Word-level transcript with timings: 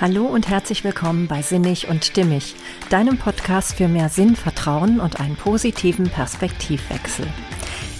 Hallo 0.00 0.24
und 0.24 0.48
herzlich 0.48 0.82
willkommen 0.82 1.28
bei 1.28 1.40
Sinnig 1.40 1.86
und 1.86 2.04
Stimmig, 2.04 2.56
deinem 2.90 3.16
Podcast 3.16 3.76
für 3.76 3.86
mehr 3.86 4.08
Sinn, 4.08 4.34
Vertrauen 4.34 4.98
und 4.98 5.20
einen 5.20 5.36
positiven 5.36 6.10
Perspektivwechsel. 6.10 7.28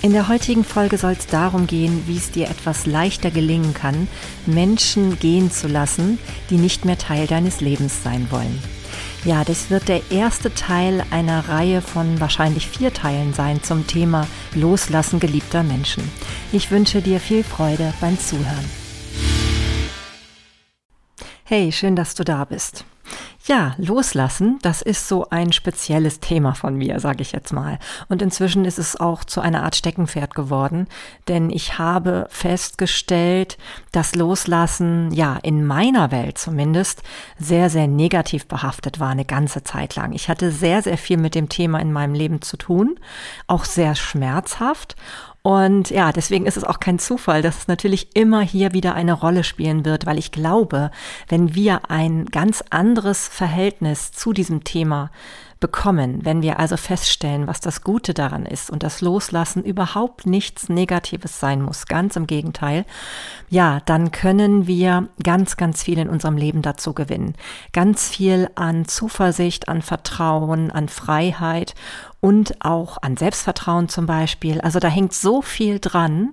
In 0.03 0.13
der 0.13 0.27
heutigen 0.27 0.65
Folge 0.65 0.99
soll 0.99 1.13
es 1.13 1.29
darum 1.29 1.69
gehen, 1.69 2.03
wie 2.09 2.17
es 2.17 2.33
dir 2.33 2.51
etwas 2.51 2.87
leichter 2.87 3.31
gelingen 3.31 3.75
kann, 3.75 4.09
Menschen 4.45 5.21
gehen 5.21 5.53
zu 5.53 5.69
lassen, 5.69 6.19
die 6.51 6.57
nicht 6.57 6.85
mehr 6.85 6.99
Teil 6.99 7.29
deines 7.29 7.61
Lebens 7.61 8.03
sein 8.03 8.27
wollen. 8.31 8.59
Ja, 9.25 9.45
das 9.45 9.71
wird 9.71 9.87
der 9.87 10.03
erste 10.11 10.53
Teil 10.53 11.05
einer 11.13 11.49
Reihe 11.49 11.81
von 11.81 12.21
wahrscheinlich 12.21 12.69
vier 12.69 12.93
Teilen 12.93 13.35
sein 13.35 13.63
zum 13.63 13.87
Thema 13.87 14.27
Loslassen 14.57 15.21
geliebter 15.21 15.63
Menschen. 15.63 16.03
Ich 16.51 16.73
wünsche 16.73 17.01
dir 17.01 17.21
viel 17.21 17.45
Freude 17.45 17.95
beim 18.01 18.19
Zuhören. 18.19 18.84
Hey, 21.47 21.73
schön, 21.73 21.95
dass 21.95 22.15
du 22.15 22.25
da 22.25 22.47
bist. 22.47 22.87
Ja, 23.45 23.75
loslassen, 23.77 24.59
das 24.63 24.81
ist 24.81 25.07
so 25.09 25.29
ein 25.29 25.53
spezielles 25.53 26.21
Thema 26.21 26.55
von 26.55 26.75
mir, 26.75 26.99
sage 27.01 27.21
ich 27.21 27.33
jetzt 27.33 27.53
mal. 27.53 27.79
Und 28.09 28.23
inzwischen 28.23 28.65
ist 28.65 28.79
es 28.79 28.99
auch 28.99 29.25
zu 29.25 29.43
einer 29.43 29.63
Art 29.63 29.77
Steckenpferd 29.77 30.35
geworden, 30.35 30.89
denn 31.29 31.51
ich 31.51 31.79
habe 31.79 32.27
festgestellt, 32.31 33.59
dass 33.93 34.15
Loslassen, 34.15 35.13
ja, 35.13 35.39
in 35.43 35.67
meiner 35.67 36.11
Welt 36.11 36.39
zumindest, 36.39 37.03
sehr, 37.39 37.69
sehr 37.69 37.89
negativ 37.89 38.47
behaftet 38.47 38.99
war 38.99 39.11
eine 39.11 39.27
ganze 39.27 39.63
Zeit 39.63 39.97
lang. 39.97 40.13
Ich 40.13 40.31
hatte 40.31 40.51
sehr, 40.51 40.81
sehr 40.81 40.97
viel 40.97 41.19
mit 41.19 41.35
dem 41.35 41.51
Thema 41.51 41.79
in 41.79 41.93
meinem 41.93 42.15
Leben 42.15 42.41
zu 42.41 42.57
tun, 42.57 42.99
auch 43.49 43.67
sehr 43.67 43.95
schmerzhaft. 43.95 44.97
Und 45.47 45.91
ja, 45.91 46.11
deswegen 46.11 46.47
ist 46.47 46.57
es 46.57 46.65
auch 46.65 46.81
kein 46.81 46.99
Zufall, 46.99 47.43
dass 47.43 47.59
es 47.59 47.69
natürlich 47.69 48.17
immer 48.17 48.41
hier 48.41 48.73
wieder 48.73 48.95
eine 48.95 49.13
Rolle 49.13 49.45
spielen 49.45 49.85
wird, 49.85 50.07
weil 50.07 50.19
ich 50.19 50.33
glaube, 50.33 50.91
wenn 51.29 51.55
wir 51.55 51.91
ein 51.91 52.25
ganz 52.25 52.65
anderes 52.71 53.29
Verhältnis 53.29 54.11
zu 54.11 54.33
diesem 54.33 54.65
Thema 54.65 55.11
bekommen, 55.61 56.25
wenn 56.25 56.43
wir 56.43 56.59
also 56.59 56.77
feststellen, 56.77 57.47
was 57.47 57.61
das 57.61 57.83
Gute 57.83 58.15
daran 58.15 58.47
ist 58.47 58.71
und 58.71 58.83
das 58.83 59.01
Loslassen 59.01 59.63
überhaupt 59.63 60.27
nichts 60.27 60.69
Negatives 60.69 61.41
sein 61.41 61.63
muss, 61.63 61.87
ganz 61.87 62.17
im 62.17 62.27
Gegenteil, 62.27 62.85
ja, 63.49 63.81
dann 63.87 64.13
können 64.13 64.67
wir 64.67 65.09
ganz, 65.23 65.57
ganz 65.57 65.83
viel 65.83 65.99
in 65.99 66.09
unserem 66.09 66.37
Leben 66.37 66.63
dazu 66.63 66.93
gewinnen. 66.95 67.35
Ganz 67.73 68.09
viel 68.09 68.49
an 68.55 68.87
Zuversicht, 68.87 69.69
an 69.69 69.83
Vertrauen, 69.83 70.71
an 70.71 70.89
Freiheit 70.89 71.75
und 72.25 72.65
auch 72.65 72.97
an 73.03 73.19
Selbstvertrauen 73.19 73.91
zum 73.91 74.07
Beispiel. 74.07 74.59
Also 74.63 74.79
da 74.79 74.89
hängt 74.89 75.13
so 75.13 75.43
viel 75.43 75.79
dran, 75.79 76.33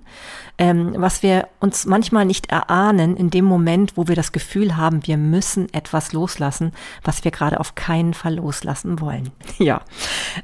ähm, 0.56 0.94
was 0.96 1.22
wir 1.22 1.48
uns 1.60 1.84
manchmal 1.84 2.24
nicht 2.24 2.50
erahnen 2.50 3.14
in 3.14 3.28
dem 3.28 3.44
Moment, 3.44 3.94
wo 3.94 4.08
wir 4.08 4.16
das 4.16 4.32
Gefühl 4.32 4.78
haben, 4.78 5.06
wir 5.06 5.18
müssen 5.18 5.70
etwas 5.74 6.14
loslassen, 6.14 6.72
was 7.04 7.24
wir 7.24 7.30
gerade 7.30 7.60
auf 7.60 7.74
keinen 7.74 8.14
Fall 8.14 8.36
loslassen 8.36 9.00
wollen. 9.00 9.30
Ja, 9.58 9.82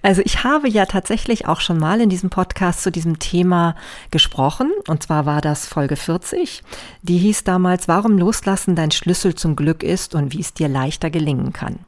also 0.03 0.23
ich 0.25 0.45
habe 0.45 0.69
ja 0.69 0.87
tatsächlich 0.87 1.49
auch 1.49 1.61
schon 1.61 1.79
mal 1.79 2.01
in 2.01 2.11
diesem 2.11 2.31
Podcast 2.31 2.83
zu 2.83 2.93
diesem 2.93 3.19
Thema 3.19 3.75
gesprochen. 4.11 4.71
Und 4.87 5.03
zwar 5.03 5.27
war 5.27 5.41
das 5.41 5.67
Folge 5.67 5.97
40. 5.97 6.63
Die 7.03 7.19
hieß 7.19 7.43
damals, 7.43 7.89
warum 7.89 8.17
loslassen 8.17 8.77
dein 8.77 8.91
Schlüssel 8.91 9.35
zum 9.35 9.57
Glück 9.57 9.83
ist 9.83 10.15
und 10.15 10.35
wie 10.35 10.41
es 10.41 10.55
dir 10.55 10.69
leichter 10.69 11.11
gelingen 11.11 11.53
kann. 11.53 11.81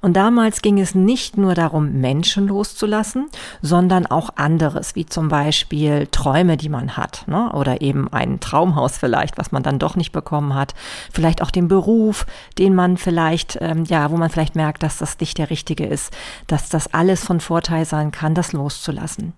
Und 0.00 0.14
damals 0.14 0.62
ging 0.62 0.78
es 0.78 0.94
nicht 0.94 1.36
nur 1.36 1.54
darum, 1.54 2.00
Menschen 2.00 2.46
loszulassen, 2.46 2.97
lassen, 2.98 3.28
sondern 3.62 4.06
auch 4.06 4.30
anderes, 4.36 4.96
wie 4.96 5.06
zum 5.06 5.28
Beispiel 5.28 6.08
Träume, 6.10 6.56
die 6.56 6.68
man 6.68 6.96
hat, 6.96 7.24
ne? 7.28 7.52
oder 7.52 7.80
eben 7.80 8.12
ein 8.12 8.40
Traumhaus 8.40 8.98
vielleicht, 8.98 9.38
was 9.38 9.52
man 9.52 9.62
dann 9.62 9.78
doch 9.78 9.94
nicht 9.94 10.10
bekommen 10.10 10.54
hat, 10.54 10.74
vielleicht 11.12 11.42
auch 11.42 11.52
den 11.52 11.68
Beruf, 11.68 12.26
den 12.58 12.74
man 12.74 12.96
vielleicht, 12.96 13.58
ähm, 13.60 13.84
ja, 13.84 14.10
wo 14.10 14.16
man 14.16 14.30
vielleicht 14.30 14.56
merkt, 14.56 14.82
dass 14.82 14.98
das 14.98 15.18
nicht 15.20 15.38
der 15.38 15.50
richtige 15.50 15.86
ist, 15.86 16.12
dass 16.48 16.68
das 16.68 16.92
alles 16.92 17.24
von 17.24 17.40
Vorteil 17.40 17.84
sein 17.84 18.10
kann, 18.10 18.34
das 18.34 18.52
loszulassen. 18.52 19.32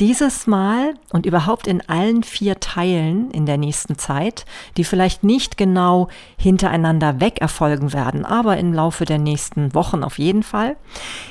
Dieses 0.00 0.46
Mal 0.46 0.94
und 1.12 1.26
überhaupt 1.26 1.66
in 1.66 1.86
allen 1.88 2.22
vier 2.22 2.58
Teilen 2.60 3.30
in 3.30 3.46
der 3.46 3.58
nächsten 3.58 3.98
Zeit, 3.98 4.46
die 4.76 4.84
vielleicht 4.84 5.22
nicht 5.22 5.56
genau 5.56 6.08
hintereinander 6.36 7.20
weg 7.20 7.40
erfolgen 7.40 7.92
werden, 7.92 8.24
aber 8.24 8.56
im 8.56 8.72
Laufe 8.72 9.04
der 9.04 9.18
nächsten 9.18 9.74
Wochen 9.74 10.02
auf 10.02 10.18
jeden 10.18 10.42
Fall, 10.42 10.76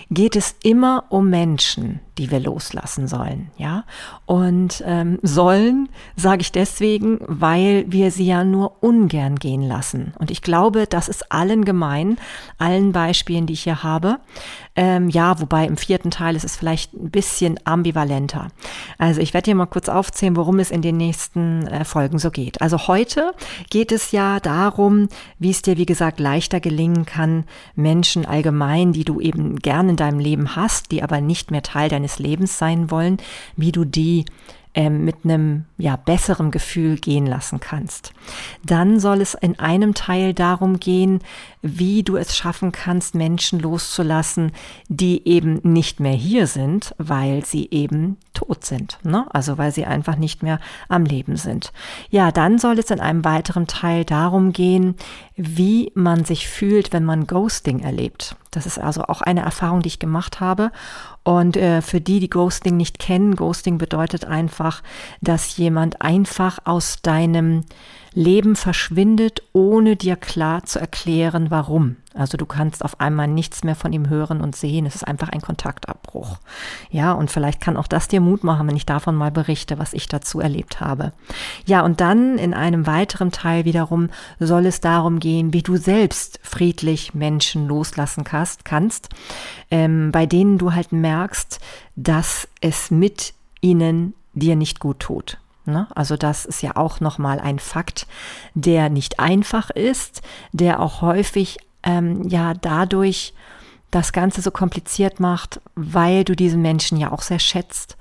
geht 0.09 0.35
es 0.35 0.55
immer 0.63 1.05
um 1.09 1.29
Menschen, 1.29 1.99
die 2.17 2.29
wir 2.29 2.39
loslassen 2.39 3.07
sollen, 3.07 3.49
ja. 3.57 3.85
Und 4.25 4.83
ähm, 4.85 5.19
sollen 5.21 5.89
sage 6.15 6.41
ich 6.41 6.51
deswegen, 6.51 7.19
weil 7.21 7.85
wir 7.87 8.11
sie 8.11 8.25
ja 8.25 8.43
nur 8.43 8.83
ungern 8.83 9.37
gehen 9.37 9.61
lassen. 9.61 10.13
Und 10.19 10.31
ich 10.31 10.41
glaube, 10.41 10.87
das 10.87 11.07
ist 11.07 11.31
allen 11.31 11.63
gemein, 11.63 12.17
allen 12.57 12.91
Beispielen, 12.91 13.45
die 13.45 13.53
ich 13.53 13.63
hier 13.63 13.83
habe. 13.83 14.19
Ähm, 14.75 15.09
ja, 15.09 15.39
wobei 15.41 15.65
im 15.65 15.77
vierten 15.77 16.11
Teil 16.11 16.35
ist 16.35 16.45
es 16.45 16.55
vielleicht 16.55 16.93
ein 16.93 17.11
bisschen 17.11 17.59
ambivalenter. 17.65 18.47
Also 18.97 19.19
ich 19.19 19.33
werde 19.33 19.45
hier 19.45 19.55
mal 19.55 19.65
kurz 19.65 19.89
aufzählen, 19.89 20.37
worum 20.37 20.59
es 20.59 20.71
in 20.71 20.81
den 20.81 20.97
nächsten 20.97 21.67
äh, 21.67 21.83
Folgen 21.83 22.19
so 22.19 22.31
geht. 22.31 22.61
Also 22.61 22.87
heute 22.87 23.33
geht 23.69 23.91
es 23.91 24.11
ja 24.11 24.39
darum, 24.39 25.09
wie 25.39 25.49
es 25.49 25.61
dir, 25.61 25.77
wie 25.77 25.85
gesagt, 25.85 26.19
leichter 26.19 26.59
gelingen 26.59 27.05
kann, 27.05 27.45
Menschen 27.75 28.25
allgemein, 28.25 28.93
die 28.93 29.03
du 29.03 29.19
eben 29.19 29.57
gern 29.57 29.89
in 29.89 29.97
deinem 29.97 30.19
Leben 30.19 30.55
hast, 30.55 30.91
die 30.91 31.03
aber 31.03 31.19
nicht 31.19 31.51
mehr 31.51 31.63
Teil 31.63 31.89
deines 31.89 32.00
deines 32.01 32.19
Lebens 32.19 32.57
sein 32.57 32.89
wollen, 32.89 33.17
wie 33.55 33.71
du 33.71 33.85
die 33.85 34.25
ähm, 34.73 35.03
mit 35.03 35.25
einem 35.25 35.65
ja 35.77 35.97
besseren 35.97 36.49
Gefühl 36.49 36.95
gehen 36.95 37.25
lassen 37.25 37.59
kannst. 37.59 38.13
Dann 38.63 39.01
soll 39.01 39.19
es 39.19 39.33
in 39.33 39.59
einem 39.59 39.93
Teil 39.93 40.33
darum 40.33 40.79
gehen, 40.79 41.19
wie 41.61 42.03
du 42.03 42.15
es 42.15 42.37
schaffen 42.37 42.71
kannst, 42.71 43.13
Menschen 43.13 43.59
loszulassen, 43.59 44.53
die 44.87 45.27
eben 45.27 45.59
nicht 45.63 45.99
mehr 45.99 46.13
hier 46.13 46.47
sind, 46.47 46.95
weil 46.97 47.43
sie 47.45 47.67
eben 47.69 48.17
tot 48.33 48.63
sind, 48.63 48.97
ne? 49.03 49.25
also 49.31 49.57
weil 49.57 49.73
sie 49.73 49.85
einfach 49.85 50.15
nicht 50.15 50.41
mehr 50.41 50.59
am 50.87 51.03
Leben 51.03 51.35
sind. 51.35 51.73
Ja, 52.09 52.31
dann 52.31 52.57
soll 52.57 52.79
es 52.79 52.91
in 52.91 53.01
einem 53.01 53.25
weiteren 53.25 53.67
Teil 53.67 54.05
darum 54.05 54.53
gehen, 54.53 54.95
wie 55.35 55.91
man 55.95 56.23
sich 56.23 56.47
fühlt, 56.47 56.93
wenn 56.93 57.03
man 57.03 57.27
Ghosting 57.27 57.81
erlebt. 57.81 58.37
Das 58.51 58.65
ist 58.65 58.79
also 58.79 59.03
auch 59.03 59.21
eine 59.21 59.41
Erfahrung, 59.41 59.81
die 59.81 59.87
ich 59.87 59.99
gemacht 59.99 60.39
habe. 60.39 60.71
Und 61.23 61.57
äh, 61.57 61.81
für 61.81 62.01
die, 62.01 62.19
die 62.19 62.29
Ghosting 62.29 62.77
nicht 62.77 62.99
kennen, 62.99 63.35
Ghosting 63.35 63.77
bedeutet 63.77 64.25
einfach, 64.25 64.83
dass 65.21 65.57
jemand 65.57 66.01
einfach 66.01 66.59
aus 66.65 67.01
deinem 67.01 67.63
Leben 68.13 68.57
verschwindet, 68.57 69.41
ohne 69.53 69.95
dir 69.95 70.17
klar 70.17 70.63
zu 70.65 70.79
erklären, 70.79 71.49
warum. 71.49 71.95
Also 72.13 72.37
du 72.37 72.45
kannst 72.45 72.83
auf 72.83 72.99
einmal 72.99 73.29
nichts 73.29 73.63
mehr 73.63 73.75
von 73.75 73.93
ihm 73.93 74.09
hören 74.09 74.41
und 74.41 74.53
sehen. 74.53 74.85
Es 74.85 74.95
ist 74.95 75.07
einfach 75.07 75.29
ein 75.29 75.39
Kontaktabbruch. 75.39 76.39
Ja, 76.89 77.13
und 77.13 77.31
vielleicht 77.31 77.61
kann 77.61 77.77
auch 77.77 77.87
das 77.87 78.09
dir 78.09 78.19
Mut 78.19 78.43
machen, 78.43 78.67
wenn 78.67 78.75
ich 78.75 78.85
davon 78.85 79.15
mal 79.15 79.31
berichte, 79.31 79.79
was 79.79 79.93
ich 79.93 80.09
dazu 80.09 80.41
erlebt 80.41 80.81
habe. 80.81 81.13
Ja, 81.65 81.85
und 81.85 82.01
dann 82.01 82.37
in 82.37 82.53
einem 82.53 82.85
weiteren 82.85 83.31
Teil 83.31 83.63
wiederum 83.63 84.09
soll 84.39 84.65
es 84.65 84.81
darum 84.81 85.21
gehen, 85.21 85.53
wie 85.53 85.63
du 85.63 85.77
selbst 85.77 86.41
friedlich 86.43 87.13
Menschen 87.13 87.65
loslassen 87.69 88.25
kannst, 88.25 89.09
ähm, 89.69 90.11
bei 90.11 90.25
denen 90.25 90.57
du 90.57 90.73
halt 90.73 90.91
merkst, 90.91 91.61
dass 91.95 92.49
es 92.59 92.91
mit 92.91 93.33
ihnen 93.61 94.15
dir 94.33 94.57
nicht 94.57 94.81
gut 94.81 94.99
tut. 94.99 95.37
Ne? 95.65 95.87
Also 95.95 96.17
das 96.17 96.45
ist 96.45 96.61
ja 96.61 96.75
auch 96.75 96.99
nochmal 96.99 97.39
ein 97.39 97.59
Fakt, 97.59 98.07
der 98.53 98.89
nicht 98.89 99.19
einfach 99.19 99.69
ist, 99.69 100.21
der 100.51 100.79
auch 100.79 101.01
häufig 101.01 101.57
ähm, 101.83 102.27
ja 102.27 102.53
dadurch 102.53 103.33
das 103.91 104.13
Ganze 104.13 104.41
so 104.41 104.51
kompliziert 104.51 105.19
macht, 105.19 105.61
weil 105.75 106.23
du 106.23 106.35
diesen 106.35 106.61
Menschen 106.61 106.97
ja 106.97 107.11
auch 107.11 107.21
sehr 107.21 107.39
schätzt. 107.39 107.97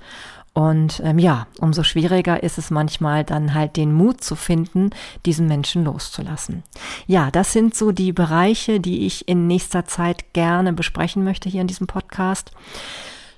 Und 0.53 1.01
ähm, 1.05 1.17
ja, 1.17 1.47
umso 1.59 1.83
schwieriger 1.83 2.43
ist 2.43 2.57
es 2.57 2.71
manchmal 2.71 3.23
dann 3.23 3.53
halt 3.53 3.77
den 3.77 3.93
Mut 3.93 4.21
zu 4.21 4.35
finden, 4.35 4.89
diesen 5.25 5.47
Menschen 5.47 5.85
loszulassen. 5.85 6.63
Ja, 7.07 7.31
das 7.31 7.53
sind 7.53 7.73
so 7.73 7.93
die 7.93 8.11
Bereiche, 8.11 8.81
die 8.81 9.05
ich 9.05 9.29
in 9.29 9.47
nächster 9.47 9.85
Zeit 9.85 10.33
gerne 10.33 10.73
besprechen 10.73 11.23
möchte 11.23 11.47
hier 11.47 11.61
in 11.61 11.67
diesem 11.67 11.87
Podcast. 11.87 12.51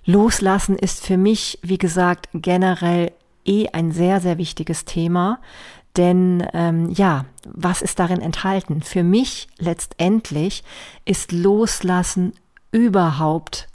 Loslassen 0.05 0.75
ist 0.75 1.05
für 1.05 1.17
mich, 1.17 1.59
wie 1.61 1.77
gesagt, 1.77 2.29
generell 2.33 3.11
eh 3.45 3.67
ein 3.69 3.91
sehr, 3.91 4.21
sehr 4.21 4.37
wichtiges 4.37 4.85
Thema. 4.85 5.39
Denn 5.97 6.47
ähm, 6.53 6.89
ja, 6.91 7.25
was 7.45 7.81
ist 7.81 7.99
darin 7.99 8.21
enthalten? 8.21 8.81
Für 8.81 9.03
mich 9.03 9.47
letztendlich 9.59 10.63
ist 11.05 11.31
Loslassen 11.31 12.33
überhaupt 12.71 13.67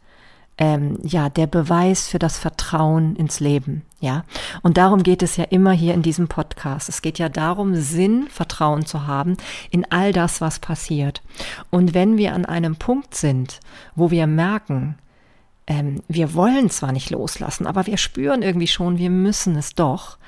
ähm, 0.59 0.99
ja 1.03 1.29
der 1.29 1.47
Beweis 1.47 2.09
für 2.09 2.19
das 2.19 2.37
Vertrauen 2.37 3.17
ins 3.17 3.41
Leben. 3.41 3.83
Ja, 4.01 4.25
und 4.63 4.77
darum 4.77 5.03
geht 5.03 5.23
es 5.23 5.37
ja 5.37 5.45
immer 5.45 5.73
hier 5.73 5.95
in 5.95 6.03
diesem 6.03 6.29
Podcast. 6.29 6.89
Es 6.89 7.03
geht 7.03 7.19
ja 7.19 7.29
darum, 7.29 7.75
Sinn, 7.75 8.29
Vertrauen 8.29 8.87
zu 8.87 9.07
haben 9.07 9.37
in 9.71 9.91
all 9.91 10.13
das, 10.13 10.41
was 10.41 10.59
passiert. 10.59 11.23
Und 11.71 11.95
wenn 11.95 12.17
wir 12.17 12.35
an 12.35 12.45
einem 12.45 12.77
Punkt 12.77 13.15
sind, 13.15 13.61
wo 13.97 14.11
wir 14.11 14.27
merken, 14.27 14.97
ähm, 15.69 16.03
wir 16.09 16.35
wollen 16.35 16.71
zwar 16.71 16.91
nicht 16.93 17.11
loslassen, 17.11 17.67
aber 17.67 17.87
wir 17.87 17.99
spüren 17.99 18.43
irgendwie 18.43 18.67
schon, 18.67 18.99
wir 18.99 19.11
müssen 19.11 19.55
es 19.57 19.75
doch. 19.75 20.19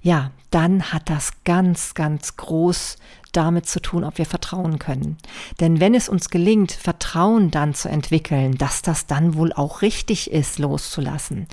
ja, 0.00 0.30
dann 0.50 0.92
hat 0.92 1.10
das 1.10 1.32
ganz, 1.44 1.94
ganz 1.94 2.36
groß 2.36 2.96
damit 3.32 3.66
zu 3.66 3.80
tun, 3.80 4.04
ob 4.04 4.18
wir 4.18 4.26
vertrauen 4.26 4.78
können. 4.78 5.16
Denn 5.60 5.80
wenn 5.80 5.94
es 5.94 6.08
uns 6.08 6.30
gelingt, 6.30 6.72
Vertrauen 6.72 7.50
dann 7.50 7.74
zu 7.74 7.88
entwickeln, 7.88 8.56
dass 8.56 8.82
das 8.82 9.06
dann 9.06 9.34
wohl 9.34 9.52
auch 9.52 9.82
richtig 9.82 10.30
ist, 10.30 10.58
loszulassen, 10.58 11.48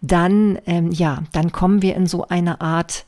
dann, 0.00 0.58
ähm, 0.66 0.90
ja, 0.92 1.24
dann 1.32 1.52
kommen 1.52 1.82
wir 1.82 1.94
in 1.96 2.06
so 2.06 2.26
eine 2.28 2.60
Art 2.60 3.04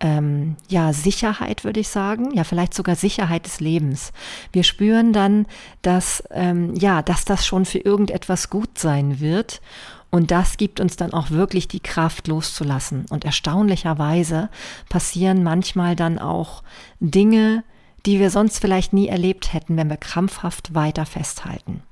ähm, 0.00 0.56
ja, 0.68 0.92
Sicherheit, 0.92 1.64
würde 1.64 1.80
ich 1.80 1.88
sagen, 1.88 2.32
ja, 2.34 2.44
vielleicht 2.44 2.74
sogar 2.74 2.96
Sicherheit 2.96 3.46
des 3.46 3.60
Lebens. 3.60 4.12
Wir 4.52 4.62
spüren 4.62 5.12
dann, 5.12 5.46
dass, 5.82 6.22
ähm, 6.30 6.74
ja, 6.76 7.02
dass 7.02 7.24
das 7.24 7.46
schon 7.46 7.64
für 7.64 7.78
irgendetwas 7.78 8.50
gut 8.50 8.78
sein 8.78 9.20
wird. 9.20 9.60
Und 10.10 10.30
das 10.30 10.56
gibt 10.56 10.80
uns 10.80 10.96
dann 10.96 11.12
auch 11.12 11.30
wirklich 11.30 11.68
die 11.68 11.80
Kraft 11.80 12.28
loszulassen. 12.28 13.06
Und 13.10 13.24
erstaunlicherweise 13.24 14.48
passieren 14.88 15.42
manchmal 15.42 15.96
dann 15.96 16.18
auch 16.18 16.62
Dinge, 17.00 17.62
die 18.06 18.20
wir 18.20 18.30
sonst 18.30 18.60
vielleicht 18.60 18.92
nie 18.92 19.08
erlebt 19.08 19.52
hätten, 19.52 19.76
wenn 19.76 19.90
wir 19.90 19.96
krampfhaft 19.96 20.74
weiter 20.74 21.04
festhalten. 21.04 21.82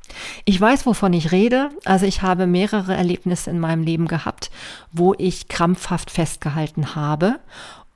Ich 0.44 0.58
weiß, 0.58 0.86
wovon 0.86 1.12
ich 1.12 1.32
rede. 1.32 1.70
Also 1.84 2.06
ich 2.06 2.22
habe 2.22 2.46
mehrere 2.46 2.94
Erlebnisse 2.94 3.50
in 3.50 3.58
meinem 3.58 3.82
Leben 3.82 4.06
gehabt, 4.06 4.50
wo 4.92 5.14
ich 5.18 5.48
krampfhaft 5.48 6.10
festgehalten 6.10 6.94
habe 6.94 7.40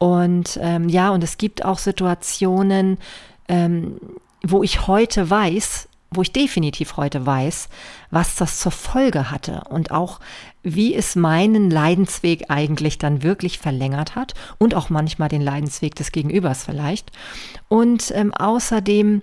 und 0.00 0.58
ähm, 0.62 0.88
ja, 0.88 1.10
und 1.10 1.22
es 1.22 1.36
gibt 1.36 1.62
auch 1.62 1.78
Situationen, 1.78 2.96
ähm, 3.48 4.00
wo 4.42 4.62
ich 4.62 4.86
heute 4.86 5.28
weiß, 5.28 5.90
wo 6.10 6.22
ich 6.22 6.32
definitiv 6.32 6.96
heute 6.96 7.26
weiß, 7.26 7.68
was 8.10 8.34
das 8.34 8.60
zur 8.60 8.72
Folge 8.72 9.30
hatte 9.30 9.60
und 9.68 9.90
auch 9.90 10.18
wie 10.62 10.94
es 10.94 11.16
meinen 11.16 11.70
Leidensweg 11.70 12.46
eigentlich 12.48 12.96
dann 12.96 13.22
wirklich 13.22 13.58
verlängert 13.58 14.16
hat 14.16 14.32
und 14.56 14.74
auch 14.74 14.88
manchmal 14.88 15.28
den 15.28 15.42
Leidensweg 15.42 15.94
des 15.96 16.12
Gegenübers 16.12 16.64
vielleicht. 16.64 17.12
Und 17.68 18.10
ähm, 18.16 18.32
außerdem 18.32 19.20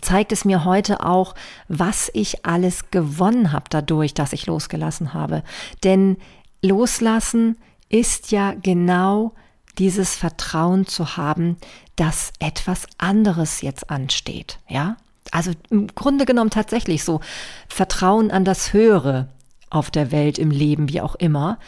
zeigt 0.00 0.32
es 0.32 0.44
mir 0.44 0.64
heute 0.64 1.06
auch, 1.06 1.36
was 1.68 2.10
ich 2.12 2.44
alles 2.44 2.90
gewonnen 2.90 3.52
habe 3.52 3.66
dadurch, 3.70 4.14
dass 4.14 4.32
ich 4.32 4.46
losgelassen 4.46 5.14
habe. 5.14 5.44
Denn 5.84 6.16
loslassen 6.60 7.56
ist 7.88 8.32
ja 8.32 8.54
genau 8.60 9.32
dieses 9.78 10.14
Vertrauen 10.14 10.86
zu 10.86 11.16
haben, 11.16 11.56
dass 11.96 12.32
etwas 12.38 12.86
anderes 12.98 13.62
jetzt 13.62 13.90
ansteht, 13.90 14.58
ja? 14.68 14.96
Also 15.30 15.52
im 15.70 15.86
Grunde 15.86 16.26
genommen 16.26 16.50
tatsächlich 16.50 17.04
so 17.04 17.20
Vertrauen 17.68 18.30
an 18.30 18.44
das 18.44 18.72
Höhere 18.72 19.28
auf 19.70 19.90
der 19.90 20.10
Welt, 20.12 20.38
im 20.38 20.50
Leben, 20.50 20.90
wie 20.90 21.00
auch 21.00 21.14
immer. 21.14 21.58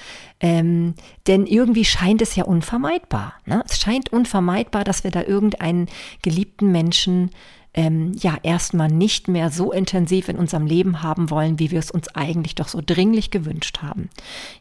Ähm, 0.41 0.95
denn 1.27 1.47
irgendwie 1.47 1.85
scheint 1.85 2.21
es 2.21 2.37
ja 2.37 2.45
unvermeidbar. 2.45 3.35
Ne? 3.47 3.65
Es 3.67 3.81
scheint 3.81 4.13
unvermeidbar, 4.13 4.85
dass 4.85 5.05
wir 5.05 5.11
da 5.11 5.23
irgendeinen 5.23 5.89
geliebten 6.21 6.71
Menschen 6.71 7.31
ähm, 7.75 8.13
ja 8.19 8.37
erstmal 8.43 8.89
nicht 8.89 9.29
mehr 9.29 9.51
so 9.51 9.73
intensiv 9.73 10.29
in 10.29 10.37
unserem 10.37 10.67
Leben 10.67 11.03
haben 11.03 11.31
wollen, 11.31 11.59
wie 11.59 11.71
wir 11.71 11.81
es 11.81 11.91
uns 11.91 12.09
eigentlich 12.15 12.55
doch 12.55 12.69
so 12.69 12.81
dringlich 12.85 13.31
gewünscht 13.31 13.83
haben. 13.83 14.09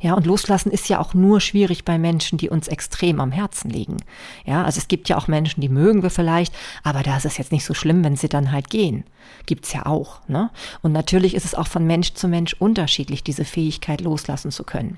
Ja, 0.02 0.16
und 0.16 0.26
loslassen 0.26 0.72
ist 0.72 0.90
ja 0.90 1.00
auch 1.00 1.14
nur 1.14 1.40
schwierig 1.40 1.86
bei 1.86 1.98
Menschen, 1.98 2.38
die 2.38 2.50
uns 2.50 2.68
extrem 2.68 3.22
am 3.22 3.32
Herzen 3.32 3.70
liegen. 3.70 3.98
Ja, 4.46 4.64
also 4.64 4.80
es 4.80 4.88
gibt 4.88 5.10
ja 5.10 5.18
auch 5.18 5.28
Menschen, 5.28 5.62
die 5.62 5.70
mögen 5.70 6.02
wir 6.04 6.10
vielleicht, 6.10 6.54
aber 6.84 7.04
da 7.04 7.18
ist 7.18 7.26
es 7.26 7.38
jetzt 7.38 7.52
nicht 7.52 7.66
so 7.66 7.74
schlimm, 7.74 8.04
wenn 8.04 8.16
sie 8.16 8.30
dann 8.30 8.52
halt 8.52 8.70
gehen. 8.70 9.04
Gibt's 9.46 9.74
ja 9.74 9.86
auch. 9.86 10.28
Ne? 10.28 10.50
Und 10.82 10.92
natürlich 10.92 11.36
ist 11.36 11.46
es 11.46 11.56
auch 11.56 11.68
von 11.68 11.86
Mensch 11.86 12.14
zu 12.14 12.28
Mensch 12.28 12.56
unterschiedlich, 12.60 13.24
diese 13.24 13.46
Fähigkeit 13.46 14.02
loslassen 14.02 14.52
zu 14.52 14.64
können. 14.64 14.98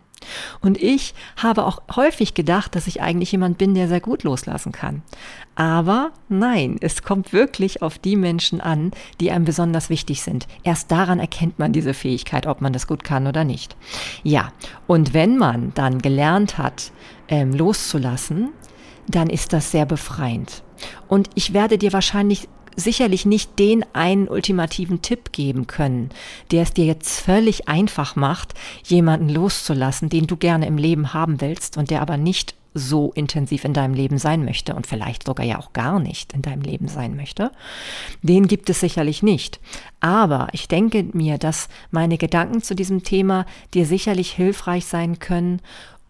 Und 0.61 0.81
ich 0.81 1.13
habe 1.37 1.65
auch 1.65 1.81
häufig 1.95 2.33
gedacht, 2.33 2.75
dass 2.75 2.87
ich 2.87 3.01
eigentlich 3.01 3.31
jemand 3.31 3.57
bin, 3.57 3.73
der 3.73 3.87
sehr 3.87 4.01
gut 4.01 4.23
loslassen 4.23 4.71
kann. 4.71 5.01
Aber 5.55 6.11
nein, 6.27 6.77
es 6.81 7.03
kommt 7.03 7.31
wirklich 7.31 7.81
auf 7.81 7.97
die 7.97 8.15
Menschen 8.15 8.59
an, 8.61 8.91
die 9.19 9.31
einem 9.31 9.45
besonders 9.45 9.89
wichtig 9.89 10.21
sind. 10.21 10.47
Erst 10.63 10.91
daran 10.91 11.19
erkennt 11.19 11.59
man 11.59 11.71
diese 11.71 11.93
Fähigkeit, 11.93 12.45
ob 12.45 12.61
man 12.61 12.73
das 12.73 12.87
gut 12.87 13.03
kann 13.03 13.27
oder 13.27 13.43
nicht. 13.43 13.75
Ja, 14.23 14.51
und 14.87 15.13
wenn 15.13 15.37
man 15.37 15.73
dann 15.75 16.01
gelernt 16.01 16.57
hat, 16.57 16.91
ähm, 17.27 17.53
loszulassen, 17.53 18.49
dann 19.07 19.29
ist 19.29 19.53
das 19.53 19.71
sehr 19.71 19.85
befreiend. 19.85 20.63
Und 21.07 21.29
ich 21.35 21.53
werde 21.53 21.77
dir 21.77 21.93
wahrscheinlich 21.93 22.49
sicherlich 22.75 23.25
nicht 23.25 23.57
den 23.59 23.85
einen 23.93 24.27
ultimativen 24.27 25.01
Tipp 25.01 25.31
geben 25.31 25.67
können, 25.67 26.09
der 26.51 26.63
es 26.63 26.73
dir 26.73 26.85
jetzt 26.85 27.19
völlig 27.19 27.67
einfach 27.67 28.15
macht, 28.15 28.53
jemanden 28.83 29.29
loszulassen, 29.29 30.09
den 30.09 30.27
du 30.27 30.37
gerne 30.37 30.67
im 30.67 30.77
Leben 30.77 31.13
haben 31.13 31.41
willst 31.41 31.77
und 31.77 31.89
der 31.89 32.01
aber 32.01 32.17
nicht 32.17 32.55
so 32.75 33.13
intensiv 33.13 33.63
in 33.63 33.73
deinem 33.73 33.93
Leben 33.93 34.17
sein 34.17 34.43
möchte 34.43 34.75
und 34.75 34.85
vielleicht 34.85 35.25
sogar 35.25 35.45
ja 35.45 35.57
auch 35.57 35.71
gar 35.71 35.99
nicht 35.99 36.33
in 36.33 36.41
deinem 36.41 36.61
Leben 36.61 36.89
sein 36.89 37.15
möchte, 37.15 37.51
den 38.21 38.47
gibt 38.47 38.69
es 38.69 38.81
sicherlich 38.81 39.23
nicht. 39.23 39.61
Aber 40.01 40.49
ich 40.51 40.67
denke 40.67 41.05
mir, 41.13 41.37
dass 41.37 41.69
meine 41.89 42.17
Gedanken 42.17 42.61
zu 42.61 42.75
diesem 42.75 43.03
Thema 43.03 43.45
dir 43.73 43.85
sicherlich 43.85 44.33
hilfreich 44.33 44.85
sein 44.85 45.19
können, 45.19 45.61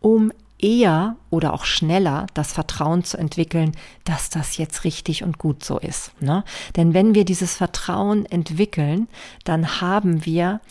um 0.02 0.32
eher 0.66 1.16
oder 1.30 1.54
auch 1.54 1.64
schneller 1.64 2.26
das 2.34 2.52
Vertrauen 2.52 3.04
zu 3.04 3.18
entwickeln, 3.18 3.74
dass 4.04 4.32
das 4.32 4.58
jetzt 4.58 4.84
richtig 4.84 5.24
und 5.24 5.38
gut 5.38 5.64
so 5.64 5.78
ist. 5.78 6.20
Ne? 6.22 6.44
Denn 6.76 6.96
wenn 6.96 7.14
wir 7.14 7.24
dieses 7.24 7.56
Vertrauen 7.56 8.26
entwickeln, 8.26 9.08
dann 9.44 9.80
haben 9.80 10.26
wir 10.26 10.62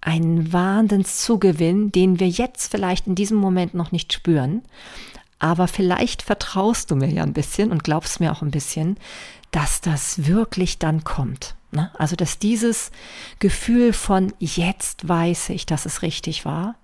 einen 0.00 0.52
Wahnsinnszugewinn, 0.52 1.92
den 1.92 2.18
wir 2.18 2.28
jetzt 2.28 2.72
vielleicht 2.72 3.06
in 3.06 3.14
diesem 3.14 3.36
Moment 3.36 3.72
noch 3.74 3.92
nicht 3.92 4.12
spüren. 4.12 4.62
Aber 5.38 5.68
vielleicht 5.68 6.22
vertraust 6.22 6.90
du 6.90 6.96
mir 6.96 7.08
ja 7.08 7.22
ein 7.22 7.32
bisschen 7.32 7.70
und 7.70 7.84
glaubst 7.84 8.18
mir 8.18 8.32
auch 8.32 8.42
ein 8.42 8.50
bisschen, 8.50 8.96
dass 9.52 9.80
das 9.80 10.26
wirklich 10.26 10.78
dann 10.78 11.04
kommt. 11.04 11.54
Ne? 11.70 11.90
Also, 11.96 12.16
dass 12.16 12.40
dieses 12.40 12.90
Gefühl 13.38 13.92
von 13.92 14.32
jetzt 14.40 15.08
weiß 15.08 15.50
ich, 15.50 15.66
dass 15.66 15.86
es 15.86 16.02
richtig 16.02 16.44
war, 16.44 16.74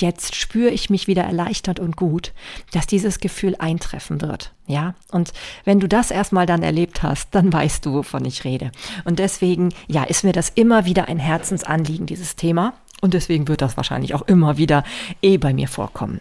jetzt 0.00 0.34
spüre 0.34 0.70
ich 0.70 0.90
mich 0.90 1.06
wieder 1.06 1.24
erleichtert 1.24 1.80
und 1.80 1.96
gut, 1.96 2.32
dass 2.72 2.86
dieses 2.86 3.20
Gefühl 3.20 3.56
eintreffen 3.58 4.20
wird. 4.20 4.52
Ja, 4.66 4.94
und 5.10 5.32
wenn 5.64 5.80
du 5.80 5.88
das 5.88 6.10
erstmal 6.10 6.46
dann 6.46 6.62
erlebt 6.62 7.02
hast, 7.02 7.34
dann 7.34 7.52
weißt 7.52 7.86
du, 7.86 7.94
wovon 7.94 8.24
ich 8.24 8.44
rede. 8.44 8.70
Und 9.04 9.18
deswegen, 9.18 9.72
ja, 9.86 10.04
ist 10.04 10.24
mir 10.24 10.32
das 10.32 10.50
immer 10.50 10.84
wieder 10.84 11.08
ein 11.08 11.18
Herzensanliegen, 11.18 12.06
dieses 12.06 12.36
Thema. 12.36 12.74
Und 13.00 13.14
deswegen 13.14 13.48
wird 13.48 13.62
das 13.62 13.76
wahrscheinlich 13.76 14.14
auch 14.14 14.22
immer 14.22 14.58
wieder 14.58 14.84
eh 15.22 15.38
bei 15.38 15.54
mir 15.54 15.68
vorkommen. 15.68 16.20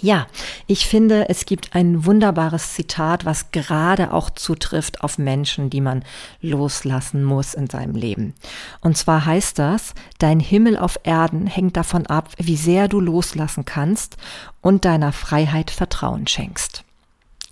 Ja, 0.00 0.26
ich 0.66 0.86
finde, 0.86 1.28
es 1.28 1.46
gibt 1.46 1.74
ein 1.74 2.04
wunderbares 2.04 2.74
Zitat, 2.74 3.24
was 3.24 3.50
gerade 3.52 4.12
auch 4.12 4.30
zutrifft 4.30 5.02
auf 5.02 5.18
Menschen, 5.18 5.70
die 5.70 5.80
man 5.80 6.04
loslassen 6.40 7.24
muss 7.24 7.54
in 7.54 7.68
seinem 7.68 7.94
Leben. 7.94 8.34
Und 8.80 8.96
zwar 8.96 9.24
heißt 9.24 9.58
das, 9.58 9.94
dein 10.18 10.40
Himmel 10.40 10.76
auf 10.76 10.98
Erden 11.04 11.46
hängt 11.46 11.76
davon 11.76 12.06
ab, 12.06 12.30
wie 12.38 12.56
sehr 12.56 12.88
du 12.88 13.00
loslassen 13.00 13.64
kannst 13.64 14.16
und 14.60 14.84
deiner 14.84 15.12
Freiheit 15.12 15.70
Vertrauen 15.70 16.26
schenkst. 16.26 16.84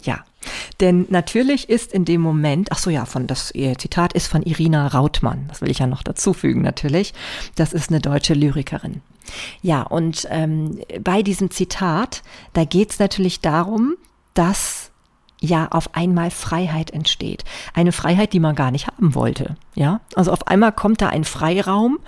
Ja, 0.03 0.25
denn 0.81 1.07
natürlich 1.11 1.69
ist 1.69 1.93
in 1.93 2.05
dem 2.05 2.21
Moment, 2.21 2.73
ach 2.73 2.79
so 2.79 2.91
ja, 2.91 3.05
von 3.05 3.27
das 3.27 3.53
ihr 3.53 3.79
Zitat 3.79 4.13
ist 4.13 4.27
von 4.27 4.43
Irina 4.43 4.89
Rautmann, 4.89 5.47
das 5.49 5.61
will 5.61 5.71
ich 5.71 5.79
ja 5.79 5.87
noch 5.87 6.03
dazufügen 6.03 6.63
natürlich. 6.63 7.15
Das 7.55 7.73
ist 7.73 7.91
eine 7.91 8.01
deutsche 8.01 8.35
Lyrikerin. 8.35 9.01
Ja, 9.63 9.83
und 9.83 10.27
ähm, 10.31 10.81
bei 11.01 11.23
diesem 11.23 11.51
Zitat, 11.51 12.23
da 12.53 12.65
geht 12.65 12.91
es 12.91 12.99
natürlich 12.99 13.41
darum, 13.41 13.95
dass 14.35 14.93
ja 15.43 15.69
auf 15.69 15.95
einmal 15.95 16.31
Freiheit 16.31 16.93
entsteht. 16.93 17.45
Eine 17.75 17.93
Freiheit, 17.93 18.33
die 18.33 18.41
man 18.41 18.55
gar 18.55 18.71
nicht 18.71 18.87
haben 18.87 19.15
wollte. 19.15 19.57
Ja, 19.75 20.01
also 20.15 20.33
auf 20.33 20.47
einmal 20.47 20.73
kommt 20.73 21.03
da 21.03 21.09
ein 21.09 21.25
Freiraum 21.25 21.99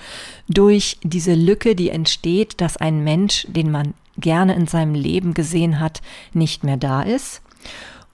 durch 0.48 0.98
diese 1.02 1.34
Lücke, 1.34 1.74
die 1.74 1.90
entsteht, 1.90 2.60
dass 2.60 2.76
ein 2.76 3.02
Mensch, 3.02 3.46
den 3.48 3.70
man 3.70 3.94
gerne 4.16 4.54
in 4.54 4.66
seinem 4.66 4.94
Leben 4.94 5.34
gesehen 5.34 5.80
hat, 5.80 6.00
nicht 6.32 6.62
mehr 6.62 6.76
da 6.76 7.02
ist. 7.02 7.42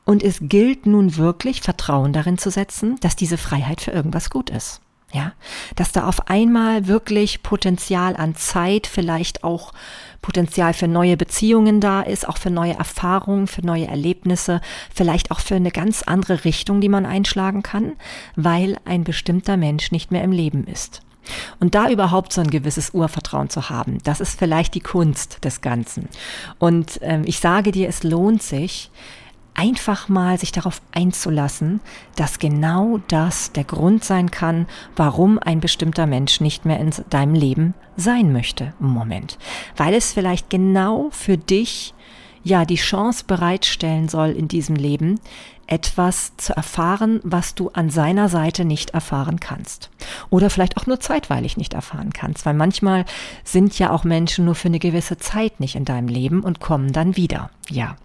Und 0.07 0.23
es 0.23 0.39
gilt 0.41 0.87
nun 0.87 1.17
wirklich, 1.17 1.61
Vertrauen 1.61 2.13
darin 2.13 2.39
zu 2.39 2.51
setzen, 2.51 2.99
dass 3.01 3.17
diese 3.17 3.37
Freiheit 3.37 3.83
für 3.83 3.91
irgendwas 3.91 4.31
gut 4.31 4.51
ist. 4.51 4.81
Ja, 5.13 5.33
dass 5.75 5.91
da 5.91 6.07
auf 6.07 6.29
einmal 6.29 6.87
wirklich 6.87 7.43
Potenzial 7.43 8.15
an 8.15 8.37
Zeit, 8.37 8.87
vielleicht 8.87 9.43
auch 9.43 9.73
Potenzial 10.23 10.73
für 10.73 10.87
neue 10.87 11.17
Beziehungen 11.17 11.81
da 11.81 12.03
ist, 12.03 12.29
auch 12.29 12.37
für 12.37 12.51
neue 12.51 12.75
Erfahrungen, 12.75 13.49
für 13.49 13.67
neue 13.67 13.89
Erlebnisse, 13.89 14.61
vielleicht 14.95 15.33
auch 15.33 15.41
für 15.41 15.57
eine 15.57 15.73
ganz 15.73 16.03
andere 16.03 16.45
Richtung, 16.45 16.81
die 16.81 16.89
man 16.89 17.07
einschlagen 17.07 17.63
kann, 17.63 17.95
weil 18.37 18.77
ein 18.85 19.03
bestimmter 19.03 19.57
Mensch 19.57 19.91
nicht 19.91 20.13
mehr 20.13 20.23
im 20.23 20.33
Leben 20.33 20.65
ist. 20.67 21.01
Und 21.59 21.75
da 21.75 21.91
überhaupt 21.91 22.33
so 22.33 22.41
ein 22.41 22.51
gewisses 22.51 22.91
Urvertrauen 22.91 23.51
zu 23.51 23.69
haben, 23.69 23.99
das 24.05 24.21
ist 24.21 24.39
vielleicht 24.39 24.75
die 24.75 24.81
Kunst 24.81 25.45
des 25.45 25.61
Ganzen. 25.61 26.09
Und 26.59 26.99
ähm, 27.03 27.23
ich 27.25 27.41
sage 27.41 27.73
dir, 27.73 27.89
es 27.89 28.03
lohnt 28.03 28.43
sich, 28.43 28.91
einfach 29.61 30.09
mal 30.09 30.39
sich 30.39 30.53
darauf 30.53 30.81
einzulassen, 30.91 31.81
dass 32.17 32.39
genau 32.39 32.99
das 33.09 33.53
der 33.53 33.65
Grund 33.65 34.05
sein 34.05 34.31
kann, 34.31 34.67
warum 34.97 35.39
ein 35.39 35.61
bestimmter 35.61 36.07
Mensch 36.07 36.41
nicht 36.41 36.65
mehr 36.65 36.81
in 36.81 36.91
deinem 37.11 37.35
Leben 37.35 37.75
sein 37.95 38.33
möchte 38.33 38.73
im 38.81 38.87
Moment. 38.87 39.39
Weil 39.77 39.93
es 39.93 40.15
vielleicht 40.15 40.49
genau 40.49 41.09
für 41.11 41.37
dich 41.37 41.93
ja 42.43 42.65
die 42.65 42.77
Chance 42.77 43.25
bereitstellen 43.27 44.09
soll 44.09 44.31
in 44.31 44.49
diesem 44.49 44.77
Leben, 44.77 45.21
etwas 45.67 46.37
zu 46.39 46.57
erfahren, 46.57 47.21
was 47.23 47.55
du 47.55 47.69
an 47.69 47.91
seiner 47.91 48.31
Seite 48.31 48.65
nicht 48.65 48.91
erfahren 48.91 49.41
kannst. 49.41 49.91
Oder 50.31 50.49
vielleicht 50.49 50.79
auch 50.79 50.87
nur 50.87 51.01
zeitweilig 51.01 51.59
nicht 51.59 51.75
erfahren 51.75 52.15
kannst, 52.15 52.47
weil 52.47 52.55
manchmal 52.55 53.05
sind 53.45 53.79
ja 53.79 53.91
auch 53.91 54.05
Menschen 54.05 54.47
nur 54.47 54.55
für 54.55 54.69
eine 54.69 54.79
gewisse 54.79 55.19
Zeit 55.19 55.61
nicht 55.61 55.77
in 55.77 55.85
deinem 55.85 56.09
Leben 56.09 56.41
und 56.41 56.61
kommen 56.61 56.93
dann 56.93 57.17
wieder. 57.17 57.51
Ja. 57.69 57.97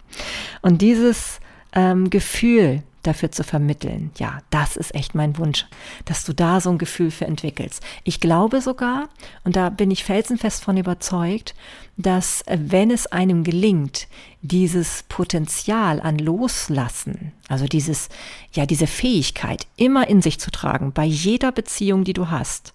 Und 0.60 0.82
dieses 0.82 1.40
ähm, 1.76 2.10
Gefühl, 2.10 2.82
dafür 3.06 3.30
zu 3.30 3.44
vermitteln. 3.44 4.10
Ja, 4.18 4.40
das 4.50 4.76
ist 4.76 4.92
echt 4.94 5.14
mein 5.14 5.38
Wunsch, 5.38 5.66
dass 6.04 6.24
du 6.24 6.32
da 6.32 6.60
so 6.60 6.70
ein 6.70 6.78
Gefühl 6.78 7.12
für 7.12 7.26
entwickelst. 7.26 7.80
Ich 8.02 8.18
glaube 8.20 8.60
sogar, 8.60 9.08
und 9.44 9.54
da 9.54 9.70
bin 9.70 9.92
ich 9.92 10.02
felsenfest 10.02 10.64
von 10.64 10.76
überzeugt, 10.76 11.54
dass 11.96 12.42
äh, 12.42 12.58
wenn 12.60 12.90
es 12.90 13.06
einem 13.06 13.44
gelingt, 13.44 14.08
dieses 14.42 15.04
Potenzial 15.08 16.00
an 16.00 16.18
Loslassen, 16.18 17.32
also 17.48 17.66
dieses, 17.66 18.08
ja, 18.52 18.66
diese 18.66 18.86
Fähigkeit 18.86 19.66
immer 19.76 20.08
in 20.08 20.22
sich 20.22 20.40
zu 20.40 20.50
tragen, 20.50 20.92
bei 20.92 21.04
jeder 21.04 21.52
Beziehung, 21.52 22.02
die 22.02 22.14
du 22.14 22.30
hast, 22.30 22.72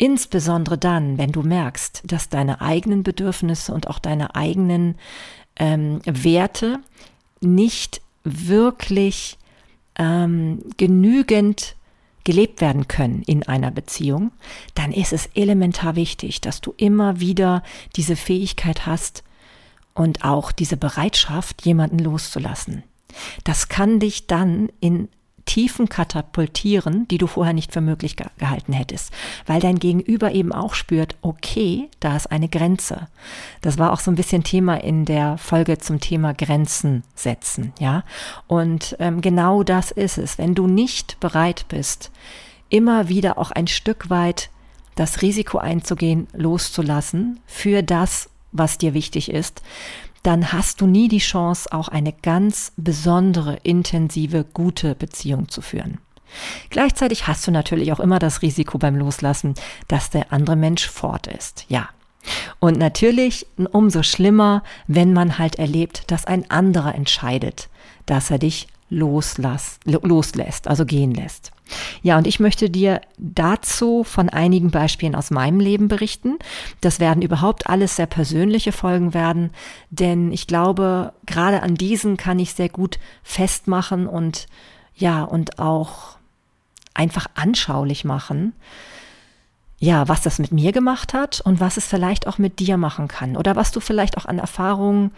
Insbesondere 0.00 0.78
dann, 0.78 1.18
wenn 1.18 1.32
du 1.32 1.42
merkst, 1.42 2.02
dass 2.04 2.28
deine 2.28 2.60
eigenen 2.60 3.02
Bedürfnisse 3.02 3.74
und 3.74 3.88
auch 3.88 3.98
deine 3.98 4.36
eigenen 4.36 4.94
ähm, 5.56 6.00
Werte 6.04 6.78
nicht 7.40 8.00
wirklich 8.24 9.38
ähm, 9.98 10.62
genügend 10.76 11.76
gelebt 12.24 12.60
werden 12.60 12.88
können 12.88 13.22
in 13.22 13.42
einer 13.44 13.70
Beziehung, 13.70 14.32
dann 14.74 14.92
ist 14.92 15.12
es 15.12 15.26
elementar 15.34 15.96
wichtig, 15.96 16.40
dass 16.40 16.60
du 16.60 16.74
immer 16.76 17.20
wieder 17.20 17.62
diese 17.96 18.16
Fähigkeit 18.16 18.86
hast 18.86 19.24
und 19.94 20.24
auch 20.24 20.52
diese 20.52 20.76
Bereitschaft, 20.76 21.64
jemanden 21.64 21.98
loszulassen. 21.98 22.82
Das 23.44 23.68
kann 23.68 23.98
dich 23.98 24.26
dann 24.26 24.68
in 24.80 25.08
Tiefen 25.48 25.88
katapultieren, 25.88 27.08
die 27.08 27.16
du 27.16 27.26
vorher 27.26 27.54
nicht 27.54 27.72
für 27.72 27.80
möglich 27.80 28.16
gehalten 28.16 28.74
hättest, 28.74 29.14
weil 29.46 29.60
dein 29.60 29.78
Gegenüber 29.78 30.30
eben 30.32 30.52
auch 30.52 30.74
spürt, 30.74 31.16
okay, 31.22 31.88
da 32.00 32.14
ist 32.14 32.30
eine 32.30 32.50
Grenze. 32.50 33.08
Das 33.62 33.78
war 33.78 33.94
auch 33.94 34.00
so 34.00 34.10
ein 34.10 34.14
bisschen 34.14 34.44
Thema 34.44 34.76
in 34.76 35.06
der 35.06 35.38
Folge 35.38 35.78
zum 35.78 36.00
Thema 36.00 36.34
Grenzen 36.34 37.02
setzen, 37.14 37.72
ja. 37.80 38.04
Und 38.46 38.94
ähm, 39.00 39.22
genau 39.22 39.62
das 39.62 39.90
ist 39.90 40.18
es. 40.18 40.36
Wenn 40.36 40.54
du 40.54 40.66
nicht 40.66 41.18
bereit 41.18 41.64
bist, 41.68 42.10
immer 42.68 43.08
wieder 43.08 43.38
auch 43.38 43.50
ein 43.50 43.68
Stück 43.68 44.10
weit 44.10 44.50
das 44.96 45.22
Risiko 45.22 45.56
einzugehen, 45.56 46.26
loszulassen 46.34 47.40
für 47.46 47.82
das, 47.82 48.28
was 48.52 48.76
dir 48.76 48.92
wichtig 48.92 49.30
ist, 49.30 49.62
dann 50.22 50.52
hast 50.52 50.80
du 50.80 50.86
nie 50.86 51.08
die 51.08 51.18
Chance, 51.18 51.72
auch 51.72 51.88
eine 51.88 52.12
ganz 52.12 52.72
besondere, 52.76 53.58
intensive, 53.62 54.44
gute 54.44 54.94
Beziehung 54.94 55.48
zu 55.48 55.62
führen. 55.62 55.98
Gleichzeitig 56.70 57.26
hast 57.26 57.46
du 57.46 57.50
natürlich 57.50 57.92
auch 57.92 58.00
immer 58.00 58.18
das 58.18 58.42
Risiko 58.42 58.78
beim 58.78 58.96
Loslassen, 58.96 59.54
dass 59.86 60.10
der 60.10 60.32
andere 60.32 60.56
Mensch 60.56 60.88
fort 60.88 61.26
ist. 61.26 61.64
Ja. 61.68 61.88
Und 62.58 62.78
natürlich 62.78 63.46
umso 63.72 64.02
schlimmer, 64.02 64.62
wenn 64.86 65.12
man 65.12 65.38
halt 65.38 65.56
erlebt, 65.56 66.10
dass 66.10 66.26
ein 66.26 66.50
anderer 66.50 66.94
entscheidet, 66.94 67.68
dass 68.06 68.30
er 68.30 68.38
dich 68.38 68.66
loslass, 68.90 69.78
loslässt, 69.84 70.68
also 70.68 70.84
gehen 70.86 71.12
lässt. 71.12 71.52
Ja, 72.02 72.16
und 72.16 72.26
ich 72.26 72.40
möchte 72.40 72.70
dir 72.70 73.00
dazu 73.18 74.02
von 74.04 74.28
einigen 74.28 74.70
Beispielen 74.70 75.14
aus 75.14 75.30
meinem 75.30 75.60
Leben 75.60 75.88
berichten. 75.88 76.38
Das 76.80 76.98
werden 76.98 77.22
überhaupt 77.22 77.68
alles 77.68 77.96
sehr 77.96 78.06
persönliche 78.06 78.72
Folgen 78.72 79.12
werden, 79.12 79.50
denn 79.90 80.32
ich 80.32 80.46
glaube, 80.46 81.12
gerade 81.26 81.62
an 81.62 81.74
diesen 81.74 82.16
kann 82.16 82.38
ich 82.38 82.54
sehr 82.54 82.70
gut 82.70 82.98
festmachen 83.22 84.06
und 84.06 84.46
ja, 84.94 85.22
und 85.22 85.58
auch 85.58 86.16
einfach 86.94 87.26
anschaulich 87.34 88.04
machen, 88.04 88.54
ja, 89.80 90.08
was 90.08 90.22
das 90.22 90.40
mit 90.40 90.50
mir 90.50 90.72
gemacht 90.72 91.14
hat 91.14 91.40
und 91.40 91.60
was 91.60 91.76
es 91.76 91.86
vielleicht 91.86 92.26
auch 92.26 92.38
mit 92.38 92.58
dir 92.58 92.76
machen 92.76 93.06
kann 93.06 93.36
oder 93.36 93.54
was 93.54 93.70
du 93.70 93.78
vielleicht 93.78 94.16
auch 94.16 94.26
an 94.26 94.40
Erfahrungen, 94.40 95.12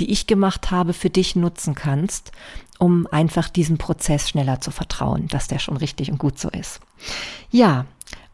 die 0.00 0.10
ich 0.10 0.26
gemacht 0.26 0.72
habe, 0.72 0.92
für 0.92 1.10
dich 1.10 1.36
nutzen 1.36 1.76
kannst, 1.76 2.32
um 2.80 3.06
einfach 3.10 3.48
diesem 3.48 3.78
Prozess 3.78 4.28
schneller 4.28 4.60
zu 4.60 4.72
vertrauen, 4.72 5.28
dass 5.28 5.46
der 5.46 5.60
schon 5.60 5.76
richtig 5.76 6.10
und 6.10 6.18
gut 6.18 6.38
so 6.40 6.48
ist. 6.48 6.80
Ja, 7.50 7.84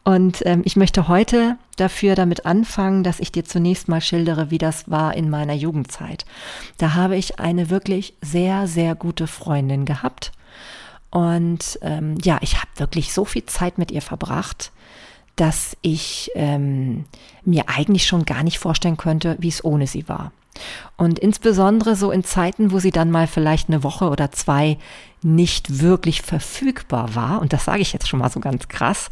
und 0.03 0.41
ähm, 0.45 0.61
ich 0.63 0.75
möchte 0.75 1.07
heute 1.07 1.57
dafür 1.75 2.15
damit 2.15 2.45
anfangen, 2.45 3.03
dass 3.03 3.19
ich 3.19 3.31
dir 3.31 3.43
zunächst 3.43 3.89
mal 3.89 4.01
schildere, 4.01 4.49
wie 4.49 4.57
das 4.57 4.89
war 4.89 5.13
in 5.15 5.29
meiner 5.29 5.53
Jugendzeit. 5.53 6.25
Da 6.77 6.95
habe 6.95 7.17
ich 7.17 7.39
eine 7.39 7.69
wirklich 7.69 8.15
sehr, 8.21 8.67
sehr 8.67 8.95
gute 8.95 9.27
Freundin 9.27 9.85
gehabt. 9.85 10.31
Und 11.11 11.77
ähm, 11.81 12.15
ja, 12.23 12.39
ich 12.41 12.55
habe 12.57 12.69
wirklich 12.77 13.13
so 13.13 13.25
viel 13.25 13.45
Zeit 13.45 13.77
mit 13.77 13.91
ihr 13.91 14.01
verbracht 14.01 14.71
dass 15.37 15.77
ich 15.83 16.31
ähm, 16.33 17.05
mir 17.45 17.69
eigentlich 17.69 18.05
schon 18.05 18.25
gar 18.25 18.43
nicht 18.43 18.57
vorstellen 18.57 18.97
könnte, 18.97 19.37
wie 19.39 19.47
es 19.47 19.63
ohne 19.63 19.87
sie 19.87 20.09
war. 20.09 20.33
Und 20.95 21.19
insbesondere 21.19 21.95
so 21.95 22.11
in 22.11 22.23
Zeiten, 22.23 22.71
wo 22.71 22.79
sie 22.79 22.91
dann 22.91 23.11
mal 23.11 23.27
vielleicht 23.27 23.69
eine 23.69 23.83
Woche 23.83 24.09
oder 24.09 24.31
zwei 24.31 24.77
nicht 25.21 25.81
wirklich 25.81 26.21
verfügbar 26.21 27.15
war, 27.15 27.41
und 27.41 27.53
das 27.53 27.65
sage 27.65 27.81
ich 27.81 27.93
jetzt 27.93 28.07
schon 28.07 28.19
mal 28.19 28.29
so 28.29 28.39
ganz 28.39 28.67
krass, 28.67 29.09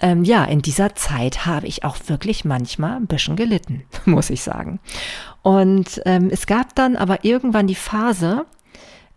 ähm, 0.00 0.24
ja, 0.24 0.44
in 0.44 0.60
dieser 0.60 0.94
Zeit 0.94 1.46
habe 1.46 1.66
ich 1.66 1.84
auch 1.84 1.96
wirklich 2.06 2.44
manchmal 2.44 2.96
ein 2.96 3.06
bisschen 3.06 3.36
gelitten, 3.36 3.84
muss 4.04 4.30
ich 4.30 4.42
sagen. 4.42 4.80
Und 5.42 6.00
ähm, 6.04 6.30
es 6.30 6.46
gab 6.46 6.74
dann 6.74 6.96
aber 6.96 7.24
irgendwann 7.24 7.66
die 7.66 7.74
Phase, 7.74 8.46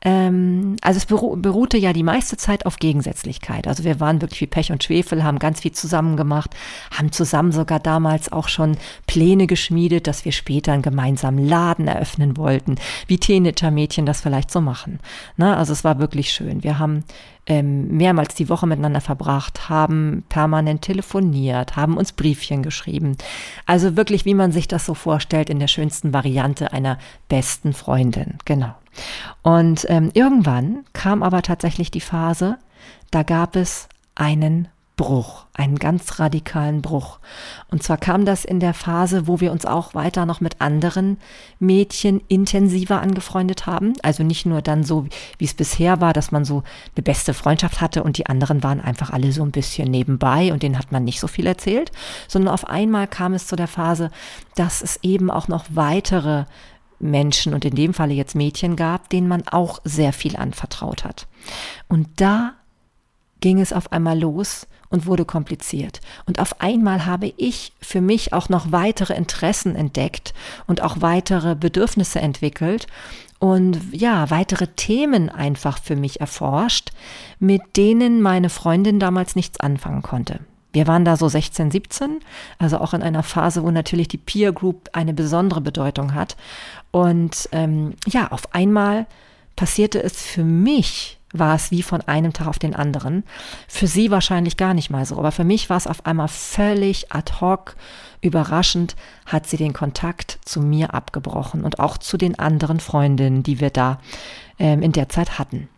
ähm, 0.01 0.75
also 0.81 0.97
es 0.97 1.05
beru 1.07 1.35
beruhte 1.35 1.77
ja 1.77 1.91
die 1.91 2.03
meiste 2.03 2.37
Zeit 2.37 2.65
auf 2.65 2.77
Gegensätzlichkeit. 2.77 3.67
Also 3.67 3.83
wir 3.83 3.99
waren 3.99 4.21
wirklich 4.21 4.41
wie 4.41 4.47
Pech 4.47 4.71
und 4.71 4.83
Schwefel, 4.83 5.23
haben 5.23 5.39
ganz 5.39 5.61
viel 5.61 5.71
zusammen 5.71 6.17
gemacht, 6.17 6.55
haben 6.95 7.11
zusammen 7.11 7.51
sogar 7.51 7.79
damals 7.79 8.31
auch 8.31 8.47
schon 8.47 8.77
Pläne 9.07 9.47
geschmiedet, 9.47 10.05
dass 10.07 10.23
wir 10.23 10.31
später 10.31 10.71
einen 10.73 10.83
gemeinsamen 10.83 11.47
Laden 11.47 11.87
eröffnen 11.87 12.37
wollten, 12.37 12.75
wie 13.07 13.17
Teenager-Mädchen 13.17 14.05
das 14.05 14.21
vielleicht 14.21 14.51
so 14.51 14.61
machen. 14.61 14.99
Na, 15.35 15.57
also 15.57 15.73
es 15.73 15.83
war 15.83 15.97
wirklich 15.99 16.31
schön. 16.31 16.63
Wir 16.63 16.77
haben 16.77 17.03
ähm, 17.47 17.87
mehrmals 17.97 18.35
die 18.35 18.49
Woche 18.49 18.67
miteinander 18.67 19.01
verbracht, 19.01 19.69
haben 19.69 20.25
permanent 20.29 20.83
telefoniert, 20.83 21.75
haben 21.75 21.97
uns 21.97 22.11
Briefchen 22.11 22.61
geschrieben. 22.61 23.17
Also 23.65 23.95
wirklich, 23.95 24.25
wie 24.25 24.35
man 24.35 24.51
sich 24.51 24.67
das 24.67 24.85
so 24.85 24.93
vorstellt, 24.93 25.49
in 25.49 25.59
der 25.59 25.67
schönsten 25.67 26.13
Variante 26.13 26.71
einer 26.71 26.99
besten 27.29 27.73
Freundin. 27.73 28.37
Genau. 28.45 28.75
Und 29.41 29.85
ähm, 29.89 30.11
irgendwann 30.13 30.85
kam 30.93 31.23
aber 31.23 31.41
tatsächlich 31.41 31.91
die 31.91 32.01
Phase, 32.01 32.57
da 33.11 33.23
gab 33.23 33.55
es 33.55 33.87
einen 34.15 34.67
Bruch, 34.97 35.45
einen 35.53 35.77
ganz 35.77 36.19
radikalen 36.19 36.81
Bruch. 36.81 37.19
Und 37.69 37.83
zwar 37.83 37.97
kam 37.97 38.25
das 38.25 38.43
in 38.43 38.59
der 38.59 38.73
Phase, 38.73 39.27
wo 39.27 39.39
wir 39.39 39.51
uns 39.51 39.63
auch 39.67 39.93
weiter 39.93 40.25
noch 40.25 40.41
mit 40.41 40.59
anderen 40.59 41.19
Mädchen 41.59 42.19
intensiver 42.27 42.99
angefreundet 42.99 43.67
haben. 43.67 43.93
Also 44.01 44.23
nicht 44.23 44.47
nur 44.47 44.63
dann 44.63 44.83
so, 44.83 45.05
wie 45.37 45.45
es 45.45 45.53
bisher 45.53 46.01
war, 46.01 46.13
dass 46.13 46.31
man 46.31 46.45
so 46.45 46.63
eine 46.95 47.03
beste 47.03 47.35
Freundschaft 47.35 47.79
hatte 47.79 48.01
und 48.01 48.17
die 48.17 48.25
anderen 48.25 48.63
waren 48.63 48.81
einfach 48.81 49.11
alle 49.11 49.31
so 49.31 49.43
ein 49.43 49.51
bisschen 49.51 49.89
nebenbei 49.91 50.51
und 50.51 50.63
denen 50.63 50.79
hat 50.79 50.91
man 50.91 51.03
nicht 51.03 51.19
so 51.19 51.27
viel 51.27 51.45
erzählt, 51.45 51.91
sondern 52.27 52.51
auf 52.51 52.67
einmal 52.67 53.07
kam 53.07 53.35
es 53.35 53.45
zu 53.45 53.55
der 53.55 53.67
Phase, 53.67 54.09
dass 54.55 54.81
es 54.81 54.97
eben 55.03 55.29
auch 55.29 55.47
noch 55.47 55.65
weitere 55.69 56.45
Menschen 56.99 57.53
und 57.53 57.65
in 57.65 57.75
dem 57.75 57.93
Falle 57.93 58.13
jetzt 58.13 58.35
Mädchen 58.35 58.75
gab, 58.75 59.09
denen 59.09 59.27
man 59.27 59.47
auch 59.47 59.79
sehr 59.83 60.13
viel 60.13 60.35
anvertraut 60.35 61.03
hat. 61.03 61.27
Und 61.87 62.07
da 62.17 62.53
ging 63.39 63.59
es 63.59 63.73
auf 63.73 63.91
einmal 63.91 64.19
los 64.19 64.67
und 64.89 65.05
wurde 65.05 65.25
kompliziert. 65.25 66.01
Und 66.25 66.39
auf 66.39 66.61
einmal 66.61 67.05
habe 67.05 67.33
ich 67.37 67.73
für 67.81 68.01
mich 68.01 68.33
auch 68.33 68.49
noch 68.49 68.71
weitere 68.71 69.13
Interessen 69.13 69.75
entdeckt 69.75 70.33
und 70.65 70.81
auch 70.81 71.01
weitere 71.01 71.55
Bedürfnisse 71.55 72.19
entwickelt 72.19 72.87
und 73.39 73.79
ja, 73.91 74.29
weitere 74.31 74.67
Themen 74.67 75.29
einfach 75.29 75.77
für 75.77 75.95
mich 75.95 76.21
erforscht, 76.21 76.91
mit 77.39 77.61
denen 77.75 78.21
meine 78.21 78.49
Freundin 78.49 78.99
damals 78.99 79.35
nichts 79.35 79.59
anfangen 79.59 80.01
konnte. 80.01 80.39
Wir 80.73 80.87
waren 80.87 81.05
da 81.05 81.17
so 81.17 81.27
16, 81.27 81.71
17, 81.71 82.19
also 82.59 82.79
auch 82.79 82.93
in 82.93 83.01
einer 83.01 83.23
Phase, 83.23 83.63
wo 83.63 83.71
natürlich 83.71 84.07
die 84.07 84.17
Peer 84.17 84.51
Group 84.51 84.89
eine 84.93 85.13
besondere 85.13 85.61
Bedeutung 85.61 86.13
hat. 86.13 86.35
Und 86.91 87.49
ähm, 87.51 87.93
ja, 88.05 88.31
auf 88.31 88.53
einmal 88.53 89.07
passierte 89.55 90.01
es 90.01 90.21
für 90.21 90.43
mich, 90.43 91.17
war 91.33 91.55
es 91.55 91.71
wie 91.71 91.83
von 91.83 92.01
einem 92.01 92.33
Tag 92.33 92.47
auf 92.47 92.59
den 92.59 92.75
anderen. 92.75 93.23
Für 93.67 93.87
sie 93.87 94.11
wahrscheinlich 94.11 94.55
gar 94.55 94.73
nicht 94.73 94.89
mal 94.89 95.05
so, 95.05 95.17
aber 95.17 95.31
für 95.31 95.43
mich 95.43 95.69
war 95.69 95.77
es 95.77 95.87
auf 95.87 96.05
einmal 96.05 96.27
völlig 96.27 97.11
ad 97.11 97.33
hoc, 97.41 97.75
überraschend, 98.21 98.95
hat 99.25 99.47
sie 99.47 99.57
den 99.57 99.73
Kontakt 99.73 100.39
zu 100.43 100.61
mir 100.61 100.93
abgebrochen 100.93 101.63
und 101.63 101.79
auch 101.79 101.97
zu 101.97 102.17
den 102.17 102.39
anderen 102.39 102.79
Freundinnen, 102.79 103.43
die 103.43 103.59
wir 103.59 103.69
da 103.69 103.99
ähm, 104.59 104.81
in 104.81 104.91
der 104.91 105.09
Zeit 105.09 105.37
hatten. 105.37 105.69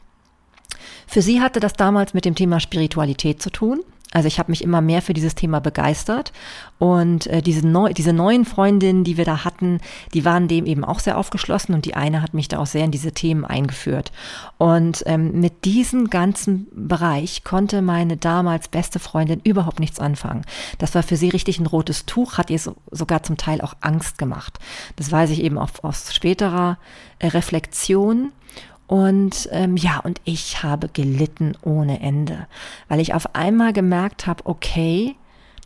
Für 1.08 1.22
sie 1.22 1.42
hatte 1.42 1.60
das 1.60 1.74
damals 1.74 2.14
mit 2.14 2.26
dem 2.26 2.36
Thema 2.36 2.60
Spiritualität 2.60 3.42
zu 3.42 3.50
tun. 3.50 3.82
Also 4.12 4.28
ich 4.28 4.40
habe 4.40 4.52
mich 4.52 4.64
immer 4.64 4.82
mehr 4.82 5.04
für 5.04 5.14
dieses 5.14 5.36
Thema 5.36 5.62
begeistert 5.62 6.34
und 6.80 7.28
äh, 7.28 7.44
diese, 7.44 7.68
neu, 7.68 7.94
diese 7.94 8.12
neuen 8.12 8.44
Freundinnen, 8.44 9.04
die 9.04 9.18
wir 9.18 9.26
da 9.26 9.46
hatten, 9.46 9.80
die 10.16 10.26
waren 10.26 10.48
dem 10.48 10.66
eben 10.66 10.84
auch 10.84 11.00
sehr 11.00 11.18
aufgeschlossen 11.18 11.76
und 11.76 11.86
die 11.86 11.94
eine 11.94 12.24
hat 12.24 12.34
mich 12.34 12.48
da 12.48 12.58
auch 12.58 12.66
sehr 12.66 12.86
in 12.86 12.92
diese 12.92 13.12
Themen 13.12 13.46
eingeführt. 13.46 14.12
Und 14.58 15.04
ähm, 15.06 15.40
mit 15.40 15.64
diesem 15.64 16.10
ganzen 16.10 16.68
Bereich 16.72 17.44
konnte 17.44 17.84
meine 17.84 18.18
damals 18.18 18.68
beste 18.68 18.98
Freundin 18.98 19.42
überhaupt 19.44 19.80
nichts 19.80 20.00
anfangen. 20.00 20.44
Das 20.80 20.96
war 20.96 21.04
für 21.04 21.16
sie 21.16 21.30
richtig 21.30 21.60
ein 21.60 21.68
rotes 21.68 22.08
Tuch, 22.08 22.40
hat 22.40 22.50
ihr 22.50 22.60
so, 22.60 22.76
sogar 22.90 23.22
zum 23.22 23.38
Teil 23.38 23.62
auch 23.62 23.76
Angst 23.82 24.18
gemacht. 24.18 24.58
Das 24.96 25.12
weiß 25.12 25.30
ich 25.30 25.44
eben 25.44 25.60
auch 25.60 25.70
aus 25.84 26.16
späterer 26.16 26.80
äh, 27.20 27.28
Reflexion. 27.28 28.32
Und 28.90 29.48
ähm, 29.52 29.78
ja, 29.78 30.00
und 30.00 30.20
ich 30.26 30.64
habe 30.64 30.90
gelitten 30.90 31.56
ohne 31.62 32.02
Ende, 32.02 32.48
weil 32.88 33.00
ich 33.00 33.14
auf 33.14 33.36
einmal 33.36 33.72
gemerkt 33.72 34.26
habe, 34.26 34.48
okay, 34.48 35.16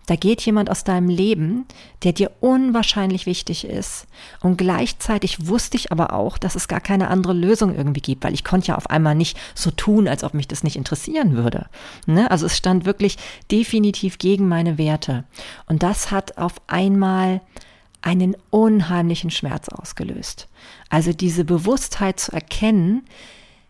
da 0.07 0.17
geht 0.17 0.41
jemand 0.41 0.69
aus 0.69 0.83
deinem 0.83 1.07
Leben, 1.07 1.65
der 2.03 2.11
dir 2.11 2.31
unwahrscheinlich 2.41 3.25
wichtig 3.25 3.63
ist. 3.63 4.07
Und 4.41 4.57
gleichzeitig 4.57 5.47
wusste 5.47 5.77
ich 5.77 5.93
aber 5.93 6.11
auch, 6.11 6.37
dass 6.37 6.55
es 6.55 6.67
gar 6.67 6.81
keine 6.81 7.07
andere 7.07 7.31
Lösung 7.31 7.73
irgendwie 7.73 8.01
gibt, 8.01 8.25
weil 8.25 8.33
ich 8.33 8.43
konnte 8.43 8.67
ja 8.67 8.75
auf 8.75 8.89
einmal 8.89 9.15
nicht 9.15 9.37
so 9.55 9.71
tun, 9.71 10.09
als 10.09 10.25
ob 10.25 10.33
mich 10.33 10.49
das 10.49 10.65
nicht 10.65 10.75
interessieren 10.75 11.37
würde. 11.37 11.67
Ne? 12.05 12.29
Also 12.29 12.47
es 12.47 12.57
stand 12.57 12.83
wirklich 12.83 13.17
definitiv 13.49 14.17
gegen 14.17 14.49
meine 14.49 14.77
Werte. 14.77 15.23
Und 15.67 15.81
das 15.81 16.11
hat 16.11 16.37
auf 16.37 16.55
einmal 16.67 17.39
einen 18.03 18.35
unheimlichen 18.51 19.31
Schmerz 19.31 19.69
ausgelöst. 19.69 20.47
Also 20.89 21.13
diese 21.13 21.45
Bewusstheit 21.45 22.19
zu 22.19 22.31
erkennen, 22.33 23.03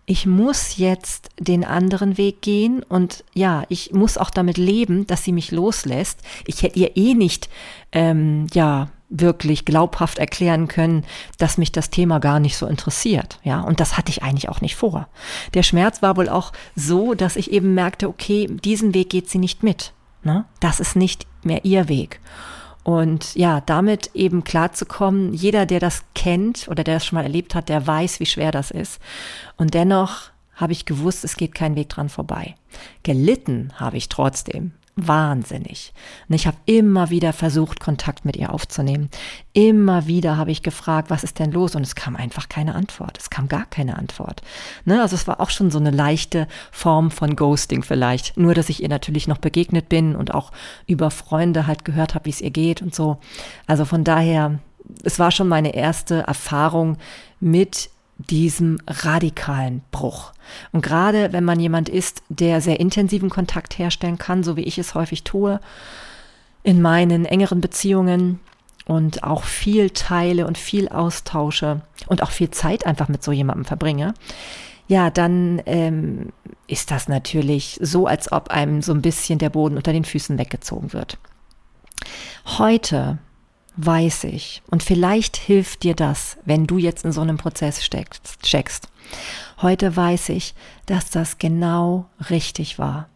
ich 0.06 0.26
muss 0.26 0.78
jetzt 0.78 1.30
den 1.40 1.64
anderen 1.64 2.18
Weg 2.18 2.42
gehen 2.42 2.84
und 2.84 3.24
ja, 3.34 3.64
ich 3.70 3.94
muss 3.94 4.18
auch 4.18 4.32
damit 4.32 4.58
leben, 4.58 5.08
dass 5.08 5.24
sie 5.24 5.32
mich 5.32 5.52
loslässt. 5.52 6.20
Ich 6.46 6.62
hätte 6.62 6.78
ihr 6.80 6.98
eh 6.98 7.14
nicht, 7.14 7.50
ähm, 7.94 8.48
ja, 8.54 8.90
wirklich 9.08 9.64
glaubhaft 9.64 10.18
erklären 10.18 10.68
können, 10.68 11.06
dass 11.38 11.60
mich 11.60 11.72
das 11.72 11.92
Thema 11.92 12.20
gar 12.20 12.40
nicht 12.40 12.58
so 12.58 12.66
interessiert. 12.66 13.40
Ja, 13.44 13.62
und 13.62 13.80
das 13.80 13.96
hatte 13.96 14.10
ich 14.10 14.24
eigentlich 14.24 14.50
auch 14.50 14.60
nicht 14.60 14.76
vor. 14.76 15.08
Der 15.54 15.64
Schmerz 15.64 16.02
war 16.02 16.18
wohl 16.18 16.28
auch 16.28 16.52
so, 16.76 17.14
dass 17.14 17.36
ich 17.36 17.52
eben 17.52 17.76
merkte, 17.76 18.10
okay, 18.10 18.48
diesen 18.50 18.96
Weg 18.96 19.12
geht 19.12 19.30
sie 19.30 19.38
nicht 19.38 19.62
mit. 19.62 19.94
Ne? 20.24 20.46
Das 20.60 20.80
ist 20.80 20.96
nicht 20.96 21.28
mehr 21.44 21.64
ihr 21.64 21.88
Weg. 21.88 22.20
Und 22.84 23.36
ja, 23.36 23.62
damit 23.62 24.12
eben 24.14 24.44
klarzukommen, 24.44 25.34
jeder, 25.34 25.66
der 25.66 25.80
das 25.80 26.04
kennt 26.16 26.68
oder 26.68 26.84
der 26.84 26.96
das 26.96 27.06
schon 27.06 27.18
mal 27.18 27.24
erlebt 27.24 27.56
hat, 27.56 27.70
der 27.70 27.88
weiß, 27.88 28.20
wie 28.20 28.26
schwer 28.26 28.52
das 28.52 28.72
ist. 28.72 29.00
Und 29.56 29.74
dennoch 29.74 30.32
habe 30.56 30.74
ich 30.74 30.86
gewusst, 30.86 31.24
es 31.24 31.38
geht 31.38 31.56
kein 31.56 31.76
Weg 31.76 31.90
dran 31.90 32.10
vorbei. 32.10 32.56
Gelitten 33.04 33.72
habe 33.78 33.98
ich 33.98 34.10
trotzdem 34.10 34.74
wahnsinnig. 34.96 35.94
Und 36.30 36.36
ich 36.36 36.46
habe 36.46 36.58
immer 36.66 37.10
wieder 37.10 37.34
versucht, 37.34 37.80
Kontakt 37.80 38.26
mit 38.26 38.36
ihr 38.36 38.54
aufzunehmen. 38.54 39.10
Immer 39.54 40.06
wieder 40.06 40.38
habe 40.38 40.52
ich 40.52 40.62
gefragt, 40.62 41.10
was 41.10 41.24
ist 41.24 41.40
denn 41.40 41.52
los? 41.52 41.76
Und 41.76 41.82
es 41.82 41.96
kam 41.96 42.16
einfach 42.16 42.48
keine 42.48 42.76
Antwort. 42.76 43.18
Es 43.18 43.30
kam 43.30 43.48
gar 43.48 43.66
keine 43.66 43.98
Antwort. 43.98 44.42
Ne? 44.86 45.02
Also 45.02 45.16
es 45.16 45.28
war 45.28 45.40
auch 45.40 45.50
schon 45.50 45.72
so 45.72 45.80
eine 45.80 45.92
leichte 45.92 46.48
Form 46.72 47.10
von 47.10 47.36
Ghosting 47.36 47.82
vielleicht. 47.82 48.38
Nur, 48.38 48.54
dass 48.54 48.70
ich 48.70 48.84
ihr 48.84 48.90
natürlich 48.90 49.28
noch 49.28 49.40
begegnet 49.40 49.90
bin 49.90 50.16
und 50.16 50.34
auch 50.34 50.52
über 50.86 51.10
Freunde 51.10 51.66
halt 51.66 51.86
gehört 51.86 52.14
habe, 52.14 52.26
wie 52.26 52.32
es 52.32 52.42
ihr 52.42 52.52
geht 52.52 52.82
und 52.82 52.94
so. 52.94 53.18
Also 53.66 53.86
von 53.86 54.04
daher, 54.04 54.60
es 55.04 55.18
war 55.18 55.32
schon 55.32 55.48
meine 55.48 55.74
erste 55.74 56.22
Erfahrung 56.22 56.98
mit 57.40 57.90
diesem 58.18 58.78
radikalen 58.88 59.82
Bruch. 59.92 60.33
Und 60.72 60.82
gerade 60.82 61.34
wenn 61.34 61.44
man 61.44 61.60
jemand 61.60 61.90
ist, 61.90 62.24
der 62.30 62.62
sehr 62.62 62.80
intensiven 62.80 63.30
Kontakt 63.30 63.78
herstellen 63.78 64.18
kann, 64.18 64.44
so 64.44 64.56
wie 64.58 64.64
ich 64.64 64.78
es 64.78 64.96
häufig 64.96 65.24
tue, 65.24 65.60
in 66.64 66.82
meinen 66.82 67.26
engeren 67.26 67.62
Beziehungen 67.62 68.40
und 68.86 69.24
auch 69.24 69.44
viel 69.44 69.90
teile 69.90 70.48
und 70.48 70.58
viel 70.58 70.90
austausche 70.90 71.82
und 72.08 72.22
auch 72.22 72.32
viel 72.32 72.52
Zeit 72.52 72.86
einfach 72.86 73.08
mit 73.08 73.24
so 73.24 73.32
jemandem 73.32 73.66
verbringe, 73.66 74.14
ja, 74.88 75.10
dann 75.10 75.62
ähm, 75.66 76.34
ist 76.68 76.92
das 76.92 77.08
natürlich 77.08 77.80
so, 77.82 78.06
als 78.06 78.32
ob 78.32 78.50
einem 78.50 78.82
so 78.82 78.94
ein 78.94 79.02
bisschen 79.02 79.40
der 79.40 79.50
Boden 79.50 79.78
unter 79.78 79.94
den 79.94 80.06
Füßen 80.06 80.38
weggezogen 80.38 80.94
wird. 80.94 81.18
Heute 82.58 83.18
weiß 83.78 84.26
ich. 84.26 84.62
Und 84.70 84.84
vielleicht 84.84 85.38
hilft 85.38 85.84
dir 85.84 85.96
das, 85.96 86.38
wenn 86.46 86.68
du 86.68 86.78
jetzt 86.78 87.06
in 87.06 87.12
so 87.12 87.22
einem 87.22 87.38
Prozess 87.38 87.84
steckst, 87.84 88.46
steckst. 88.46 88.88
Heute 89.64 89.96
weiß 89.96 90.30
ich, 90.30 90.54
dass 90.86 91.10
das 91.10 91.38
genau 91.38 92.06
richtig 92.30 92.80
war. 92.80 93.08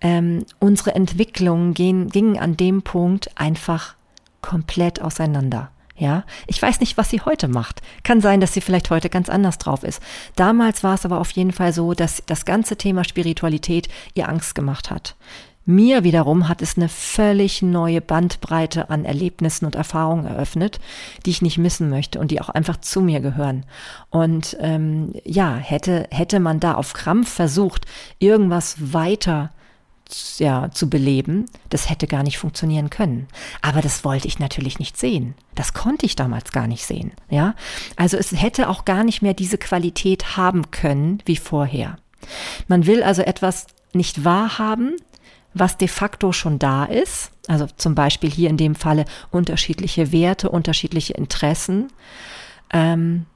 Ähm, 0.00 0.46
unsere 0.60 0.94
Entwicklungen 0.94 1.74
gehen, 1.74 2.08
gingen 2.08 2.38
an 2.38 2.56
dem 2.56 2.82
Punkt 2.82 3.30
einfach 3.34 3.96
komplett 4.40 5.02
auseinander. 5.02 5.72
Ja, 5.96 6.24
ich 6.46 6.60
weiß 6.60 6.80
nicht, 6.80 6.96
was 6.96 7.10
sie 7.10 7.20
heute 7.20 7.48
macht. 7.48 7.82
Kann 8.04 8.20
sein, 8.20 8.40
dass 8.40 8.54
sie 8.54 8.60
vielleicht 8.60 8.90
heute 8.90 9.10
ganz 9.10 9.28
anders 9.28 9.58
drauf 9.58 9.82
ist. 9.82 10.00
Damals 10.36 10.84
war 10.84 10.94
es 10.94 11.04
aber 11.04 11.20
auf 11.20 11.32
jeden 11.32 11.52
Fall 11.52 11.72
so, 11.72 11.94
dass 11.94 12.22
das 12.26 12.44
ganze 12.44 12.76
Thema 12.76 13.04
Spiritualität 13.04 13.88
ihr 14.14 14.28
Angst 14.28 14.54
gemacht 14.54 14.90
hat. 14.90 15.16
Mir 15.64 16.02
wiederum 16.02 16.48
hat 16.48 16.60
es 16.60 16.76
eine 16.76 16.88
völlig 16.88 17.62
neue 17.62 18.00
Bandbreite 18.00 18.90
an 18.90 19.04
Erlebnissen 19.04 19.64
und 19.64 19.76
Erfahrungen 19.76 20.26
eröffnet, 20.26 20.80
die 21.24 21.30
ich 21.30 21.42
nicht 21.42 21.58
missen 21.58 21.88
möchte 21.88 22.18
und 22.18 22.30
die 22.30 22.40
auch 22.40 22.48
einfach 22.48 22.78
zu 22.78 23.00
mir 23.00 23.20
gehören. 23.20 23.64
Und 24.10 24.56
ähm, 24.60 25.12
ja, 25.24 25.54
hätte, 25.54 26.08
hätte 26.10 26.40
man 26.40 26.58
da 26.58 26.74
auf 26.74 26.94
Krampf 26.94 27.32
versucht, 27.32 27.86
irgendwas 28.18 28.92
weiter 28.92 29.50
ja, 30.38 30.70
zu 30.70 30.90
beleben, 30.90 31.46
das 31.70 31.88
hätte 31.88 32.06
gar 32.06 32.22
nicht 32.22 32.38
funktionieren 32.38 32.90
können. 32.90 33.28
Aber 33.62 33.80
das 33.80 34.04
wollte 34.04 34.28
ich 34.28 34.38
natürlich 34.38 34.78
nicht 34.78 34.98
sehen. 34.98 35.34
Das 35.54 35.72
konnte 35.72 36.06
ich 36.06 36.16
damals 36.16 36.52
gar 36.52 36.66
nicht 36.66 36.84
sehen. 36.84 37.12
Ja, 37.30 37.54
also 37.96 38.16
es 38.16 38.32
hätte 38.32 38.68
auch 38.68 38.84
gar 38.84 39.04
nicht 39.04 39.22
mehr 39.22 39.34
diese 39.34 39.58
Qualität 39.58 40.36
haben 40.36 40.70
können 40.70 41.22
wie 41.24 41.36
vorher. 41.36 41.96
Man 42.68 42.86
will 42.86 43.02
also 43.02 43.22
etwas 43.22 43.66
nicht 43.94 44.24
wahrhaben, 44.24 44.96
was 45.54 45.76
de 45.76 45.88
facto 45.88 46.32
schon 46.32 46.58
da 46.58 46.84
ist, 46.84 47.32
also 47.48 47.66
zum 47.76 47.94
Beispiel 47.94 48.30
hier 48.30 48.50
in 48.50 48.56
dem 48.56 48.74
Falle 48.74 49.04
unterschiedliche 49.30 50.12
Werte, 50.12 50.48
unterschiedliche 50.50 51.14
Interessen, 51.14 51.88
ähm, 52.72 53.26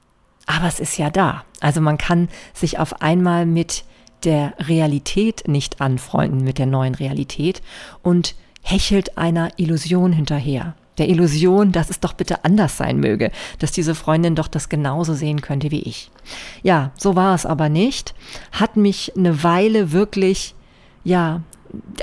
aber 0.45 0.67
es 0.67 0.79
ist 0.79 0.97
ja 0.97 1.09
da. 1.09 1.43
Also 1.59 1.81
man 1.81 1.97
kann 1.97 2.29
sich 2.53 2.79
auf 2.79 3.01
einmal 3.01 3.45
mit 3.45 3.83
der 4.23 4.53
Realität 4.59 5.47
nicht 5.47 5.81
anfreunden, 5.81 6.43
mit 6.43 6.57
der 6.57 6.65
neuen 6.65 6.95
Realität 6.95 7.61
und 8.01 8.35
hechelt 8.61 9.17
einer 9.17 9.51
Illusion 9.57 10.11
hinterher. 10.11 10.75
Der 10.97 11.09
Illusion, 11.09 11.71
dass 11.71 11.91
es 11.91 11.99
doch 11.99 12.13
bitte 12.13 12.43
anders 12.43 12.77
sein 12.77 12.99
möge, 12.99 13.31
dass 13.59 13.71
diese 13.71 13.93
Freundin 13.93 14.33
doch 14.33 14.47
das 14.47 14.67
genauso 14.67 15.13
sehen 15.13 15.41
könnte 15.41 15.69
wie 15.69 15.81
ich. 15.81 16.09
Ja, 16.63 16.91
so 16.97 17.15
war 17.15 17.35
es 17.35 17.45
aber 17.45 17.69
nicht. 17.69 18.15
Hat 18.51 18.77
mich 18.77 19.15
eine 19.15 19.43
Weile 19.43 19.91
wirklich, 19.91 20.55
ja, 21.03 21.41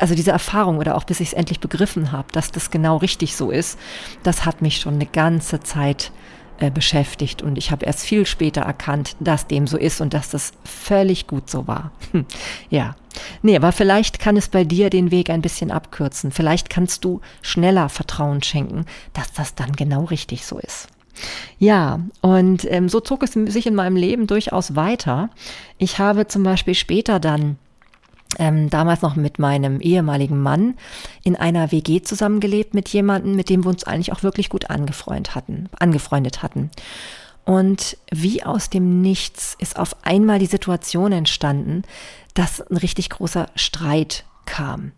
also 0.01 0.15
diese 0.15 0.31
Erfahrung 0.31 0.79
oder 0.79 0.97
auch 0.97 1.05
bis 1.05 1.21
ich 1.21 1.29
es 1.29 1.35
endlich 1.35 1.61
begriffen 1.61 2.13
habe, 2.13 2.29
dass 2.33 2.51
das 2.51 2.71
genau 2.71 2.97
richtig 2.99 3.37
so 3.37 3.51
ist, 3.51 3.79
das 4.23 4.45
hat 4.45 4.63
mich 4.63 4.79
schon 4.79 4.95
eine 4.95 5.07
ganze 5.07 5.61
Zeit 5.61 6.13
äh, 6.59 6.71
beschäftigt 6.71 7.43
und 7.43 7.59
ich 7.59 7.71
habe 7.71 7.85
erst 7.85 8.05
viel 8.05 8.27
später 8.27 8.63
erkannt, 8.63 9.17
dass 9.19 9.49
dem 9.49 9.67
so 9.67 9.77
ist 9.77 10.01
und 10.01 10.15
dass 10.15 10.31
das 10.31 10.53
völlig 10.65 11.27
gut 11.27 11.51
so 11.51 11.67
war. 11.67 11.91
Hm. 12.13 12.27
Ja. 12.71 12.95
Nee, 13.43 13.57
aber 13.57 13.73
vielleicht 13.73 14.19
kann 14.21 14.37
es 14.37 14.49
bei 14.49 14.65
dir 14.65 14.91
den 14.91 15.11
Weg 15.11 15.31
ein 15.31 15.43
bisschen 15.43 15.71
abkürzen. 15.71 16.31
Vielleicht 16.31 16.71
kannst 16.71 17.05
du 17.05 17.21
schneller 17.43 17.89
Vertrauen 17.89 18.43
schenken, 18.43 18.87
dass 19.13 19.33
das 19.33 19.55
dann 19.55 19.73
genau 19.73 20.05
richtig 20.05 20.47
so 20.47 20.59
ist. 20.59 20.89
Ja, 21.59 22.01
und 22.21 22.65
ähm, 22.71 22.89
so 22.89 23.01
zog 23.01 23.23
es 23.23 23.33
sich 23.33 23.67
in 23.67 23.75
meinem 23.75 23.97
Leben 23.97 24.27
durchaus 24.27 24.77
weiter. 24.77 25.31
Ich 25.79 25.99
habe 25.99 26.27
zum 26.27 26.43
Beispiel 26.43 26.75
später 26.75 27.21
dann 27.21 27.57
ähm, 28.39 28.71
damals 28.71 29.03
noch 29.03 29.17
mit 29.17 29.39
meinem 29.39 29.81
ehemaligen 29.81 30.41
Mann 30.41 30.75
in 31.23 31.37
einer 31.37 31.73
WG 31.73 32.03
zusammengelebt 32.03 32.75
mit 32.75 32.89
jemandem, 32.89 33.37
mit 33.37 33.49
dem 33.49 33.65
wir 33.65 33.71
uns 33.71 33.85
eigentlich 33.85 34.13
auch 34.13 34.23
wirklich 34.23 34.49
gut 34.49 34.71
angefreundet 34.71 35.35
hatten, 35.35 35.69
angefreundet 35.79 36.43
hatten. 36.43 36.71
Und 37.45 37.99
wie 38.11 38.43
aus 38.43 38.71
dem 38.71 39.03
Nichts 39.03 39.57
ist 39.59 39.79
auf 39.79 39.97
einmal 40.05 40.39
die 40.39 40.47
Situation 40.47 41.13
entstanden, 41.13 41.83
dass 42.33 42.61
ein 42.61 42.77
richtig 42.77 43.11
großer 43.11 43.49
Streit 43.55 44.25
kam. 44.47 44.93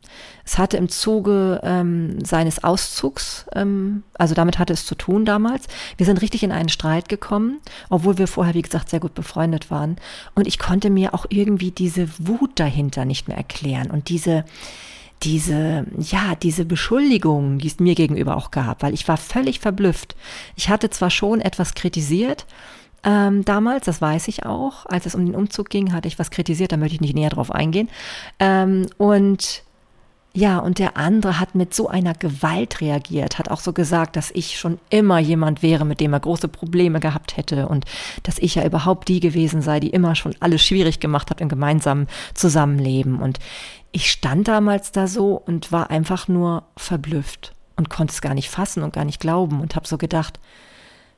Es 0.44 0.58
hatte 0.58 0.76
im 0.76 0.88
Zuge 0.88 1.60
ähm, 1.62 2.24
seines 2.24 2.62
Auszugs, 2.62 3.46
ähm, 3.54 4.04
also 4.14 4.34
damit 4.34 4.58
hatte 4.58 4.72
es 4.72 4.86
zu 4.86 4.94
tun 4.94 5.24
damals, 5.24 5.66
wir 5.96 6.06
sind 6.06 6.22
richtig 6.22 6.42
in 6.42 6.52
einen 6.52 6.68
Streit 6.68 7.08
gekommen, 7.08 7.60
obwohl 7.88 8.18
wir 8.18 8.28
vorher, 8.28 8.54
wie 8.54 8.62
gesagt, 8.62 8.90
sehr 8.90 9.00
gut 9.00 9.14
befreundet 9.14 9.70
waren. 9.70 9.96
Und 10.34 10.46
ich 10.46 10.58
konnte 10.58 10.90
mir 10.90 11.14
auch 11.14 11.26
irgendwie 11.28 11.70
diese 11.70 12.08
Wut 12.18 12.52
dahinter 12.60 13.04
nicht 13.04 13.28
mehr 13.28 13.36
erklären 13.36 13.90
und 13.90 14.08
diese, 14.08 14.44
diese, 15.22 15.86
ja, 15.98 16.34
diese 16.34 16.64
Beschuldigung, 16.64 17.58
die 17.58 17.68
es 17.68 17.80
mir 17.80 17.94
gegenüber 17.94 18.36
auch 18.36 18.50
gab, 18.50 18.82
weil 18.82 18.94
ich 18.94 19.08
war 19.08 19.16
völlig 19.16 19.60
verblüfft. 19.60 20.14
Ich 20.56 20.68
hatte 20.68 20.90
zwar 20.90 21.10
schon 21.10 21.40
etwas 21.40 21.74
kritisiert, 21.74 22.46
ähm, 23.04 23.44
damals, 23.44 23.86
das 23.86 24.00
weiß 24.00 24.28
ich 24.28 24.46
auch. 24.46 24.86
Als 24.86 25.06
es 25.06 25.14
um 25.14 25.24
den 25.24 25.34
Umzug 25.34 25.70
ging, 25.70 25.92
hatte 25.92 26.08
ich 26.08 26.18
was 26.18 26.30
kritisiert, 26.30 26.72
da 26.72 26.76
möchte 26.76 26.96
ich 26.96 27.00
nicht 27.00 27.14
näher 27.14 27.30
drauf 27.30 27.50
eingehen. 27.50 27.88
Ähm, 28.38 28.86
und 28.98 29.62
Ja, 30.38 30.58
und 30.58 30.78
der 30.78 30.98
andere 30.98 31.40
hat 31.40 31.54
mit 31.54 31.72
so 31.72 31.88
einer 31.88 32.12
Gewalt 32.12 32.82
reagiert, 32.82 33.38
hat 33.38 33.50
auch 33.50 33.60
so 33.60 33.72
gesagt, 33.72 34.16
dass 34.16 34.30
ich 34.30 34.58
schon 34.58 34.78
immer 34.90 35.18
jemand 35.18 35.62
wäre, 35.62 35.86
mit 35.86 35.98
dem 35.98 36.12
er 36.12 36.20
große 36.20 36.48
Probleme 36.48 37.00
gehabt 37.00 37.38
hätte 37.38 37.68
und 37.68 37.86
dass 38.22 38.38
ich 38.38 38.56
ja 38.56 38.66
überhaupt 38.66 39.08
die 39.08 39.20
gewesen 39.20 39.62
sei, 39.62 39.80
die 39.80 39.88
immer 39.88 40.14
schon 40.14 40.34
alles 40.40 40.62
schwierig 40.62 41.00
gemacht 41.00 41.30
hat 41.30 41.40
im 41.40 41.48
gemeinsamen 41.48 42.06
Zusammenleben. 42.34 43.18
Und 43.22 43.38
ich 43.92 44.10
stand 44.10 44.46
damals 44.46 44.92
da 44.92 45.06
so 45.06 45.36
und 45.36 45.72
war 45.72 45.88
einfach 45.90 46.28
nur 46.28 46.64
verblüfft 46.76 47.54
und 47.76 47.88
konnte 47.88 48.12
es 48.12 48.20
gar 48.20 48.34
nicht 48.34 48.50
fassen 48.50 48.82
und 48.82 48.92
gar 48.92 49.06
nicht 49.06 49.20
glauben 49.20 49.62
und 49.62 49.74
habe 49.74 49.88
so 49.88 49.96
gedacht, 49.96 50.38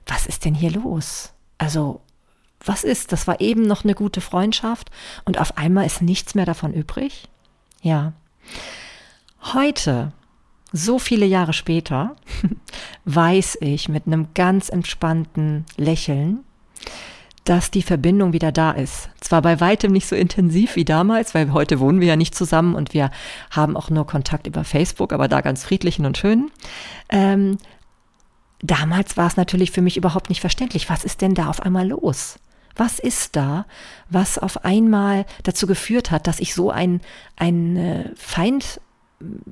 was 0.07 0.27
ist 0.27 0.45
denn 0.45 0.55
hier 0.55 0.71
los? 0.71 1.33
Also, 1.59 2.01
was 2.65 2.85
ist? 2.85 3.13
Das 3.13 3.27
war 3.27 3.41
eben 3.41 3.63
noch 3.63 3.85
eine 3.85 3.95
gute 3.95 4.21
Freundschaft 4.21 4.91
und 5.25 5.39
auf 5.39 5.59
einmal 5.59 5.87
ist 5.87 6.03
nichts 6.03 6.35
mehr 6.35 6.47
davon 6.47 6.73
übrig? 6.73 7.29
Ja. 7.83 8.13
Heute, 9.53 10.13
so 10.73 10.99
viele 10.99 11.27
Jahre 11.27 11.53
später, 11.53 12.17
weiß 13.05 13.59
ich 13.61 13.89
mit 13.89 14.07
einem 14.07 14.29
ganz 14.35 14.69
entspannten 14.69 15.65
Lächeln, 15.77 16.45
dass 17.45 17.71
die 17.71 17.83
Verbindung 17.83 18.33
wieder 18.33 18.53
da 18.53 18.73
ist. 18.73 19.09
Zwar 19.21 19.41
bei 19.41 19.61
weitem 19.61 19.93
nicht 19.93 20.07
so 20.07 20.17
intensiv 20.17 20.77
wie 20.77 20.85
damals, 20.85 21.35
weil 21.35 21.53
heute 21.53 21.81
wohnen 21.81 22.01
wir 22.01 22.09
ja 22.09 22.17
nicht 22.17 22.35
zusammen 22.35 22.75
und 22.75 22.93
wir 22.93 23.11
haben 23.51 23.77
auch 23.77 23.89
nur 23.89 24.07
Kontakt 24.07 24.47
über 24.47 24.65
Facebook, 24.65 25.13
aber 25.13 25.29
da 25.29 25.41
ganz 25.41 25.65
friedlichen 25.65 26.05
und 26.05 26.19
schönen. 26.19 26.51
Ähm, 27.09 27.57
damals 28.61 29.17
war 29.17 29.27
es 29.27 29.37
natürlich 29.37 29.71
für 29.71 29.83
mich 29.83 29.97
überhaupt 29.97 30.29
nicht 30.29 30.41
verständlich. 30.41 30.89
Was 30.91 31.05
ist 31.05 31.21
denn 31.21 31.35
da 31.35 31.49
auf 31.49 31.61
einmal 31.61 31.89
los? 31.89 32.39
Was 32.77 32.99
ist 32.99 33.35
da, 33.35 33.67
was 34.09 34.39
auf 34.39 34.65
einmal 34.65 35.27
dazu 35.43 35.67
geführt 35.67 36.11
hat, 36.11 36.27
dass 36.27 36.39
ich 36.39 36.55
so 36.55 36.71
ein, 36.71 37.01
ein 37.37 38.13
Feind 38.17 38.81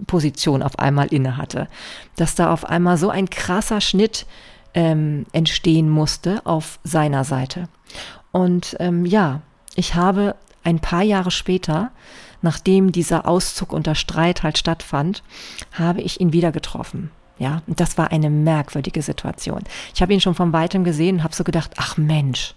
Position 0.07 0.62
auf 0.62 0.79
einmal 0.79 1.09
inne 1.09 1.37
hatte, 1.37 1.69
dass 2.16 2.35
da 2.35 2.53
auf 2.53 2.64
einmal 2.64 2.99
so 2.99 3.11
ein 3.11 3.29
krasser 3.31 3.81
Schnitt 3.81 4.27
ähm, 4.75 5.27
entstehen 5.33 5.88
musste 5.88 6.45
auf 6.45 6.79
seiner 6.85 7.25
Seite. 7.25 7.69
Und 8.33 8.77
ähm, 8.79 9.07
ja, 9.07 9.40
ich 9.75 9.95
habe 9.95 10.37
ein 10.62 10.81
paar 10.81 11.03
Jahre 11.03 11.31
später, 11.31 11.90
nachdem 12.42 12.92
dieser 12.92 13.27
Auszug 13.27 13.73
unter 13.73 13.95
Streit 13.95 14.42
halt 14.42 14.59
stattfand, 14.59 15.23
habe 15.73 16.03
ich 16.03 16.21
ihn 16.21 16.33
wieder 16.33 16.53
getroffen. 16.53 17.11
Ja, 17.38 17.62
und 17.66 17.81
das 17.81 17.99
war 17.99 18.12
eine 18.12 18.31
merkwürdige 18.31 19.03
Situation. 19.03 19.62
Ich 19.94 20.03
habe 20.03 20.14
ihn 20.14 20.20
schon 20.20 20.35
von 20.35 20.53
weitem 20.53 20.85
gesehen 20.85 21.16
und 21.16 21.25
habe 21.25 21.35
so 21.35 21.44
gedacht, 21.44 21.72
ach 21.77 21.96
Mensch, 21.96 22.55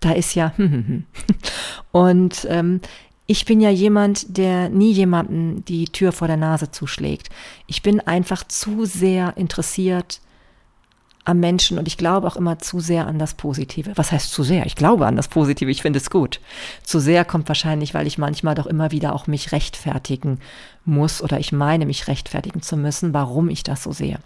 da 0.00 0.12
ist 0.12 0.34
ja. 0.34 0.52
und 1.92 2.46
ähm, 2.48 2.80
ich 3.26 3.44
bin 3.44 3.60
ja 3.60 3.70
jemand, 3.70 4.36
der 4.36 4.68
nie 4.68 4.92
jemanden 4.92 5.64
die 5.64 5.86
Tür 5.86 6.12
vor 6.12 6.28
der 6.28 6.36
Nase 6.36 6.70
zuschlägt. 6.70 7.30
Ich 7.66 7.82
bin 7.82 8.00
einfach 8.00 8.44
zu 8.46 8.84
sehr 8.84 9.36
interessiert 9.36 10.20
am 11.24 11.38
Menschen 11.38 11.78
und 11.78 11.86
ich 11.86 11.96
glaube 11.96 12.26
auch 12.26 12.36
immer 12.36 12.58
zu 12.58 12.80
sehr 12.80 13.06
an 13.06 13.18
das 13.18 13.34
Positive. 13.34 13.92
Was 13.94 14.10
heißt 14.10 14.32
zu 14.32 14.42
sehr? 14.42 14.66
Ich 14.66 14.74
glaube 14.74 15.06
an 15.06 15.14
das 15.14 15.28
Positive, 15.28 15.70
ich 15.70 15.82
finde 15.82 15.98
es 15.98 16.10
gut. 16.10 16.40
Zu 16.82 16.98
sehr 16.98 17.24
kommt 17.24 17.46
wahrscheinlich, 17.46 17.94
weil 17.94 18.08
ich 18.08 18.18
manchmal 18.18 18.56
doch 18.56 18.66
immer 18.66 18.90
wieder 18.90 19.14
auch 19.14 19.28
mich 19.28 19.52
rechtfertigen 19.52 20.40
muss 20.84 21.22
oder 21.22 21.38
ich 21.38 21.52
meine, 21.52 21.86
mich 21.86 22.08
rechtfertigen 22.08 22.62
zu 22.62 22.76
müssen, 22.76 23.14
warum 23.14 23.48
ich 23.48 23.62
das 23.62 23.82
so 23.82 23.92
sehe. 23.92 24.18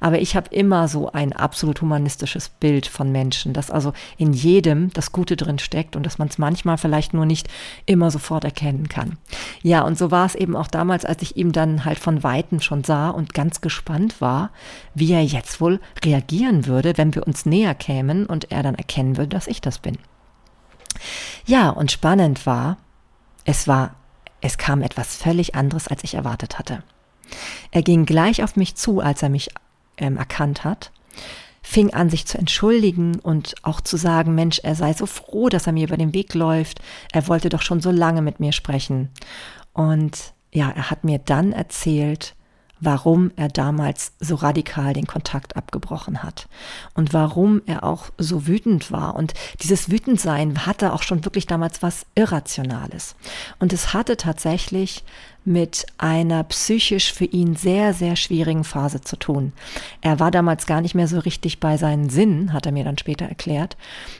Aber 0.00 0.20
ich 0.20 0.36
habe 0.36 0.54
immer 0.54 0.88
so 0.88 1.10
ein 1.12 1.32
absolut 1.32 1.80
humanistisches 1.80 2.48
Bild 2.48 2.86
von 2.86 3.10
Menschen, 3.10 3.52
dass 3.52 3.70
also 3.70 3.92
in 4.18 4.32
jedem 4.32 4.92
das 4.92 5.12
Gute 5.12 5.36
drin 5.36 5.58
steckt 5.58 5.96
und 5.96 6.04
dass 6.04 6.18
man 6.18 6.28
es 6.28 6.38
manchmal 6.38 6.78
vielleicht 6.78 7.14
nur 7.14 7.26
nicht 7.26 7.48
immer 7.86 8.10
sofort 8.10 8.44
erkennen 8.44 8.88
kann. 8.88 9.16
Ja, 9.62 9.82
und 9.82 9.96
so 9.96 10.10
war 10.10 10.26
es 10.26 10.34
eben 10.34 10.56
auch 10.56 10.68
damals, 10.68 11.04
als 11.04 11.22
ich 11.22 11.36
ihm 11.36 11.52
dann 11.52 11.84
halt 11.84 11.98
von 11.98 12.22
Weitem 12.22 12.60
schon 12.60 12.84
sah 12.84 13.10
und 13.10 13.34
ganz 13.34 13.60
gespannt 13.60 14.20
war, 14.20 14.50
wie 14.94 15.12
er 15.12 15.24
jetzt 15.24 15.60
wohl 15.60 15.80
reagieren 16.04 16.66
würde, 16.66 16.98
wenn 16.98 17.14
wir 17.14 17.26
uns 17.26 17.46
näher 17.46 17.74
kämen 17.74 18.26
und 18.26 18.50
er 18.50 18.62
dann 18.62 18.74
erkennen 18.74 19.16
würde, 19.16 19.30
dass 19.30 19.46
ich 19.46 19.60
das 19.60 19.78
bin. 19.78 19.96
Ja, 21.46 21.70
und 21.70 21.90
spannend 21.90 22.46
war, 22.46 22.76
es 23.44 23.66
war, 23.66 23.94
es 24.42 24.58
kam 24.58 24.82
etwas 24.82 25.16
völlig 25.16 25.54
anderes, 25.54 25.88
als 25.88 26.04
ich 26.04 26.14
erwartet 26.14 26.58
hatte. 26.58 26.82
Er 27.70 27.82
ging 27.82 28.04
gleich 28.04 28.42
auf 28.42 28.56
mich 28.56 28.74
zu, 28.74 29.00
als 29.00 29.22
er 29.22 29.30
mich 29.30 29.50
ähm, 29.96 30.16
erkannt 30.16 30.64
hat, 30.64 30.90
fing 31.62 31.94
an, 31.94 32.10
sich 32.10 32.26
zu 32.26 32.36
entschuldigen 32.36 33.18
und 33.20 33.54
auch 33.62 33.80
zu 33.80 33.96
sagen, 33.96 34.34
Mensch, 34.34 34.60
er 34.62 34.74
sei 34.74 34.92
so 34.92 35.06
froh, 35.06 35.48
dass 35.48 35.66
er 35.66 35.72
mir 35.72 35.86
über 35.86 35.96
den 35.96 36.12
Weg 36.12 36.34
läuft. 36.34 36.80
Er 37.12 37.28
wollte 37.28 37.48
doch 37.48 37.62
schon 37.62 37.80
so 37.80 37.90
lange 37.90 38.20
mit 38.20 38.40
mir 38.40 38.52
sprechen. 38.52 39.10
Und 39.72 40.34
ja, 40.52 40.70
er 40.70 40.90
hat 40.90 41.04
mir 41.04 41.18
dann 41.18 41.52
erzählt, 41.52 42.34
warum 42.82 43.30
er 43.36 43.48
damals 43.48 44.12
so 44.18 44.34
radikal 44.34 44.92
den 44.92 45.06
Kontakt 45.06 45.56
abgebrochen 45.56 46.22
hat 46.22 46.48
und 46.94 47.14
warum 47.14 47.62
er 47.66 47.84
auch 47.84 48.10
so 48.18 48.48
wütend 48.48 48.90
war. 48.90 49.14
Und 49.14 49.34
dieses 49.62 49.90
Wütendsein 49.90 50.66
hatte 50.66 50.92
auch 50.92 51.02
schon 51.02 51.24
wirklich 51.24 51.46
damals 51.46 51.82
was 51.82 52.06
Irrationales. 52.16 53.14
Und 53.60 53.72
es 53.72 53.94
hatte 53.94 54.16
tatsächlich 54.16 55.04
mit 55.44 55.86
einer 55.98 56.42
psychisch 56.44 57.12
für 57.12 57.24
ihn 57.24 57.54
sehr, 57.56 57.94
sehr 57.94 58.16
schwierigen 58.16 58.64
Phase 58.64 59.00
zu 59.00 59.16
tun. 59.16 59.52
Er 60.00 60.18
war 60.18 60.30
damals 60.30 60.66
gar 60.66 60.80
nicht 60.80 60.94
mehr 60.94 61.08
so 61.08 61.20
richtig 61.20 61.60
bei 61.60 61.76
seinen 61.76 62.10
Sinnen, 62.10 62.52
hat 62.52 62.66
er 62.66 62.72
mir 62.72 62.84
dann 62.84 62.98
später 62.98 63.26
erklärt, 63.26 63.76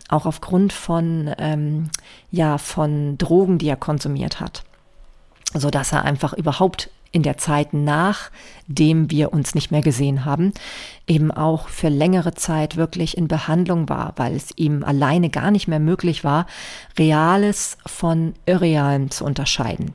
auch 0.09 0.27
aufgrund 0.27 0.73
von, 0.73 1.35
ähm, 1.39 1.91
ja, 2.31 2.59
von 2.59 3.19
Drogen, 3.19 3.59
die 3.59 3.69
er 3.69 3.77
konsumiert 3.77 4.41
hat 4.41 4.65
so 5.55 5.71
dass 5.71 5.93
er 5.93 6.05
einfach 6.05 6.33
überhaupt 6.33 6.91
in 7.13 7.23
der 7.23 7.37
Zeit 7.37 7.75
nachdem 7.75 9.11
wir 9.11 9.33
uns 9.33 9.55
nicht 9.55 9.71
mehr 9.71 9.83
gesehen 9.83 10.25
haben, 10.25 10.53
eben 11.07 11.31
auch 11.31 11.69
für 11.69 11.89
längere 11.89 12.35
Zeit 12.35 12.77
wirklich 12.77 13.17
in 13.17 13.29
Behandlung 13.29 13.89
war, 13.89 14.15
weil 14.17 14.35
es 14.35 14.51
ihm 14.57 14.83
alleine 14.83 15.29
gar 15.29 15.51
nicht 15.51 15.69
mehr 15.69 15.79
möglich 15.79 16.25
war, 16.25 16.47
Reales 16.99 17.77
von 17.87 18.35
Irrealem 18.47 19.11
zu 19.11 19.25
unterscheiden. 19.25 19.93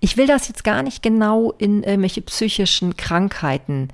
Ich 0.00 0.16
will 0.16 0.26
das 0.26 0.48
jetzt 0.48 0.64
gar 0.64 0.82
nicht 0.82 1.02
genau 1.02 1.52
in 1.58 1.82
irgendwelche 1.82 2.22
psychischen 2.22 2.96
Krankheiten 2.96 3.88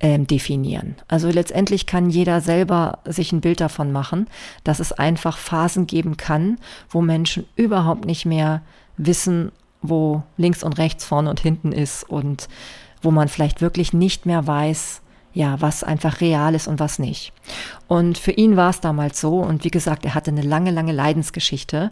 ähm, 0.00 0.26
definieren. 0.26 0.96
Also 1.08 1.30
letztendlich 1.30 1.86
kann 1.86 2.10
jeder 2.10 2.40
selber 2.40 3.00
sich 3.04 3.32
ein 3.32 3.40
Bild 3.40 3.60
davon 3.60 3.92
machen, 3.92 4.26
dass 4.64 4.80
es 4.80 4.92
einfach 4.92 5.38
Phasen 5.38 5.86
geben 5.86 6.16
kann, 6.16 6.58
wo 6.88 7.00
Menschen 7.00 7.46
überhaupt 7.56 8.04
nicht 8.04 8.26
mehr 8.26 8.62
wissen, 8.98 9.52
wo 9.88 10.22
links 10.36 10.62
und 10.62 10.78
rechts, 10.78 11.04
vorne 11.04 11.30
und 11.30 11.40
hinten 11.40 11.72
ist 11.72 12.04
und 12.04 12.48
wo 13.02 13.10
man 13.10 13.28
vielleicht 13.28 13.60
wirklich 13.60 13.92
nicht 13.92 14.26
mehr 14.26 14.46
weiß, 14.46 15.02
ja, 15.32 15.60
was 15.60 15.84
einfach 15.84 16.22
real 16.22 16.54
ist 16.54 16.66
und 16.66 16.80
was 16.80 16.98
nicht. 16.98 17.32
Und 17.88 18.16
für 18.16 18.32
ihn 18.32 18.56
war 18.56 18.70
es 18.70 18.80
damals 18.80 19.20
so 19.20 19.40
und 19.40 19.64
wie 19.64 19.70
gesagt, 19.70 20.04
er 20.06 20.14
hatte 20.14 20.30
eine 20.30 20.42
lange, 20.42 20.70
lange 20.70 20.92
Leidensgeschichte 20.92 21.90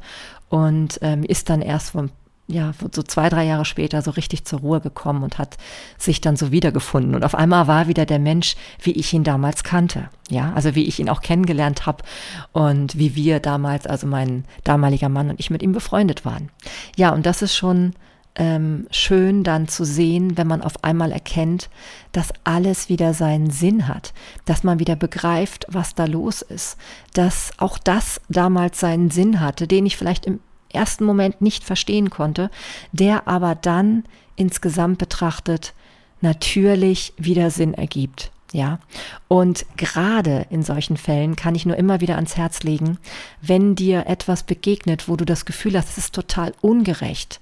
und 0.49 0.99
ähm, 1.03 1.25
ist 1.25 1.51
dann 1.51 1.61
erst 1.61 1.91
vor 1.91 2.09
ja, 2.47 2.73
so 2.93 3.03
zwei, 3.03 3.31
drei 3.31 3.45
Jahre 3.45 3.65
später 3.65 4.03
so 4.03 4.11
richtig 4.11 4.45
zur 4.45 4.61
Ruhe 4.61 4.81
gekommen 4.81 5.23
und 5.23 5.39
hat 5.39 5.57
sich 5.97 6.21
dann 6.21 6.37
so 6.37 6.53
wiedergefunden. 6.53 7.15
Und 7.15 7.25
auf 7.25 7.35
einmal 7.35 7.69
war 7.69 7.89
wieder 7.89 8.05
der 8.05 8.19
Mensch, 8.19 8.57
wie 8.83 8.93
ich 8.93 9.13
ihn 9.15 9.25
damals 9.25 9.65
kannte. 9.65 10.11
Ja, 10.29 10.53
also 10.55 10.75
wie 10.75 10.85
ich 10.85 11.01
ihn 11.01 11.09
auch 11.09 11.23
kennengelernt 11.23 11.87
habe 11.87 12.05
und 12.53 12.99
wie 12.99 13.15
wir 13.15 13.41
damals, 13.41 13.87
also 13.87 14.07
mein 14.07 14.45
damaliger 14.63 15.09
Mann 15.09 15.31
und 15.31 15.41
ich 15.41 15.51
mit 15.51 15.63
ihm 15.63 15.73
befreundet 15.73 16.27
waren. 16.27 16.51
Ja, 16.97 17.11
und 17.11 17.25
das 17.25 17.41
ist 17.41 17.57
schon 17.57 17.95
ähm, 18.37 18.89
schön 18.91 19.43
dann 19.43 19.69
zu 19.69 19.85
sehen, 19.85 20.37
wenn 20.37 20.47
man 20.47 20.61
auf 20.61 20.85
einmal 20.85 21.13
erkennt, 21.13 21.71
dass 22.13 22.33
alles 22.43 22.91
wieder 22.91 23.15
seinen 23.15 23.51
Sinn 23.51 23.89
hat, 23.89 24.13
dass 24.45 24.65
man 24.65 24.79
wieder 24.79 24.97
begreift, 24.97 25.67
was 25.71 25.95
da 25.95 26.05
los 26.05 26.43
ist, 26.43 26.77
dass 27.15 27.53
auch 27.59 27.79
das 27.79 28.21
damals 28.29 28.81
seinen 28.81 29.11
Sinn 29.11 29.41
hatte, 29.41 29.67
den 29.67 29.87
ich 29.87 29.97
vielleicht 29.97 30.27
im 30.27 30.41
ersten 30.75 31.05
Moment 31.05 31.41
nicht 31.41 31.65
verstehen 31.65 32.11
konnte, 32.11 32.51
der 32.93 33.29
aber 33.29 33.55
dann 33.55 34.05
insgesamt 34.37 34.99
betrachtet 34.99 35.75
natürlich 36.21 37.13
wieder 37.17 37.51
Sinn 37.51 37.75
ergibt. 37.75 38.31
Ja, 38.53 38.79
und 39.27 39.67
gerade 39.77 40.47
in 40.49 40.63
solchen 40.63 40.97
Fällen 40.97 41.35
kann 41.35 41.57
ich 41.57 41.67
nur 41.67 41.77
immer 41.77 42.01
wieder 42.01 42.15
ans 42.15 42.37
Herz 42.37 42.63
legen, 42.63 42.99
wenn 43.43 43.75
dir 43.75 44.07
etwas 44.07 44.45
begegnet, 44.45 45.09
wo 45.09 45.17
du 45.17 45.25
das 45.25 45.45
Gefühl 45.45 45.77
hast, 45.77 45.89
es 45.89 45.99
ist 45.99 46.15
total 46.15 46.55
ungerecht 46.61 47.41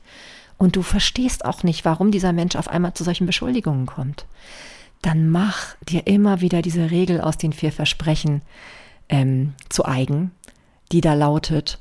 und 0.57 0.75
du 0.75 0.83
verstehst 0.83 1.45
auch 1.45 1.64
nicht, 1.64 1.85
warum 1.85 2.12
dieser 2.12 2.33
Mensch 2.33 2.57
auf 2.57 2.68
einmal 2.68 2.95
zu 2.95 3.05
solchen 3.05 3.27
Beschuldigungen 3.27 3.85
kommt, 3.85 4.25
dann 5.03 5.29
mach 5.29 5.75
dir 5.87 6.07
immer 6.07 6.40
wieder 6.40 6.62
diese 6.62 6.90
Regel 6.90 7.21
aus 7.21 7.37
den 7.37 7.53
vier 7.53 7.73
Versprechen 7.73 8.40
ähm, 9.11 9.53
zu 9.68 9.85
eigen, 9.85 10.31
die 10.92 11.03
da 11.03 11.12
lautet, 11.12 11.79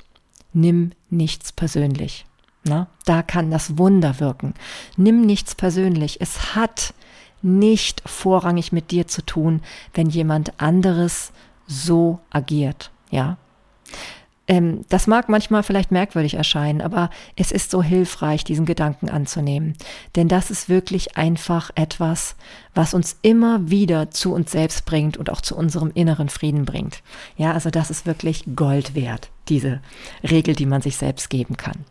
nimm 0.54 0.92
nichts 1.10 1.52
persönlich. 1.52 2.26
Na, 2.64 2.88
da 3.06 3.24
kann 3.24 3.50
das 3.50 3.78
Wunder 3.78 4.20
wirken. 4.20 4.54
Nimm 4.96 5.22
nichts 5.22 5.56
persönlich. 5.56 6.22
Es 6.22 6.56
hat 6.56 6.94
nicht 7.42 8.04
vorrangig 8.06 8.72
mit 8.72 8.92
dir 8.92 9.08
zu 9.08 9.26
tun, 9.26 9.62
wenn 9.94 10.10
jemand 10.10 10.62
anderes 10.62 11.32
so 11.66 12.20
agiert. 12.30 12.92
Ja. 13.10 13.38
Ähm, 14.52 14.82
das 14.90 15.08
mag 15.08 15.30
manchmal 15.30 15.64
vielleicht 15.64 15.94
merkwürdig 15.94 16.34
erscheinen, 16.34 16.82
aber 16.82 17.10
es 17.38 17.54
ist 17.54 17.72
so 17.72 17.82
hilfreich, 17.82 18.44
diesen 18.44 18.66
Gedanken 18.66 19.10
anzunehmen. 19.10 19.78
Denn 20.18 20.28
das 20.28 20.52
ist 20.52 20.68
wirklich 20.68 21.16
einfach 21.16 21.72
etwas, 21.76 22.36
was 22.76 22.94
uns 22.94 23.16
immer 23.22 23.70
wieder 23.70 24.12
zu 24.12 24.34
uns 24.34 24.52
selbst 24.52 24.86
bringt 24.86 25.16
und 25.16 25.30
auch 25.30 25.40
zu 25.40 25.56
unserem 25.56 25.90
inneren 25.94 26.28
Frieden 26.28 26.66
bringt. 26.66 27.02
Ja, 27.38 27.54
also 27.54 27.70
das 27.70 27.90
ist 27.90 28.06
wirklich 28.06 28.44
Gold 28.54 28.94
wert, 28.94 29.30
diese 29.48 29.80
Regel, 30.22 30.54
die 30.54 30.66
man 30.66 30.82
sich 30.82 30.98
selbst 30.98 31.30
geben 31.30 31.56
kann. 31.56 31.86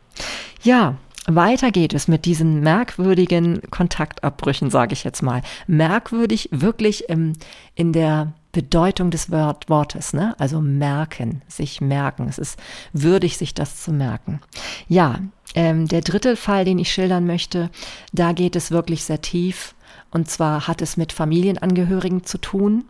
Ja, 0.62 0.98
weiter 1.26 1.70
geht 1.70 1.94
es 1.94 2.08
mit 2.08 2.26
diesen 2.26 2.60
merkwürdigen 2.60 3.62
Kontaktabbrüchen, 3.70 4.68
sage 4.68 4.92
ich 4.92 5.02
jetzt 5.02 5.22
mal. 5.22 5.40
Merkwürdig 5.66 6.50
wirklich 6.52 7.08
im, 7.08 7.32
in 7.74 7.94
der 7.94 8.34
Bedeutung 8.52 9.10
des 9.10 9.30
Wort, 9.30 9.68
Wortes, 9.68 10.12
ne? 10.12 10.34
Also 10.38 10.60
merken, 10.60 11.42
sich 11.48 11.80
merken. 11.80 12.26
Es 12.28 12.38
ist 12.38 12.58
würdig, 12.92 13.36
sich 13.36 13.54
das 13.54 13.82
zu 13.82 13.92
merken. 13.92 14.40
Ja, 14.88 15.20
ähm, 15.54 15.86
der 15.86 16.00
dritte 16.00 16.36
Fall, 16.36 16.64
den 16.64 16.78
ich 16.78 16.92
schildern 16.92 17.26
möchte, 17.26 17.70
da 18.12 18.32
geht 18.32 18.56
es 18.56 18.70
wirklich 18.70 19.04
sehr 19.04 19.20
tief. 19.20 19.74
Und 20.10 20.28
zwar 20.28 20.66
hat 20.66 20.82
es 20.82 20.96
mit 20.96 21.12
Familienangehörigen 21.12 22.24
zu 22.24 22.38
tun. 22.38 22.84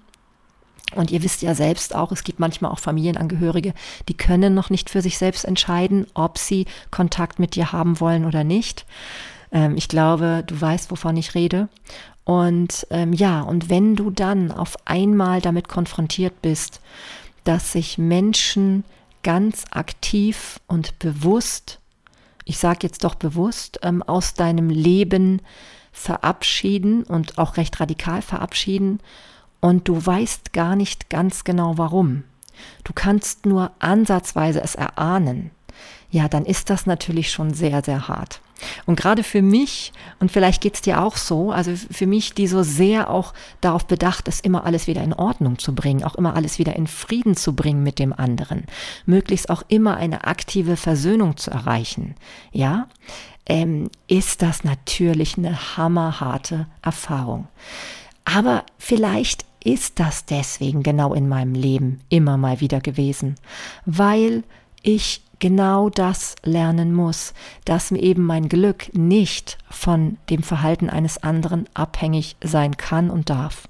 Und 0.94 1.10
ihr 1.10 1.22
wisst 1.22 1.42
ja 1.42 1.54
selbst 1.54 1.94
auch, 1.94 2.10
es 2.10 2.24
gibt 2.24 2.40
manchmal 2.40 2.72
auch 2.72 2.80
Familienangehörige, 2.80 3.74
die 4.08 4.16
können 4.16 4.54
noch 4.54 4.70
nicht 4.70 4.90
für 4.90 5.02
sich 5.02 5.18
selbst 5.18 5.44
entscheiden, 5.44 6.06
ob 6.14 6.36
sie 6.36 6.66
Kontakt 6.90 7.38
mit 7.38 7.54
dir 7.54 7.70
haben 7.70 8.00
wollen 8.00 8.24
oder 8.24 8.42
nicht. 8.42 8.86
Ähm, 9.52 9.76
ich 9.76 9.88
glaube, 9.88 10.44
du 10.46 10.60
weißt, 10.60 10.90
wovon 10.90 11.16
ich 11.16 11.34
rede. 11.34 11.68
Und 12.24 12.86
ähm, 12.90 13.12
ja, 13.12 13.40
und 13.42 13.70
wenn 13.70 13.96
du 13.96 14.10
dann 14.10 14.52
auf 14.52 14.76
einmal 14.84 15.40
damit 15.40 15.68
konfrontiert 15.68 16.42
bist, 16.42 16.80
dass 17.44 17.72
sich 17.72 17.98
Menschen 17.98 18.84
ganz 19.22 19.64
aktiv 19.70 20.60
und 20.66 20.98
bewusst, 20.98 21.80
ich 22.44 22.58
sage 22.58 22.78
jetzt 22.82 23.04
doch 23.04 23.14
bewusst, 23.14 23.80
ähm, 23.82 24.02
aus 24.02 24.34
deinem 24.34 24.70
Leben 24.70 25.42
verabschieden 25.92 27.02
und 27.02 27.38
auch 27.38 27.56
recht 27.56 27.80
radikal 27.80 28.22
verabschieden 28.22 29.00
und 29.60 29.88
du 29.88 30.04
weißt 30.04 30.52
gar 30.52 30.76
nicht 30.76 31.10
ganz 31.10 31.44
genau 31.44 31.78
warum. 31.78 32.24
Du 32.84 32.92
kannst 32.92 33.46
nur 33.46 33.72
ansatzweise 33.78 34.62
es 34.62 34.74
erahnen. 34.74 35.50
Ja, 36.10 36.28
dann 36.28 36.44
ist 36.44 36.70
das 36.70 36.86
natürlich 36.86 37.30
schon 37.30 37.54
sehr, 37.54 37.82
sehr 37.82 38.08
hart. 38.08 38.40
Und 38.86 38.96
gerade 38.96 39.22
für 39.22 39.42
mich, 39.42 39.92
und 40.18 40.30
vielleicht 40.30 40.60
geht's 40.60 40.80
dir 40.80 41.02
auch 41.02 41.16
so, 41.16 41.52
also 41.52 41.72
für 41.74 42.06
mich, 42.06 42.34
die 42.34 42.46
so 42.46 42.62
sehr 42.62 43.10
auch 43.10 43.32
darauf 43.60 43.86
bedacht 43.86 44.28
ist, 44.28 44.44
immer 44.44 44.64
alles 44.64 44.86
wieder 44.86 45.02
in 45.02 45.12
Ordnung 45.12 45.58
zu 45.58 45.74
bringen, 45.74 46.04
auch 46.04 46.14
immer 46.14 46.34
alles 46.34 46.58
wieder 46.58 46.76
in 46.76 46.86
Frieden 46.86 47.36
zu 47.36 47.54
bringen 47.54 47.82
mit 47.82 47.98
dem 47.98 48.12
anderen, 48.12 48.64
möglichst 49.06 49.50
auch 49.50 49.62
immer 49.68 49.96
eine 49.96 50.24
aktive 50.24 50.76
Versöhnung 50.76 51.36
zu 51.36 51.50
erreichen, 51.50 52.14
ja, 52.52 52.88
ähm, 53.46 53.90
ist 54.06 54.42
das 54.42 54.64
natürlich 54.64 55.36
eine 55.36 55.76
hammerharte 55.76 56.66
Erfahrung. 56.82 57.48
Aber 58.24 58.64
vielleicht 58.78 59.44
ist 59.62 59.98
das 59.98 60.24
deswegen 60.24 60.82
genau 60.82 61.14
in 61.14 61.28
meinem 61.28 61.54
Leben 61.54 62.00
immer 62.08 62.36
mal 62.36 62.60
wieder 62.60 62.80
gewesen, 62.80 63.34
weil 63.84 64.44
ich 64.82 65.22
genau 65.40 65.90
das 65.90 66.36
lernen 66.44 66.94
muss, 66.94 67.34
dass 67.64 67.90
mir 67.90 68.00
eben 68.02 68.24
mein 68.24 68.48
Glück 68.48 68.94
nicht 68.94 69.58
von 69.68 70.18
dem 70.28 70.42
Verhalten 70.42 70.88
eines 70.88 71.22
anderen 71.22 71.64
abhängig 71.74 72.36
sein 72.42 72.76
kann 72.76 73.10
und 73.10 73.30
darf. 73.30 73.69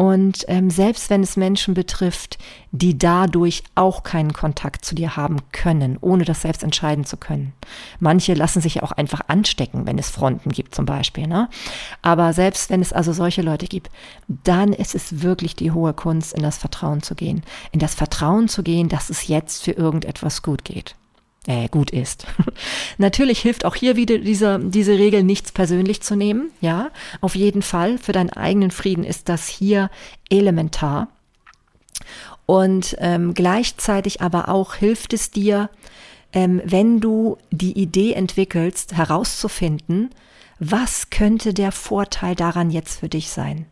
Und 0.00 0.46
ähm, 0.48 0.70
selbst 0.70 1.10
wenn 1.10 1.22
es 1.22 1.36
Menschen 1.36 1.74
betrifft, 1.74 2.38
die 2.72 2.96
dadurch 2.96 3.64
auch 3.74 4.02
keinen 4.02 4.32
Kontakt 4.32 4.82
zu 4.82 4.94
dir 4.94 5.14
haben 5.14 5.40
können, 5.52 5.98
ohne 6.00 6.24
das 6.24 6.40
selbst 6.40 6.62
entscheiden 6.62 7.04
zu 7.04 7.18
können. 7.18 7.52
Manche 7.98 8.32
lassen 8.32 8.62
sich 8.62 8.76
ja 8.76 8.82
auch 8.82 8.92
einfach 8.92 9.20
anstecken, 9.28 9.84
wenn 9.84 9.98
es 9.98 10.08
Fronten 10.08 10.52
gibt 10.52 10.74
zum 10.74 10.86
Beispiel. 10.86 11.26
Ne? 11.26 11.50
Aber 12.00 12.32
selbst 12.32 12.70
wenn 12.70 12.80
es 12.80 12.94
also 12.94 13.12
solche 13.12 13.42
Leute 13.42 13.66
gibt, 13.66 13.90
dann 14.26 14.72
ist 14.72 14.94
es 14.94 15.20
wirklich 15.20 15.54
die 15.54 15.70
hohe 15.70 15.92
Kunst, 15.92 16.32
in 16.32 16.42
das 16.42 16.56
Vertrauen 16.56 17.02
zu 17.02 17.14
gehen. 17.14 17.42
In 17.70 17.78
das 17.78 17.94
Vertrauen 17.94 18.48
zu 18.48 18.62
gehen, 18.62 18.88
dass 18.88 19.10
es 19.10 19.28
jetzt 19.28 19.64
für 19.64 19.72
irgendetwas 19.72 20.42
gut 20.42 20.64
geht 20.64 20.94
äh, 21.50 21.68
gut 21.68 21.90
ist. 21.90 22.26
Natürlich 22.98 23.40
hilft 23.40 23.64
auch 23.64 23.74
hier 23.74 23.96
wieder 23.96 24.18
dieser, 24.18 24.58
diese 24.60 24.96
Regel, 24.98 25.24
nichts 25.24 25.50
persönlich 25.50 26.00
zu 26.00 26.14
nehmen. 26.14 26.52
Ja, 26.60 26.90
auf 27.20 27.34
jeden 27.34 27.62
Fall. 27.62 27.98
Für 27.98 28.12
deinen 28.12 28.30
eigenen 28.30 28.70
Frieden 28.70 29.02
ist 29.02 29.28
das 29.28 29.48
hier 29.48 29.90
elementar. 30.30 31.08
Und 32.46 32.96
ähm, 33.00 33.34
gleichzeitig 33.34 34.20
aber 34.20 34.48
auch 34.48 34.74
hilft 34.76 35.12
es 35.12 35.32
dir, 35.32 35.70
ähm, 36.32 36.62
wenn 36.64 37.00
du 37.00 37.36
die 37.50 37.76
Idee 37.76 38.12
entwickelst, 38.12 38.94
herauszufinden, 38.96 40.10
was 40.60 41.10
könnte 41.10 41.52
der 41.52 41.72
Vorteil 41.72 42.36
daran 42.36 42.70
jetzt 42.70 43.00
für 43.00 43.08
dich 43.08 43.30
sein? 43.30 43.66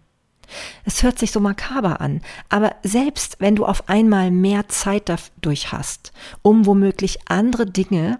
Es 0.85 1.03
hört 1.03 1.19
sich 1.19 1.33
so 1.33 1.41
makaber 1.41 2.01
an, 2.01 2.21
aber 2.49 2.75
selbst 2.83 3.37
wenn 3.41 3.57
du 3.57 3.67
auf 3.67 3.89
einmal 3.89 4.31
mehr 4.31 4.69
Zeit 4.69 5.09
dadurch 5.09 5.73
hast, 5.73 6.13
um 6.43 6.67
womöglich 6.67 7.19
andere 7.29 7.67
Dinge 7.67 8.19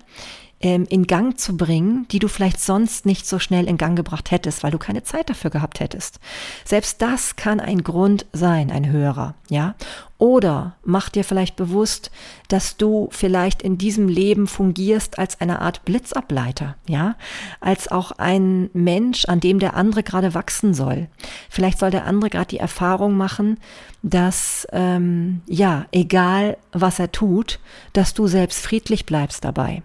ähm, 0.61 0.87
in 0.89 1.07
Gang 1.07 1.39
zu 1.39 1.57
bringen, 1.57 2.07
die 2.11 2.19
du 2.19 2.29
vielleicht 2.29 2.61
sonst 2.61 3.07
nicht 3.07 3.27
so 3.27 3.39
schnell 3.39 3.69
in 3.69 3.79
Gang 3.79 3.97
gebracht 3.97 4.31
hättest, 4.31 4.63
weil 4.63 4.71
du 4.71 4.79
keine 4.79 5.03
Zeit 5.03 5.31
dafür 5.31 5.51
gehabt 5.51 5.81
hättest. 5.81 6.19
Selbst 6.65 7.01
das 7.03 7.37
kann 7.37 7.61
ein 7.61 7.83
Grund 7.83 8.27
sein, 8.33 8.71
ein 8.71 8.91
höherer, 8.91 9.35
ja. 9.49 9.75
Oder 10.19 10.75
mach 10.85 11.11
dir 11.11 11.23
vielleicht 11.23 11.55
bewusst, 11.55 12.11
dass 12.49 12.77
du 12.77 13.09
vielleicht 13.13 13.63
in 13.63 13.79
diesem 13.79 14.09
Leben 14.09 14.49
fungierst 14.49 15.17
als 15.17 15.41
eine 15.41 15.63
Art 15.63 15.85
Blitzableiter, 15.85 16.77
ja, 16.89 17.15
als 17.61 17.87
auch 17.89 18.11
ein 18.11 18.69
Mensch, 18.73 19.27
an 19.27 19.39
dem 19.39 19.61
der 19.61 19.75
andere 19.75 20.03
gerade 20.03 20.35
wachsen 20.35 20.75
soll. 20.75 21.07
Vielleicht 21.49 21.79
soll 21.79 21.93
der 21.93 22.05
andere 22.05 22.31
gerade 22.31 22.49
die 22.49 22.59
Erfahrung 22.59 23.17
machen, 23.17 23.61
dass 24.03 24.67
ähm, 24.73 25.41
ja, 25.47 25.87
egal 25.93 26.57
was 26.73 26.99
er 26.99 27.13
tut, 27.13 27.61
dass 27.93 28.13
du 28.13 28.27
selbst 28.27 28.61
friedlich 28.61 29.07
bleibst 29.07 29.45
dabei. 29.45 29.83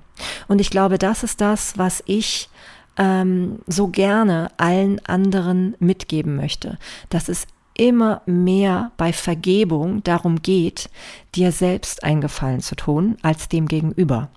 Und 0.48 0.60
ich 0.62 0.72
glaube, 0.72 0.98
das 0.98 1.22
ist 1.22 1.42
das, 1.42 1.78
was 1.78 2.02
ich 2.08 2.50
ähm, 2.98 3.60
so 3.68 3.88
gerne 3.88 4.50
allen 4.58 5.04
anderen 5.06 5.76
mitgeben 5.80 6.36
möchte, 6.36 6.78
dass 7.10 7.30
es 7.30 7.48
immer 7.76 8.22
mehr 8.26 8.92
bei 8.98 9.14
Vergebung 9.14 10.04
darum 10.04 10.42
geht, 10.42 10.90
dir 11.36 11.52
selbst 11.52 12.04
einen 12.04 12.22
Gefallen 12.22 12.62
zu 12.62 12.76
tun, 12.76 13.18
als 13.22 13.50
dem 13.50 13.68
gegenüber. 13.68 14.30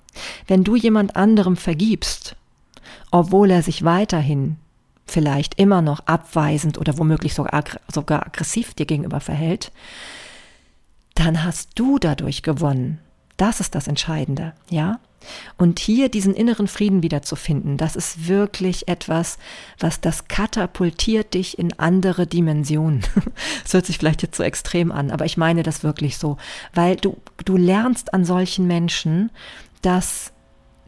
Wenn 0.46 0.64
du 0.64 0.76
jemand 0.76 1.16
anderem 1.16 1.56
vergibst, 1.56 2.36
obwohl 3.10 3.50
er 3.50 3.62
sich 3.62 3.84
weiterhin 3.84 4.56
vielleicht 5.06 5.58
immer 5.58 5.82
noch 5.82 6.00
abweisend 6.06 6.78
oder 6.78 6.98
womöglich 6.98 7.34
sogar, 7.34 7.54
aggressiv 8.26 8.74
dir 8.74 8.86
gegenüber 8.86 9.20
verhält, 9.20 9.70
dann 11.14 11.44
hast 11.44 11.70
du 11.76 11.98
dadurch 11.98 12.42
gewonnen. 12.42 12.98
Das 13.36 13.60
ist 13.60 13.74
das 13.74 13.88
Entscheidende, 13.88 14.54
ja? 14.70 14.98
Und 15.58 15.80
hier 15.80 16.08
diesen 16.08 16.34
inneren 16.34 16.68
Frieden 16.68 17.02
wiederzufinden, 17.02 17.76
das 17.76 17.96
ist 17.96 18.28
wirklich 18.28 18.86
etwas, 18.86 19.38
was 19.78 20.00
das 20.00 20.28
katapultiert 20.28 21.34
dich 21.34 21.58
in 21.58 21.78
andere 21.78 22.26
Dimensionen. 22.26 23.02
Das 23.64 23.74
hört 23.74 23.86
sich 23.86 23.98
vielleicht 23.98 24.22
jetzt 24.22 24.36
so 24.36 24.44
extrem 24.44 24.92
an, 24.92 25.10
aber 25.10 25.24
ich 25.24 25.36
meine 25.36 25.64
das 25.64 25.82
wirklich 25.82 26.18
so, 26.18 26.36
weil 26.72 26.94
du, 26.94 27.16
du 27.44 27.56
lernst 27.56 28.14
an 28.14 28.24
solchen 28.24 28.68
Menschen, 28.68 29.30
dass 29.82 30.32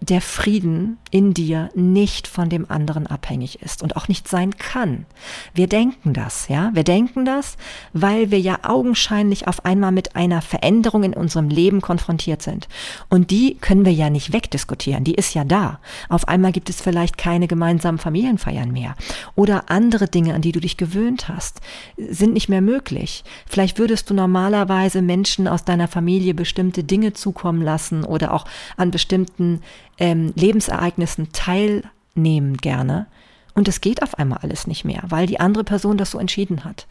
der 0.00 0.20
Frieden 0.20 0.98
in 1.10 1.34
dir 1.34 1.70
nicht 1.74 2.28
von 2.28 2.48
dem 2.48 2.70
anderen 2.70 3.06
abhängig 3.06 3.60
ist 3.62 3.82
und 3.82 3.96
auch 3.96 4.08
nicht 4.08 4.28
sein 4.28 4.56
kann. 4.56 5.06
Wir 5.54 5.66
denken 5.66 6.12
das, 6.12 6.48
ja? 6.48 6.70
Wir 6.72 6.84
denken 6.84 7.24
das, 7.24 7.56
weil 7.92 8.30
wir 8.30 8.38
ja 8.38 8.58
augenscheinlich 8.62 9.48
auf 9.48 9.64
einmal 9.64 9.92
mit 9.92 10.14
einer 10.14 10.40
Veränderung 10.40 11.02
in 11.02 11.14
unserem 11.14 11.48
Leben 11.48 11.80
konfrontiert 11.80 12.42
sind. 12.42 12.68
Und 13.08 13.30
die 13.30 13.56
können 13.56 13.84
wir 13.84 13.92
ja 13.92 14.08
nicht 14.08 14.32
wegdiskutieren. 14.32 15.04
Die 15.04 15.14
ist 15.14 15.34
ja 15.34 15.44
da. 15.44 15.80
Auf 16.08 16.28
einmal 16.28 16.52
gibt 16.52 16.70
es 16.70 16.80
vielleicht 16.80 17.18
keine 17.18 17.48
gemeinsamen 17.48 17.98
Familienfeiern 17.98 18.70
mehr. 18.70 18.94
Oder 19.34 19.70
andere 19.70 20.08
Dinge, 20.08 20.34
an 20.34 20.42
die 20.42 20.52
du 20.52 20.60
dich 20.60 20.76
gewöhnt 20.76 21.28
hast, 21.28 21.60
sind 21.96 22.34
nicht 22.34 22.48
mehr 22.48 22.62
möglich. 22.62 23.24
Vielleicht 23.46 23.78
würdest 23.78 24.10
du 24.10 24.14
normalerweise 24.14 25.02
Menschen 25.02 25.48
aus 25.48 25.64
deiner 25.64 25.88
Familie 25.88 26.34
bestimmte 26.34 26.84
Dinge 26.84 27.14
zukommen 27.14 27.62
lassen 27.62 28.04
oder 28.04 28.32
auch 28.32 28.44
an 28.76 28.90
bestimmten 28.90 29.60
ähm, 29.98 30.32
Lebensereignissen 30.36 31.32
teilnehmen 31.32 32.56
gerne. 32.56 33.06
Und 33.54 33.68
es 33.68 33.80
geht 33.80 34.02
auf 34.02 34.16
einmal 34.16 34.38
alles 34.42 34.66
nicht 34.66 34.84
mehr, 34.84 35.02
weil 35.08 35.26
die 35.26 35.40
andere 35.40 35.64
Person 35.64 35.98
das 35.98 36.12
so 36.12 36.18
entschieden 36.18 36.64
hat. 36.64 36.86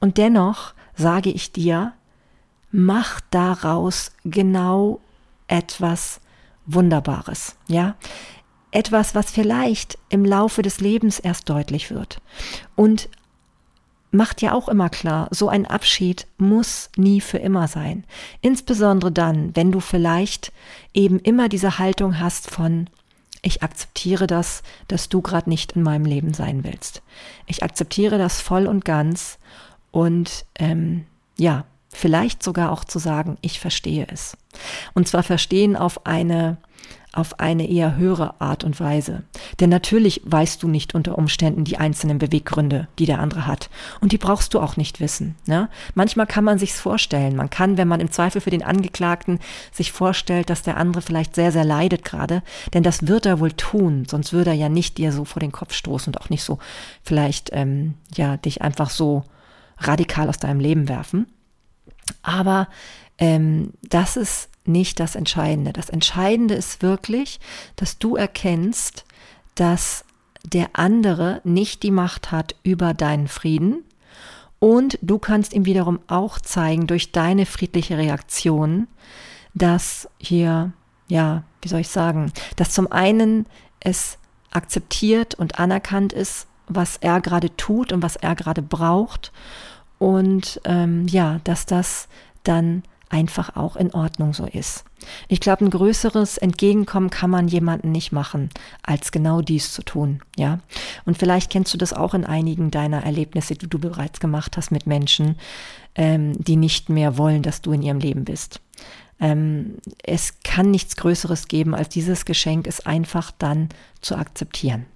Und 0.00 0.18
dennoch 0.18 0.74
sage 0.94 1.30
ich 1.30 1.52
dir, 1.52 1.94
mach 2.70 3.20
daraus 3.30 4.12
genau 4.24 5.00
etwas 5.48 6.20
Wunderbares, 6.66 7.56
ja? 7.66 7.96
Etwas, 8.72 9.16
was 9.16 9.32
vielleicht 9.32 9.98
im 10.10 10.24
Laufe 10.24 10.62
des 10.62 10.80
Lebens 10.80 11.18
erst 11.18 11.48
deutlich 11.48 11.90
wird. 11.90 12.20
Und 12.76 13.08
macht 14.10 14.42
ja 14.42 14.52
auch 14.52 14.68
immer 14.68 14.88
klar, 14.88 15.28
so 15.30 15.48
ein 15.48 15.66
Abschied 15.66 16.26
muss 16.38 16.90
nie 16.96 17.20
für 17.20 17.38
immer 17.38 17.68
sein. 17.68 18.04
Insbesondere 18.40 19.12
dann, 19.12 19.54
wenn 19.54 19.72
du 19.72 19.80
vielleicht 19.80 20.52
eben 20.94 21.18
immer 21.20 21.48
diese 21.48 21.78
Haltung 21.78 22.18
hast 22.18 22.50
von, 22.50 22.88
ich 23.42 23.62
akzeptiere 23.62 24.26
das, 24.26 24.62
dass 24.88 25.08
du 25.08 25.22
gerade 25.22 25.48
nicht 25.48 25.72
in 25.72 25.82
meinem 25.82 26.04
Leben 26.04 26.34
sein 26.34 26.64
willst. 26.64 27.02
Ich 27.46 27.62
akzeptiere 27.62 28.18
das 28.18 28.40
voll 28.40 28.66
und 28.66 28.84
ganz 28.84 29.38
und 29.90 30.44
ähm, 30.58 31.06
ja, 31.36 31.64
vielleicht 31.88 32.42
sogar 32.42 32.70
auch 32.70 32.84
zu 32.84 32.98
sagen, 32.98 33.38
ich 33.40 33.60
verstehe 33.60 34.06
es. 34.10 34.36
Und 34.94 35.08
zwar 35.08 35.22
verstehen 35.22 35.76
auf 35.76 36.06
eine 36.06 36.58
auf 37.12 37.40
eine 37.40 37.68
eher 37.68 37.96
höhere 37.96 38.40
Art 38.40 38.62
und 38.62 38.78
Weise. 38.78 39.24
Denn 39.58 39.68
natürlich 39.68 40.22
weißt 40.24 40.62
du 40.62 40.68
nicht 40.68 40.94
unter 40.94 41.18
Umständen 41.18 41.64
die 41.64 41.76
einzelnen 41.76 42.18
Beweggründe, 42.18 42.86
die 42.98 43.06
der 43.06 43.18
andere 43.18 43.46
hat. 43.46 43.68
Und 44.00 44.12
die 44.12 44.18
brauchst 44.18 44.54
du 44.54 44.60
auch 44.60 44.76
nicht 44.76 45.00
wissen. 45.00 45.34
Ne? 45.46 45.68
Manchmal 45.94 46.26
kann 46.26 46.44
man 46.44 46.58
sich's 46.58 46.80
vorstellen. 46.80 47.34
Man 47.34 47.50
kann, 47.50 47.76
wenn 47.78 47.88
man 47.88 48.00
im 48.00 48.12
Zweifel 48.12 48.40
für 48.40 48.50
den 48.50 48.62
Angeklagten 48.62 49.40
sich 49.72 49.90
vorstellt, 49.90 50.50
dass 50.50 50.62
der 50.62 50.76
andere 50.76 51.02
vielleicht 51.02 51.34
sehr, 51.34 51.50
sehr 51.50 51.64
leidet 51.64 52.04
gerade, 52.04 52.42
denn 52.74 52.84
das 52.84 53.08
wird 53.08 53.26
er 53.26 53.40
wohl 53.40 53.52
tun, 53.52 54.06
sonst 54.08 54.32
würde 54.32 54.50
er 54.50 54.56
ja 54.56 54.68
nicht 54.68 54.98
dir 54.98 55.12
so 55.12 55.24
vor 55.24 55.40
den 55.40 55.52
Kopf 55.52 55.74
stoßen 55.74 56.14
und 56.14 56.20
auch 56.20 56.30
nicht 56.30 56.44
so 56.44 56.58
vielleicht, 57.02 57.50
ähm, 57.52 57.94
ja, 58.14 58.36
dich 58.36 58.62
einfach 58.62 58.90
so 58.90 59.24
radikal 59.78 60.28
aus 60.28 60.38
deinem 60.38 60.60
Leben 60.60 60.88
werfen. 60.88 61.26
Aber 62.22 62.68
ähm, 63.18 63.72
das 63.82 64.16
ist 64.16 64.49
nicht 64.70 65.00
das 65.00 65.14
Entscheidende. 65.14 65.72
Das 65.72 65.90
Entscheidende 65.90 66.54
ist 66.54 66.82
wirklich, 66.82 67.40
dass 67.76 67.98
du 67.98 68.16
erkennst, 68.16 69.04
dass 69.54 70.04
der 70.44 70.70
andere 70.72 71.40
nicht 71.44 71.82
die 71.82 71.90
Macht 71.90 72.32
hat 72.32 72.54
über 72.62 72.94
deinen 72.94 73.28
Frieden 73.28 73.84
und 74.58 74.98
du 75.02 75.18
kannst 75.18 75.52
ihm 75.52 75.64
wiederum 75.64 76.00
auch 76.06 76.38
zeigen 76.38 76.86
durch 76.86 77.12
deine 77.12 77.46
friedliche 77.46 77.96
Reaktion, 77.96 78.86
dass 79.54 80.08
hier, 80.18 80.72
ja, 81.08 81.42
wie 81.62 81.68
soll 81.68 81.80
ich 81.80 81.88
sagen, 81.88 82.32
dass 82.56 82.70
zum 82.70 82.92
einen 82.92 83.46
es 83.80 84.18
akzeptiert 84.50 85.34
und 85.34 85.58
anerkannt 85.58 86.12
ist, 86.12 86.46
was 86.68 86.98
er 86.98 87.20
gerade 87.20 87.56
tut 87.56 87.92
und 87.92 88.02
was 88.02 88.16
er 88.16 88.34
gerade 88.34 88.62
braucht 88.62 89.32
und 89.98 90.60
ähm, 90.64 91.06
ja, 91.08 91.40
dass 91.44 91.66
das 91.66 92.08
dann 92.42 92.82
einfach 93.10 93.56
auch 93.56 93.76
in 93.76 93.92
Ordnung 93.92 94.32
so 94.32 94.46
ist. 94.46 94.84
Ich 95.28 95.40
glaube, 95.40 95.64
ein 95.64 95.70
größeres 95.70 96.38
Entgegenkommen 96.38 97.10
kann 97.10 97.30
man 97.30 97.48
jemanden 97.48 97.92
nicht 97.92 98.12
machen, 98.12 98.50
als 98.82 99.12
genau 99.12 99.42
dies 99.42 99.72
zu 99.72 99.82
tun, 99.82 100.22
ja. 100.36 100.60
Und 101.04 101.18
vielleicht 101.18 101.50
kennst 101.50 101.74
du 101.74 101.78
das 101.78 101.92
auch 101.92 102.14
in 102.14 102.24
einigen 102.24 102.70
deiner 102.70 103.04
Erlebnisse, 103.04 103.54
die 103.54 103.68
du 103.68 103.78
bereits 103.78 104.20
gemacht 104.20 104.56
hast 104.56 104.70
mit 104.70 104.86
Menschen, 104.86 105.36
ähm, 105.94 106.32
die 106.42 106.56
nicht 106.56 106.88
mehr 106.88 107.18
wollen, 107.18 107.42
dass 107.42 107.62
du 107.62 107.72
in 107.72 107.82
ihrem 107.82 107.98
Leben 107.98 108.24
bist. 108.24 108.60
Ähm, 109.20 109.78
es 110.02 110.40
kann 110.42 110.70
nichts 110.70 110.96
Größeres 110.96 111.48
geben, 111.48 111.74
als 111.74 111.88
dieses 111.90 112.24
Geschenk 112.24 112.66
es 112.66 112.86
einfach 112.86 113.32
dann 113.36 113.68
zu 114.00 114.16
akzeptieren. 114.16 114.86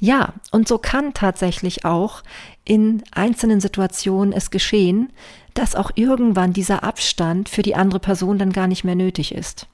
Ja, 0.00 0.34
und 0.50 0.68
so 0.68 0.78
kann 0.78 1.14
tatsächlich 1.14 1.84
auch 1.84 2.22
in 2.64 3.02
einzelnen 3.12 3.60
Situationen 3.60 4.32
es 4.32 4.50
geschehen, 4.50 5.12
dass 5.54 5.74
auch 5.74 5.90
irgendwann 5.94 6.52
dieser 6.52 6.82
Abstand 6.82 7.48
für 7.48 7.62
die 7.62 7.74
andere 7.74 8.00
Person 8.00 8.38
dann 8.38 8.52
gar 8.52 8.66
nicht 8.66 8.84
mehr 8.84 8.96
nötig 8.96 9.34
ist. 9.34 9.66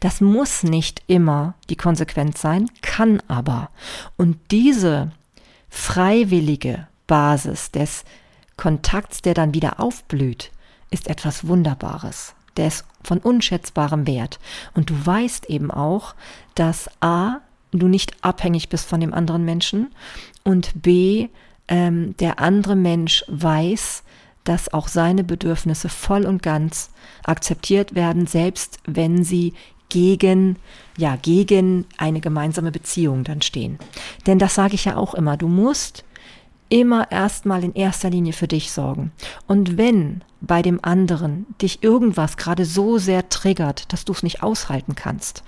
Das 0.00 0.20
muss 0.20 0.62
nicht 0.62 1.02
immer 1.06 1.54
die 1.68 1.76
Konsequenz 1.76 2.40
sein, 2.40 2.70
kann 2.82 3.22
aber. 3.28 3.70
Und 4.16 4.38
diese 4.50 5.10
freiwillige 5.68 6.86
Basis 7.06 7.70
des 7.70 8.04
Kontakts, 8.56 9.20
der 9.22 9.34
dann 9.34 9.54
wieder 9.54 9.80
aufblüht, 9.80 10.50
ist 10.90 11.08
etwas 11.08 11.46
Wunderbares. 11.46 12.34
Der 12.56 12.68
ist 12.68 12.86
von 13.02 13.18
unschätzbarem 13.18 14.06
Wert. 14.06 14.38
Und 14.74 14.88
du 14.90 15.06
weißt 15.06 15.50
eben 15.50 15.70
auch, 15.70 16.14
dass 16.54 16.88
A, 17.00 17.40
du 17.72 17.88
nicht 17.88 18.24
abhängig 18.24 18.68
bist 18.68 18.88
von 18.88 19.00
dem 19.00 19.14
anderen 19.14 19.44
Menschen 19.44 19.94
und 20.44 20.70
B, 20.80 21.28
ähm, 21.68 22.16
der 22.18 22.38
andere 22.38 22.76
Mensch 22.76 23.24
weiß, 23.28 24.02
dass 24.44 24.72
auch 24.72 24.88
seine 24.88 25.24
Bedürfnisse 25.24 25.88
voll 25.88 26.24
und 26.24 26.42
ganz 26.42 26.90
akzeptiert 27.24 27.94
werden, 27.94 28.26
selbst 28.26 28.78
wenn 28.86 29.24
sie 29.24 29.54
gegen, 29.88 30.56
ja, 30.96 31.16
gegen 31.16 31.86
eine 31.96 32.20
gemeinsame 32.20 32.72
Beziehung 32.72 33.24
dann 33.24 33.42
stehen. 33.42 33.78
Denn 34.26 34.38
das 34.38 34.54
sage 34.54 34.74
ich 34.74 34.84
ja 34.84 34.96
auch 34.96 35.14
immer, 35.14 35.36
du 35.36 35.48
musst 35.48 36.04
immer 36.68 37.10
erstmal 37.12 37.62
in 37.62 37.74
erster 37.74 38.10
Linie 38.10 38.32
für 38.32 38.48
dich 38.48 38.72
sorgen. 38.72 39.12
Und 39.46 39.76
wenn 39.76 40.22
bei 40.40 40.62
dem 40.62 40.80
anderen 40.82 41.46
dich 41.62 41.82
irgendwas 41.82 42.36
gerade 42.36 42.64
so 42.64 42.98
sehr 42.98 43.28
triggert, 43.28 43.92
dass 43.92 44.04
du 44.04 44.12
es 44.12 44.22
nicht 44.22 44.42
aushalten 44.42 44.94
kannst, 44.96 45.44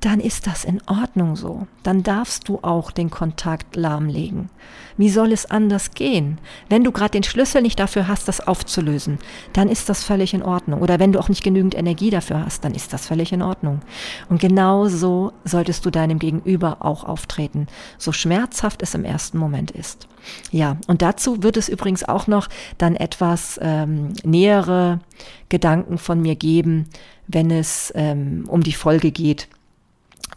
dann 0.00 0.20
ist 0.20 0.46
das 0.46 0.64
in 0.64 0.80
Ordnung 0.86 1.36
so. 1.36 1.66
Dann 1.82 2.02
darfst 2.02 2.48
du 2.48 2.58
auch 2.62 2.90
den 2.90 3.10
Kontakt 3.10 3.76
lahmlegen. 3.76 4.50
Wie 4.96 5.10
soll 5.10 5.32
es 5.32 5.50
anders 5.50 5.92
gehen? 5.92 6.38
Wenn 6.68 6.84
du 6.84 6.92
gerade 6.92 7.12
den 7.12 7.22
Schlüssel 7.22 7.62
nicht 7.62 7.78
dafür 7.78 8.08
hast, 8.08 8.28
das 8.28 8.46
aufzulösen, 8.46 9.18
dann 9.52 9.68
ist 9.68 9.88
das 9.88 10.04
völlig 10.04 10.32
in 10.34 10.42
Ordnung. 10.42 10.80
Oder 10.80 10.98
wenn 10.98 11.12
du 11.12 11.18
auch 11.18 11.28
nicht 11.28 11.42
genügend 11.42 11.74
Energie 11.74 12.10
dafür 12.10 12.44
hast, 12.44 12.64
dann 12.64 12.74
ist 12.74 12.92
das 12.92 13.06
völlig 13.06 13.32
in 13.32 13.42
Ordnung. 13.42 13.80
Und 14.28 14.40
genau 14.40 14.88
so 14.88 15.32
solltest 15.44 15.84
du 15.84 15.90
deinem 15.90 16.18
Gegenüber 16.18 16.78
auch 16.80 17.04
auftreten, 17.04 17.66
so 17.98 18.12
schmerzhaft 18.12 18.82
es 18.82 18.94
im 18.94 19.04
ersten 19.04 19.38
Moment 19.38 19.70
ist. 19.70 20.08
Ja, 20.50 20.76
und 20.88 21.02
dazu 21.02 21.42
wird 21.42 21.56
es 21.56 21.68
übrigens 21.68 22.04
auch 22.04 22.26
noch 22.26 22.48
dann 22.78 22.96
etwas 22.96 23.58
ähm, 23.62 24.12
nähere 24.24 25.00
Gedanken 25.48 25.98
von 25.98 26.20
mir 26.20 26.36
geben, 26.36 26.86
wenn 27.28 27.50
es 27.50 27.92
ähm, 27.96 28.44
um 28.48 28.62
die 28.62 28.72
Folge 28.72 29.10
geht, 29.10 29.48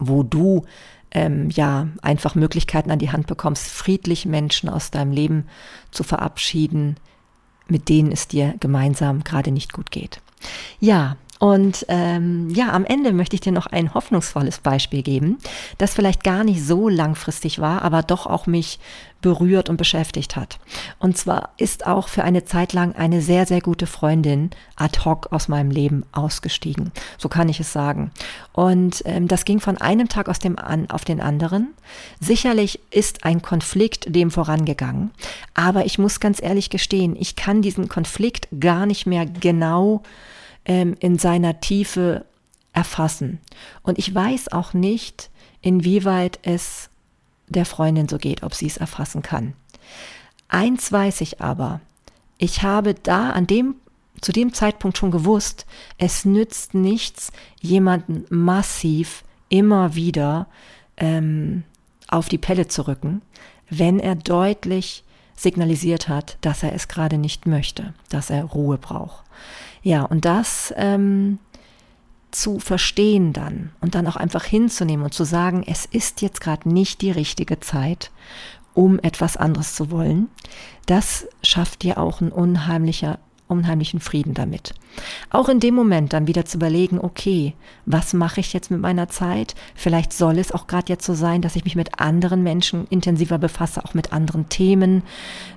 wo 0.00 0.22
du 0.22 0.64
ähm, 1.12 1.50
ja 1.50 1.88
einfach 2.02 2.34
Möglichkeiten 2.34 2.90
an 2.90 2.98
die 2.98 3.12
Hand 3.12 3.26
bekommst, 3.26 3.68
friedlich 3.68 4.26
Menschen 4.26 4.68
aus 4.68 4.90
deinem 4.90 5.12
Leben 5.12 5.46
zu 5.90 6.02
verabschieden, 6.02 6.96
mit 7.68 7.88
denen 7.88 8.10
es 8.10 8.26
dir 8.26 8.54
gemeinsam 8.58 9.22
gerade 9.22 9.52
nicht 9.52 9.72
gut 9.72 9.90
geht. 9.90 10.20
Ja, 10.80 11.16
und 11.40 11.86
ähm, 11.88 12.50
ja, 12.50 12.70
am 12.70 12.84
Ende 12.84 13.12
möchte 13.12 13.34
ich 13.34 13.40
dir 13.40 13.50
noch 13.50 13.66
ein 13.66 13.94
hoffnungsvolles 13.94 14.58
Beispiel 14.58 15.02
geben, 15.02 15.38
das 15.78 15.94
vielleicht 15.94 16.22
gar 16.22 16.44
nicht 16.44 16.62
so 16.62 16.90
langfristig 16.90 17.60
war, 17.60 17.80
aber 17.80 18.02
doch 18.02 18.26
auch 18.26 18.46
mich 18.46 18.78
berührt 19.22 19.70
und 19.70 19.78
beschäftigt 19.78 20.36
hat. 20.36 20.58
Und 20.98 21.16
zwar 21.16 21.54
ist 21.56 21.86
auch 21.86 22.08
für 22.08 22.24
eine 22.24 22.44
Zeit 22.44 22.74
lang 22.74 22.94
eine 22.94 23.22
sehr, 23.22 23.46
sehr 23.46 23.62
gute 23.62 23.86
Freundin 23.86 24.50
ad 24.76 25.00
hoc 25.06 25.32
aus 25.32 25.48
meinem 25.48 25.70
Leben 25.70 26.04
ausgestiegen. 26.12 26.92
So 27.16 27.30
kann 27.30 27.48
ich 27.48 27.58
es 27.58 27.72
sagen. 27.72 28.10
Und 28.52 29.02
ähm, 29.06 29.26
das 29.26 29.46
ging 29.46 29.60
von 29.60 29.78
einem 29.78 30.10
Tag 30.10 30.28
aus 30.28 30.40
dem 30.40 30.58
an 30.58 30.90
auf 30.90 31.06
den 31.06 31.22
anderen. 31.22 31.68
Sicherlich 32.20 32.80
ist 32.90 33.24
ein 33.24 33.40
Konflikt 33.40 34.14
dem 34.14 34.30
vorangegangen, 34.30 35.10
aber 35.54 35.86
ich 35.86 35.98
muss 35.98 36.20
ganz 36.20 36.42
ehrlich 36.42 36.68
gestehen, 36.68 37.16
ich 37.18 37.34
kann 37.34 37.62
diesen 37.62 37.88
Konflikt 37.88 38.46
gar 38.60 38.84
nicht 38.84 39.06
mehr 39.06 39.24
genau 39.24 40.02
ähm, 40.64 40.96
in 41.00 41.18
seiner 41.18 41.60
Tiefe 41.60 42.24
erfassen. 42.72 43.38
Und 43.82 43.98
ich 43.98 44.14
weiß 44.14 44.52
auch 44.52 44.74
nicht, 44.74 45.30
inwieweit 45.60 46.38
es 46.42 46.90
der 47.48 47.66
Freundin 47.66 48.08
so 48.08 48.18
geht, 48.18 48.42
ob 48.42 48.54
sie 48.54 48.66
es 48.66 48.76
erfassen 48.76 49.22
kann. 49.22 49.54
Eins 50.48 50.90
weiß 50.90 51.20
ich 51.20 51.40
aber, 51.40 51.80
ich 52.38 52.62
habe 52.62 52.94
da 52.94 53.30
an 53.30 53.46
dem 53.46 53.76
zu 54.20 54.32
dem 54.32 54.52
Zeitpunkt 54.52 54.98
schon 54.98 55.10
gewusst, 55.10 55.66
es 55.96 56.24
nützt 56.24 56.74
nichts, 56.74 57.32
jemanden 57.60 58.24
massiv 58.28 59.24
immer 59.48 59.94
wieder 59.94 60.46
ähm, 60.96 61.64
auf 62.08 62.28
die 62.28 62.38
Pelle 62.38 62.68
zu 62.68 62.86
rücken, 62.86 63.22
wenn 63.70 63.98
er 63.98 64.16
deutlich 64.16 65.04
signalisiert 65.40 66.08
hat, 66.08 66.36
dass 66.42 66.62
er 66.62 66.74
es 66.74 66.88
gerade 66.88 67.16
nicht 67.16 67.46
möchte, 67.46 67.94
dass 68.10 68.30
er 68.30 68.44
Ruhe 68.44 68.78
braucht. 68.78 69.24
Ja, 69.82 70.02
und 70.02 70.24
das 70.24 70.74
ähm, 70.76 71.38
zu 72.30 72.58
verstehen 72.58 73.32
dann 73.32 73.72
und 73.80 73.94
dann 73.94 74.06
auch 74.06 74.16
einfach 74.16 74.44
hinzunehmen 74.44 75.04
und 75.04 75.14
zu 75.14 75.24
sagen, 75.24 75.64
es 75.66 75.86
ist 75.86 76.20
jetzt 76.20 76.40
gerade 76.40 76.68
nicht 76.68 77.00
die 77.00 77.10
richtige 77.10 77.58
Zeit, 77.60 78.10
um 78.74 78.98
etwas 79.00 79.36
anderes 79.36 79.74
zu 79.74 79.90
wollen, 79.90 80.28
das 80.86 81.26
schafft 81.42 81.82
dir 81.82 81.98
auch 81.98 82.20
ein 82.20 82.30
unheimlicher 82.30 83.18
unheimlichen 83.50 84.00
Frieden 84.00 84.34
damit. 84.34 84.74
Auch 85.30 85.48
in 85.48 85.60
dem 85.60 85.74
Moment 85.74 86.12
dann 86.12 86.26
wieder 86.26 86.44
zu 86.44 86.56
überlegen, 86.56 86.98
okay, 86.98 87.54
was 87.86 88.12
mache 88.12 88.40
ich 88.40 88.52
jetzt 88.52 88.70
mit 88.70 88.80
meiner 88.80 89.08
Zeit? 89.08 89.54
Vielleicht 89.74 90.12
soll 90.12 90.38
es 90.38 90.52
auch 90.52 90.66
gerade 90.66 90.92
jetzt 90.92 91.04
so 91.04 91.14
sein, 91.14 91.42
dass 91.42 91.56
ich 91.56 91.64
mich 91.64 91.76
mit 91.76 92.00
anderen 92.00 92.42
Menschen 92.42 92.86
intensiver 92.88 93.38
befasse, 93.38 93.84
auch 93.84 93.94
mit 93.94 94.12
anderen 94.12 94.48
Themen, 94.48 95.02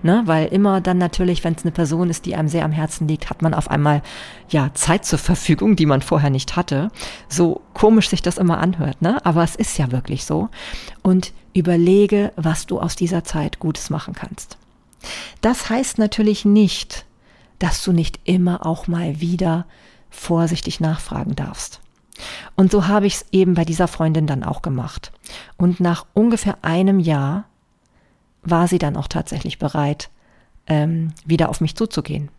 ne? 0.02 0.24
weil 0.26 0.48
immer 0.48 0.82
dann 0.82 0.98
natürlich, 0.98 1.44
wenn 1.44 1.56
es 1.56 1.64
eine 1.64 1.72
Person 1.72 2.10
ist, 2.10 2.26
die 2.26 2.36
einem 2.36 2.50
sehr 2.50 2.66
am 2.66 2.72
Herzen 2.72 3.08
liegt, 3.08 3.30
hat 3.30 3.42
man 3.42 3.54
auf 3.54 3.70
einmal 3.70 4.02
ja 4.50 4.72
Zeit 4.74 5.06
zur 5.06 5.20
Verfügung, 5.20 5.76
die 5.76 5.86
man 5.86 6.02
vorher 6.02 6.30
nicht 6.30 6.56
hatte. 6.56 6.90
So 7.30 7.62
komisch 7.74 8.10
sich 8.10 8.22
das 8.22 8.38
immer 8.38 8.60
anhört, 8.60 9.02
ne? 9.02 9.24
aber 9.26 9.44
es 9.44 9.56
ist 9.56 9.78
ja 9.78 9.92
wirklich 9.92 10.26
so. 10.26 10.50
Und 11.02 11.34
überlege, 11.54 12.32
was 12.36 12.66
du 12.66 12.80
aus 12.80 12.96
dieser 12.96 13.24
Zeit 13.24 13.60
Gutes 13.60 13.90
machen 13.90 14.14
kannst. 14.14 14.58
Das 15.42 15.70
heißt 15.70 15.98
natürlich 15.98 16.46
nicht, 16.46 17.06
dass 17.60 17.84
du 17.84 17.92
nicht 17.92 18.20
immer 18.24 18.66
auch 18.66 18.88
mal 18.88 19.20
wieder 19.20 19.66
vorsichtig 20.10 20.80
nachfragen 20.80 21.36
darfst. 21.36 21.80
Und 22.56 22.72
so 22.72 22.88
habe 22.88 23.08
ich 23.08 23.16
es 23.16 23.26
eben 23.32 23.56
bei 23.56 23.66
dieser 23.66 23.88
Freundin 23.88 24.28
dann 24.28 24.44
auch 24.44 24.62
gemacht. 24.62 25.12
Und 25.58 25.80
nach 25.80 26.06
ungefähr 26.14 26.58
einem 26.62 27.00
Jahr 27.00 27.46
war 28.44 28.68
sie 28.68 28.78
dann 28.78 28.96
auch 28.98 29.08
tatsächlich 29.08 29.58
bereit, 29.58 30.10
ähm, 30.68 31.14
wieder 31.26 31.50
auf 31.50 31.62
mich 31.62 31.76
zuzugehen. 31.76 32.30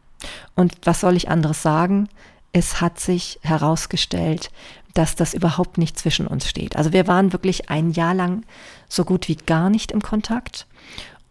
Und 0.55 0.75
was 0.85 1.01
soll 1.01 1.17
ich 1.17 1.29
anderes 1.29 1.63
sagen? 1.63 2.09
Es 2.53 2.81
hat 2.81 3.01
sich 3.01 3.41
herausgestellt, 3.43 4.51
dass 4.95 5.17
das 5.17 5.35
überhaupt 5.35 5.77
nicht 5.77 5.99
zwischen 5.99 6.27
uns 6.27 6.49
steht. 6.49 6.77
Also 6.77 6.93
wir 6.93 7.09
waren 7.09 7.33
wirklich 7.33 7.69
ein 7.69 7.91
Jahr 7.91 8.15
lang 8.15 8.45
so 8.89 9.05
gut 9.05 9.27
wie 9.29 9.35
gar 9.35 9.69
nicht 9.69 9.91
im 9.91 10.01
Kontakt. 10.01 10.67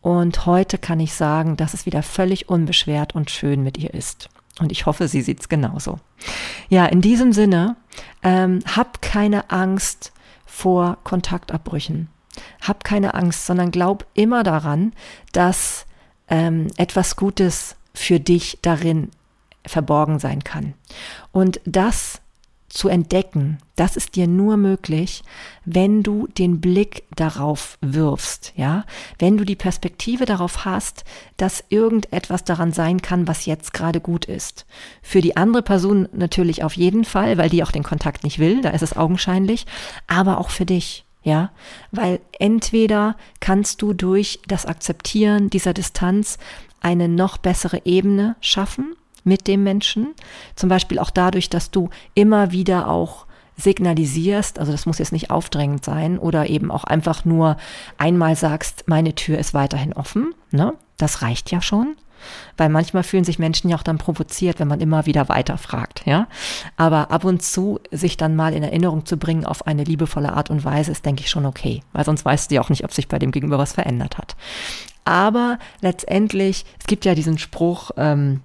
Und 0.03 0.45
heute 0.45 0.77
kann 0.77 0.99
ich 0.99 1.13
sagen, 1.13 1.55
dass 1.55 1.73
es 1.73 1.85
wieder 1.85 2.03
völlig 2.03 2.49
unbeschwert 2.49 3.15
und 3.15 3.31
schön 3.31 3.63
mit 3.63 3.77
ihr 3.77 3.93
ist. 3.93 4.27
Und 4.59 4.69
ich 4.73 4.85
hoffe, 4.85 5.07
sie 5.07 5.21
sieht 5.21 5.39
es 5.39 5.47
genauso. 5.47 5.97
Ja, 6.67 6.85
in 6.85 6.99
diesem 6.99 7.31
Sinne, 7.31 7.77
ähm, 8.21 8.59
hab 8.75 9.01
keine 9.01 9.49
Angst 9.49 10.11
vor 10.45 10.97
Kontaktabbrüchen. 11.05 12.09
Hab 12.61 12.83
keine 12.83 13.13
Angst, 13.13 13.45
sondern 13.45 13.71
glaub 13.71 14.05
immer 14.13 14.43
daran, 14.43 14.91
dass 15.31 15.85
ähm, 16.27 16.67
etwas 16.75 17.15
Gutes 17.15 17.77
für 17.93 18.19
dich 18.19 18.59
darin 18.61 19.09
verborgen 19.65 20.19
sein 20.19 20.43
kann. 20.43 20.73
Und 21.31 21.61
das 21.63 22.19
zu 22.73 22.89
entdecken, 22.89 23.59
das 23.75 23.95
ist 23.95 24.15
dir 24.15 24.27
nur 24.27 24.57
möglich, 24.57 25.23
wenn 25.63 26.01
du 26.01 26.27
den 26.27 26.59
Blick 26.59 27.03
darauf 27.15 27.77
wirfst, 27.81 28.53
ja? 28.55 28.83
Wenn 29.19 29.37
du 29.37 29.45
die 29.45 29.55
Perspektive 29.55 30.25
darauf 30.25 30.65
hast, 30.65 31.03
dass 31.37 31.63
irgendetwas 31.69 32.43
daran 32.43 32.71
sein 32.71 33.01
kann, 33.01 33.27
was 33.27 33.45
jetzt 33.45 33.73
gerade 33.73 34.01
gut 34.01 34.25
ist. 34.25 34.65
Für 35.03 35.21
die 35.21 35.37
andere 35.37 35.61
Person 35.61 36.09
natürlich 36.13 36.63
auf 36.63 36.73
jeden 36.73 37.05
Fall, 37.05 37.37
weil 37.37 37.49
die 37.49 37.63
auch 37.63 37.71
den 37.71 37.83
Kontakt 37.83 38.23
nicht 38.23 38.39
will, 38.39 38.61
da 38.61 38.69
ist 38.71 38.83
es 38.83 38.97
augenscheinlich, 38.97 39.65
aber 40.07 40.39
auch 40.39 40.49
für 40.49 40.65
dich. 40.65 41.05
Ja, 41.25 41.51
weil 41.91 42.19
entweder 42.37 43.15
kannst 43.39 43.81
du 43.81 43.93
durch 43.93 44.41
das 44.45 44.65
Akzeptieren 44.65 45.49
dieser 45.49 45.73
Distanz 45.73 46.37
eine 46.81 47.07
noch 47.07 47.37
bessere 47.37 47.85
Ebene 47.85 48.35
schaffen 48.41 48.93
mit 49.23 49.47
dem 49.47 49.63
Menschen. 49.63 50.13
Zum 50.55 50.69
Beispiel 50.69 50.99
auch 50.99 51.09
dadurch, 51.09 51.49
dass 51.49 51.71
du 51.71 51.89
immer 52.13 52.51
wieder 52.51 52.89
auch 52.89 53.25
signalisierst, 53.57 54.59
also 54.59 54.71
das 54.71 54.85
muss 54.85 54.99
jetzt 54.99 55.11
nicht 55.11 55.29
aufdrängend 55.31 55.85
sein, 55.85 56.17
oder 56.17 56.49
eben 56.49 56.71
auch 56.71 56.83
einfach 56.83 57.25
nur 57.25 57.57
einmal 57.97 58.35
sagst, 58.35 58.85
meine 58.87 59.15
Tür 59.15 59.37
ist 59.37 59.53
weiterhin 59.53 59.93
offen. 59.93 60.33
Ne? 60.51 60.73
Das 60.97 61.21
reicht 61.21 61.51
ja 61.51 61.61
schon. 61.61 61.95
Weil 62.55 62.69
manchmal 62.69 63.03
fühlen 63.03 63.25
sich 63.25 63.37
Menschen 63.37 63.69
ja 63.69 63.75
auch 63.75 63.83
dann 63.83 63.97
provoziert, 63.97 64.59
wenn 64.59 64.67
man 64.69 64.79
immer 64.79 65.05
wieder 65.05 65.27
weiterfragt, 65.27 66.03
ja. 66.05 66.27
Aber 66.77 67.11
ab 67.11 67.25
und 67.25 67.41
zu 67.41 67.81
sich 67.91 68.15
dann 68.15 68.37
mal 68.37 68.53
in 68.53 68.63
Erinnerung 68.63 69.05
zu 69.05 69.17
bringen 69.17 69.45
auf 69.45 69.67
eine 69.67 69.83
liebevolle 69.83 70.31
Art 70.31 70.49
und 70.49 70.63
Weise 70.63 70.91
ist, 70.91 71.05
denke 71.05 71.23
ich, 71.23 71.29
schon 71.29 71.45
okay. 71.45 71.81
Weil 71.91 72.05
sonst 72.05 72.23
weißt 72.23 72.49
du 72.49 72.55
ja 72.55 72.61
auch 72.61 72.69
nicht, 72.69 72.85
ob 72.85 72.93
sich 72.93 73.09
bei 73.09 73.19
dem 73.19 73.31
Gegenüber 73.31 73.57
was 73.57 73.73
verändert 73.73 74.17
hat. 74.17 74.37
Aber 75.03 75.59
letztendlich, 75.81 76.63
es 76.79 76.87
gibt 76.87 77.03
ja 77.03 77.13
diesen 77.13 77.37
Spruch, 77.37 77.91
ähm, 77.97 78.39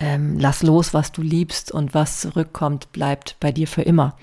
ähm, 0.00 0.38
lass 0.38 0.62
los, 0.62 0.94
was 0.94 1.12
du 1.12 1.22
liebst 1.22 1.72
und 1.72 1.94
was 1.94 2.20
zurückkommt, 2.20 2.92
bleibt 2.92 3.36
bei 3.40 3.52
dir 3.52 3.66
für 3.66 3.82
immer. 3.82 4.16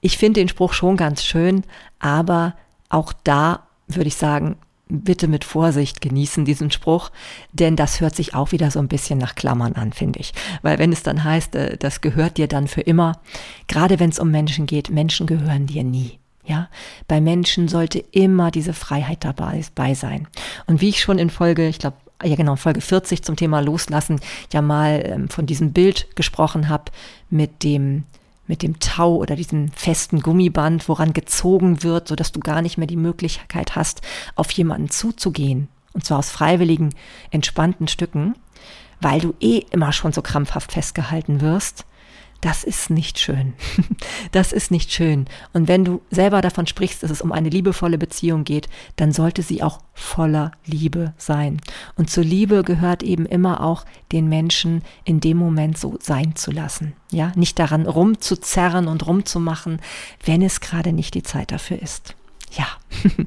Ich 0.00 0.18
finde 0.18 0.40
den 0.40 0.48
Spruch 0.48 0.72
schon 0.72 0.96
ganz 0.96 1.24
schön, 1.24 1.64
aber 1.98 2.54
auch 2.88 3.12
da 3.24 3.66
würde 3.88 4.08
ich 4.08 4.16
sagen, 4.16 4.56
bitte 4.88 5.28
mit 5.28 5.44
Vorsicht 5.44 6.00
genießen 6.00 6.44
diesen 6.44 6.70
Spruch, 6.70 7.10
denn 7.52 7.76
das 7.76 8.00
hört 8.00 8.14
sich 8.14 8.34
auch 8.34 8.52
wieder 8.52 8.70
so 8.70 8.78
ein 8.78 8.88
bisschen 8.88 9.18
nach 9.18 9.34
Klammern 9.34 9.74
an, 9.74 9.92
finde 9.92 10.20
ich. 10.20 10.32
Weil 10.62 10.78
wenn 10.78 10.92
es 10.92 11.02
dann 11.02 11.24
heißt, 11.24 11.54
äh, 11.54 11.76
das 11.76 12.00
gehört 12.00 12.38
dir 12.38 12.48
dann 12.48 12.68
für 12.68 12.80
immer, 12.80 13.20
gerade 13.66 14.00
wenn 14.00 14.10
es 14.10 14.18
um 14.18 14.30
Menschen 14.30 14.66
geht, 14.66 14.90
Menschen 14.90 15.26
gehören 15.26 15.66
dir 15.66 15.84
nie. 15.84 16.18
Ja, 16.44 16.70
bei 17.08 17.20
Menschen 17.20 17.68
sollte 17.68 17.98
immer 17.98 18.50
diese 18.50 18.72
Freiheit 18.72 19.22
dabei 19.22 19.62
sein. 19.92 20.26
Und 20.66 20.80
wie 20.80 20.88
ich 20.88 21.02
schon 21.02 21.18
in 21.18 21.28
Folge, 21.28 21.68
ich 21.68 21.78
glaube, 21.78 21.98
ja 22.22 22.36
genau, 22.36 22.56
Folge 22.56 22.80
40 22.80 23.22
zum 23.22 23.36
Thema 23.36 23.60
Loslassen 23.60 24.20
ja 24.52 24.62
mal 24.62 25.02
ähm, 25.04 25.28
von 25.28 25.46
diesem 25.46 25.72
Bild 25.72 26.14
gesprochen 26.16 26.68
habe 26.68 26.90
mit 27.30 27.62
dem 27.62 28.04
mit 28.46 28.62
dem 28.62 28.80
Tau 28.80 29.16
oder 29.16 29.36
diesem 29.36 29.70
festen 29.72 30.20
Gummiband, 30.20 30.88
woran 30.88 31.12
gezogen 31.12 31.82
wird, 31.82 32.08
so 32.08 32.16
dass 32.16 32.32
du 32.32 32.40
gar 32.40 32.62
nicht 32.62 32.78
mehr 32.78 32.86
die 32.86 32.96
Möglichkeit 32.96 33.76
hast, 33.76 34.00
auf 34.36 34.50
jemanden 34.52 34.88
zuzugehen. 34.88 35.68
Und 35.92 36.06
zwar 36.06 36.20
aus 36.20 36.30
freiwilligen, 36.30 36.94
entspannten 37.30 37.88
Stücken, 37.88 38.36
weil 39.02 39.20
du 39.20 39.34
eh 39.40 39.66
immer 39.70 39.92
schon 39.92 40.12
so 40.12 40.22
krampfhaft 40.22 40.72
festgehalten 40.72 41.42
wirst 41.42 41.84
das 42.40 42.62
ist 42.62 42.90
nicht 42.90 43.18
schön. 43.18 43.54
Das 44.32 44.52
ist 44.52 44.70
nicht 44.70 44.92
schön. 44.92 45.26
Und 45.52 45.68
wenn 45.68 45.84
du 45.84 46.02
selber 46.10 46.42
davon 46.42 46.66
sprichst, 46.66 47.02
dass 47.02 47.10
es 47.10 47.22
um 47.22 47.32
eine 47.32 47.48
liebevolle 47.48 47.98
Beziehung 47.98 48.44
geht, 48.44 48.68
dann 48.96 49.12
sollte 49.12 49.42
sie 49.42 49.62
auch 49.62 49.80
voller 49.94 50.52
Liebe 50.66 51.14
sein. 51.16 51.60
Und 51.96 52.10
zur 52.10 52.24
Liebe 52.24 52.62
gehört 52.62 53.02
eben 53.02 53.26
immer 53.26 53.62
auch, 53.64 53.84
den 54.12 54.28
Menschen 54.28 54.82
in 55.04 55.20
dem 55.20 55.38
Moment 55.38 55.78
so 55.78 55.96
sein 56.00 56.36
zu 56.36 56.50
lassen. 56.50 56.92
Ja, 57.10 57.32
nicht 57.36 57.58
daran 57.58 57.86
rumzuzerren 57.86 58.86
und 58.86 59.06
rumzumachen, 59.06 59.80
wenn 60.24 60.42
es 60.42 60.60
gerade 60.60 60.92
nicht 60.92 61.14
die 61.14 61.22
Zeit 61.22 61.50
dafür 61.50 61.80
ist. 61.80 62.14
Ja. 62.52 62.66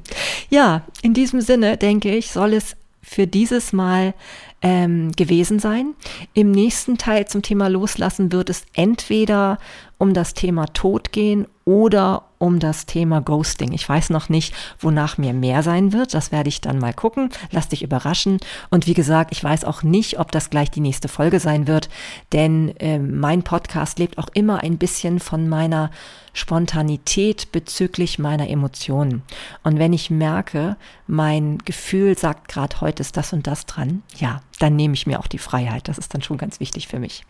ja, 0.50 0.82
in 1.02 1.14
diesem 1.14 1.40
Sinne 1.40 1.76
denke 1.76 2.14
ich, 2.14 2.30
soll 2.30 2.54
es 2.54 2.76
für 3.02 3.26
dieses 3.26 3.72
Mal 3.72 4.14
ähm, 4.62 5.12
gewesen 5.12 5.58
sein. 5.58 5.94
Im 6.34 6.50
nächsten 6.50 6.98
Teil 6.98 7.26
zum 7.26 7.42
Thema 7.42 7.68
Loslassen 7.68 8.32
wird 8.32 8.50
es 8.50 8.64
entweder 8.74 9.58
um 10.02 10.14
das 10.14 10.34
Thema 10.34 10.66
Tod 10.66 11.12
gehen 11.12 11.46
oder 11.64 12.24
um 12.38 12.58
das 12.58 12.86
Thema 12.86 13.20
Ghosting. 13.20 13.72
Ich 13.72 13.88
weiß 13.88 14.10
noch 14.10 14.28
nicht, 14.28 14.52
wonach 14.80 15.16
mir 15.16 15.32
mehr 15.32 15.62
sein 15.62 15.92
wird. 15.92 16.12
Das 16.12 16.32
werde 16.32 16.48
ich 16.48 16.60
dann 16.60 16.80
mal 16.80 16.92
gucken. 16.92 17.30
Lass 17.52 17.68
dich 17.68 17.84
überraschen. 17.84 18.38
Und 18.68 18.88
wie 18.88 18.94
gesagt, 18.94 19.30
ich 19.30 19.44
weiß 19.44 19.64
auch 19.64 19.84
nicht, 19.84 20.18
ob 20.18 20.32
das 20.32 20.50
gleich 20.50 20.72
die 20.72 20.80
nächste 20.80 21.06
Folge 21.06 21.38
sein 21.38 21.68
wird, 21.68 21.88
denn 22.32 22.74
äh, 22.80 22.98
mein 22.98 23.44
Podcast 23.44 24.00
lebt 24.00 24.18
auch 24.18 24.26
immer 24.34 24.64
ein 24.64 24.76
bisschen 24.76 25.20
von 25.20 25.48
meiner 25.48 25.92
Spontanität 26.34 27.52
bezüglich 27.52 28.18
meiner 28.18 28.48
Emotionen. 28.48 29.22
Und 29.62 29.78
wenn 29.78 29.92
ich 29.92 30.10
merke, 30.10 30.76
mein 31.06 31.58
Gefühl 31.58 32.16
sagt 32.16 32.48
gerade 32.48 32.80
heute 32.80 33.02
ist 33.02 33.16
das 33.16 33.32
und 33.32 33.46
das 33.46 33.66
dran, 33.66 34.02
ja, 34.16 34.40
dann 34.58 34.74
nehme 34.74 34.94
ich 34.94 35.06
mir 35.06 35.20
auch 35.20 35.26
die 35.26 35.38
Freiheit. 35.38 35.88
Das 35.88 35.98
ist 35.98 36.14
dann 36.14 36.22
schon 36.22 36.38
ganz 36.38 36.58
wichtig 36.58 36.88
für 36.88 36.98
mich. 36.98 37.24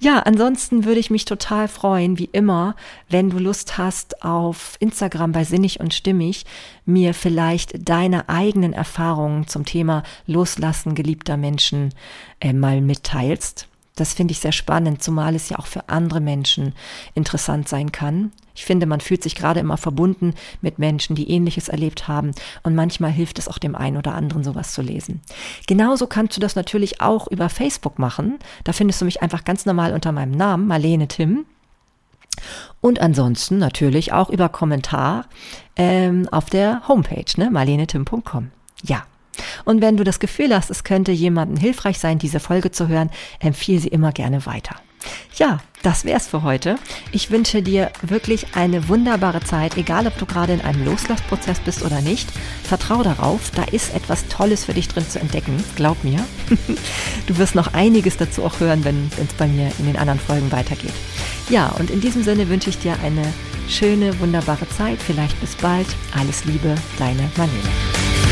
Ja, 0.00 0.18
ansonsten 0.20 0.84
würde 0.84 0.98
ich 0.98 1.10
mich 1.10 1.24
total 1.24 1.68
freuen, 2.02 2.18
wie 2.18 2.30
immer, 2.32 2.74
wenn 3.08 3.30
du 3.30 3.38
Lust 3.38 3.78
hast, 3.78 4.24
auf 4.24 4.76
Instagram 4.80 5.32
bei 5.32 5.44
Sinnig 5.44 5.78
und 5.80 5.94
Stimmig 5.94 6.44
mir 6.84 7.14
vielleicht 7.14 7.88
deine 7.88 8.28
eigenen 8.28 8.72
Erfahrungen 8.72 9.46
zum 9.46 9.64
Thema 9.64 10.02
Loslassen 10.26 10.94
geliebter 10.94 11.36
Menschen 11.36 11.94
äh, 12.40 12.52
mal 12.52 12.80
mitteilst. 12.80 13.68
Das 13.94 14.14
finde 14.14 14.32
ich 14.32 14.40
sehr 14.40 14.52
spannend, 14.52 15.02
zumal 15.02 15.34
es 15.34 15.50
ja 15.50 15.58
auch 15.58 15.66
für 15.66 15.88
andere 15.90 16.20
Menschen 16.20 16.72
interessant 17.14 17.68
sein 17.68 17.92
kann. 17.92 18.32
Ich 18.54 18.64
finde, 18.64 18.86
man 18.86 19.00
fühlt 19.00 19.22
sich 19.22 19.34
gerade 19.34 19.60
immer 19.60 19.76
verbunden 19.76 20.34
mit 20.60 20.78
Menschen, 20.78 21.14
die 21.14 21.30
ähnliches 21.30 21.68
erlebt 21.68 22.08
haben 22.08 22.32
und 22.62 22.74
manchmal 22.74 23.10
hilft 23.10 23.38
es 23.38 23.48
auch 23.48 23.58
dem 23.58 23.74
einen 23.74 23.98
oder 23.98 24.14
anderen, 24.14 24.44
sowas 24.44 24.72
zu 24.72 24.82
lesen. 24.82 25.20
Genauso 25.66 26.06
kannst 26.06 26.36
du 26.36 26.40
das 26.40 26.56
natürlich 26.56 27.00
auch 27.00 27.28
über 27.28 27.48
Facebook 27.48 27.98
machen. 27.98 28.38
Da 28.64 28.72
findest 28.72 29.00
du 29.00 29.04
mich 29.04 29.22
einfach 29.22 29.44
ganz 29.44 29.66
normal 29.66 29.92
unter 29.92 30.10
meinem 30.10 30.32
Namen, 30.32 30.66
Marlene 30.66 31.06
Tim. 31.06 31.44
Und 32.80 33.00
ansonsten 33.00 33.58
natürlich 33.58 34.12
auch 34.12 34.30
über 34.30 34.48
Kommentar 34.48 35.26
ähm, 35.76 36.28
auf 36.30 36.50
der 36.50 36.86
Homepage, 36.88 37.24
ne, 37.36 37.50
marlenetim.com. 37.50 38.50
Ja. 38.82 39.04
Und 39.64 39.80
wenn 39.80 39.96
du 39.96 40.04
das 40.04 40.20
Gefühl 40.20 40.54
hast, 40.54 40.70
es 40.70 40.84
könnte 40.84 41.12
jemandem 41.12 41.56
hilfreich 41.56 41.98
sein, 41.98 42.18
diese 42.18 42.40
Folge 42.40 42.70
zu 42.70 42.88
hören, 42.88 43.10
empfehle 43.40 43.80
sie 43.80 43.88
immer 43.88 44.12
gerne 44.12 44.44
weiter. 44.44 44.76
Ja, 45.36 45.58
das 45.82 46.04
wär's 46.04 46.28
für 46.28 46.42
heute. 46.42 46.76
Ich 47.10 47.30
wünsche 47.30 47.62
dir 47.62 47.90
wirklich 48.02 48.54
eine 48.54 48.88
wunderbare 48.88 49.40
Zeit, 49.40 49.76
egal 49.76 50.06
ob 50.06 50.16
du 50.18 50.26
gerade 50.26 50.52
in 50.52 50.60
einem 50.60 50.84
Loslassprozess 50.84 51.60
bist 51.60 51.82
oder 51.82 52.00
nicht. 52.00 52.28
Vertrau 52.62 53.02
darauf, 53.02 53.50
da 53.50 53.64
ist 53.64 53.94
etwas 53.94 54.28
Tolles 54.28 54.64
für 54.64 54.74
dich 54.74 54.88
drin 54.88 55.08
zu 55.08 55.18
entdecken, 55.18 55.62
glaub 55.76 56.02
mir. 56.04 56.24
Du 57.26 57.38
wirst 57.38 57.54
noch 57.54 57.72
einiges 57.72 58.16
dazu 58.16 58.44
auch 58.44 58.58
hören, 58.60 58.84
wenn 58.84 59.10
es 59.16 59.32
bei 59.34 59.46
mir 59.46 59.70
in 59.78 59.86
den 59.86 59.96
anderen 59.96 60.18
Folgen 60.18 60.50
weitergeht. 60.50 60.92
Ja, 61.48 61.68
und 61.78 61.90
in 61.90 62.00
diesem 62.00 62.22
Sinne 62.24 62.48
wünsche 62.48 62.70
ich 62.70 62.78
dir 62.78 62.96
eine 63.02 63.22
schöne, 63.68 64.18
wunderbare 64.20 64.68
Zeit. 64.70 64.98
Vielleicht 65.00 65.40
bis 65.40 65.54
bald. 65.54 65.86
Alles 66.18 66.44
Liebe, 66.44 66.74
deine 66.98 67.30
Marlene. 67.36 68.31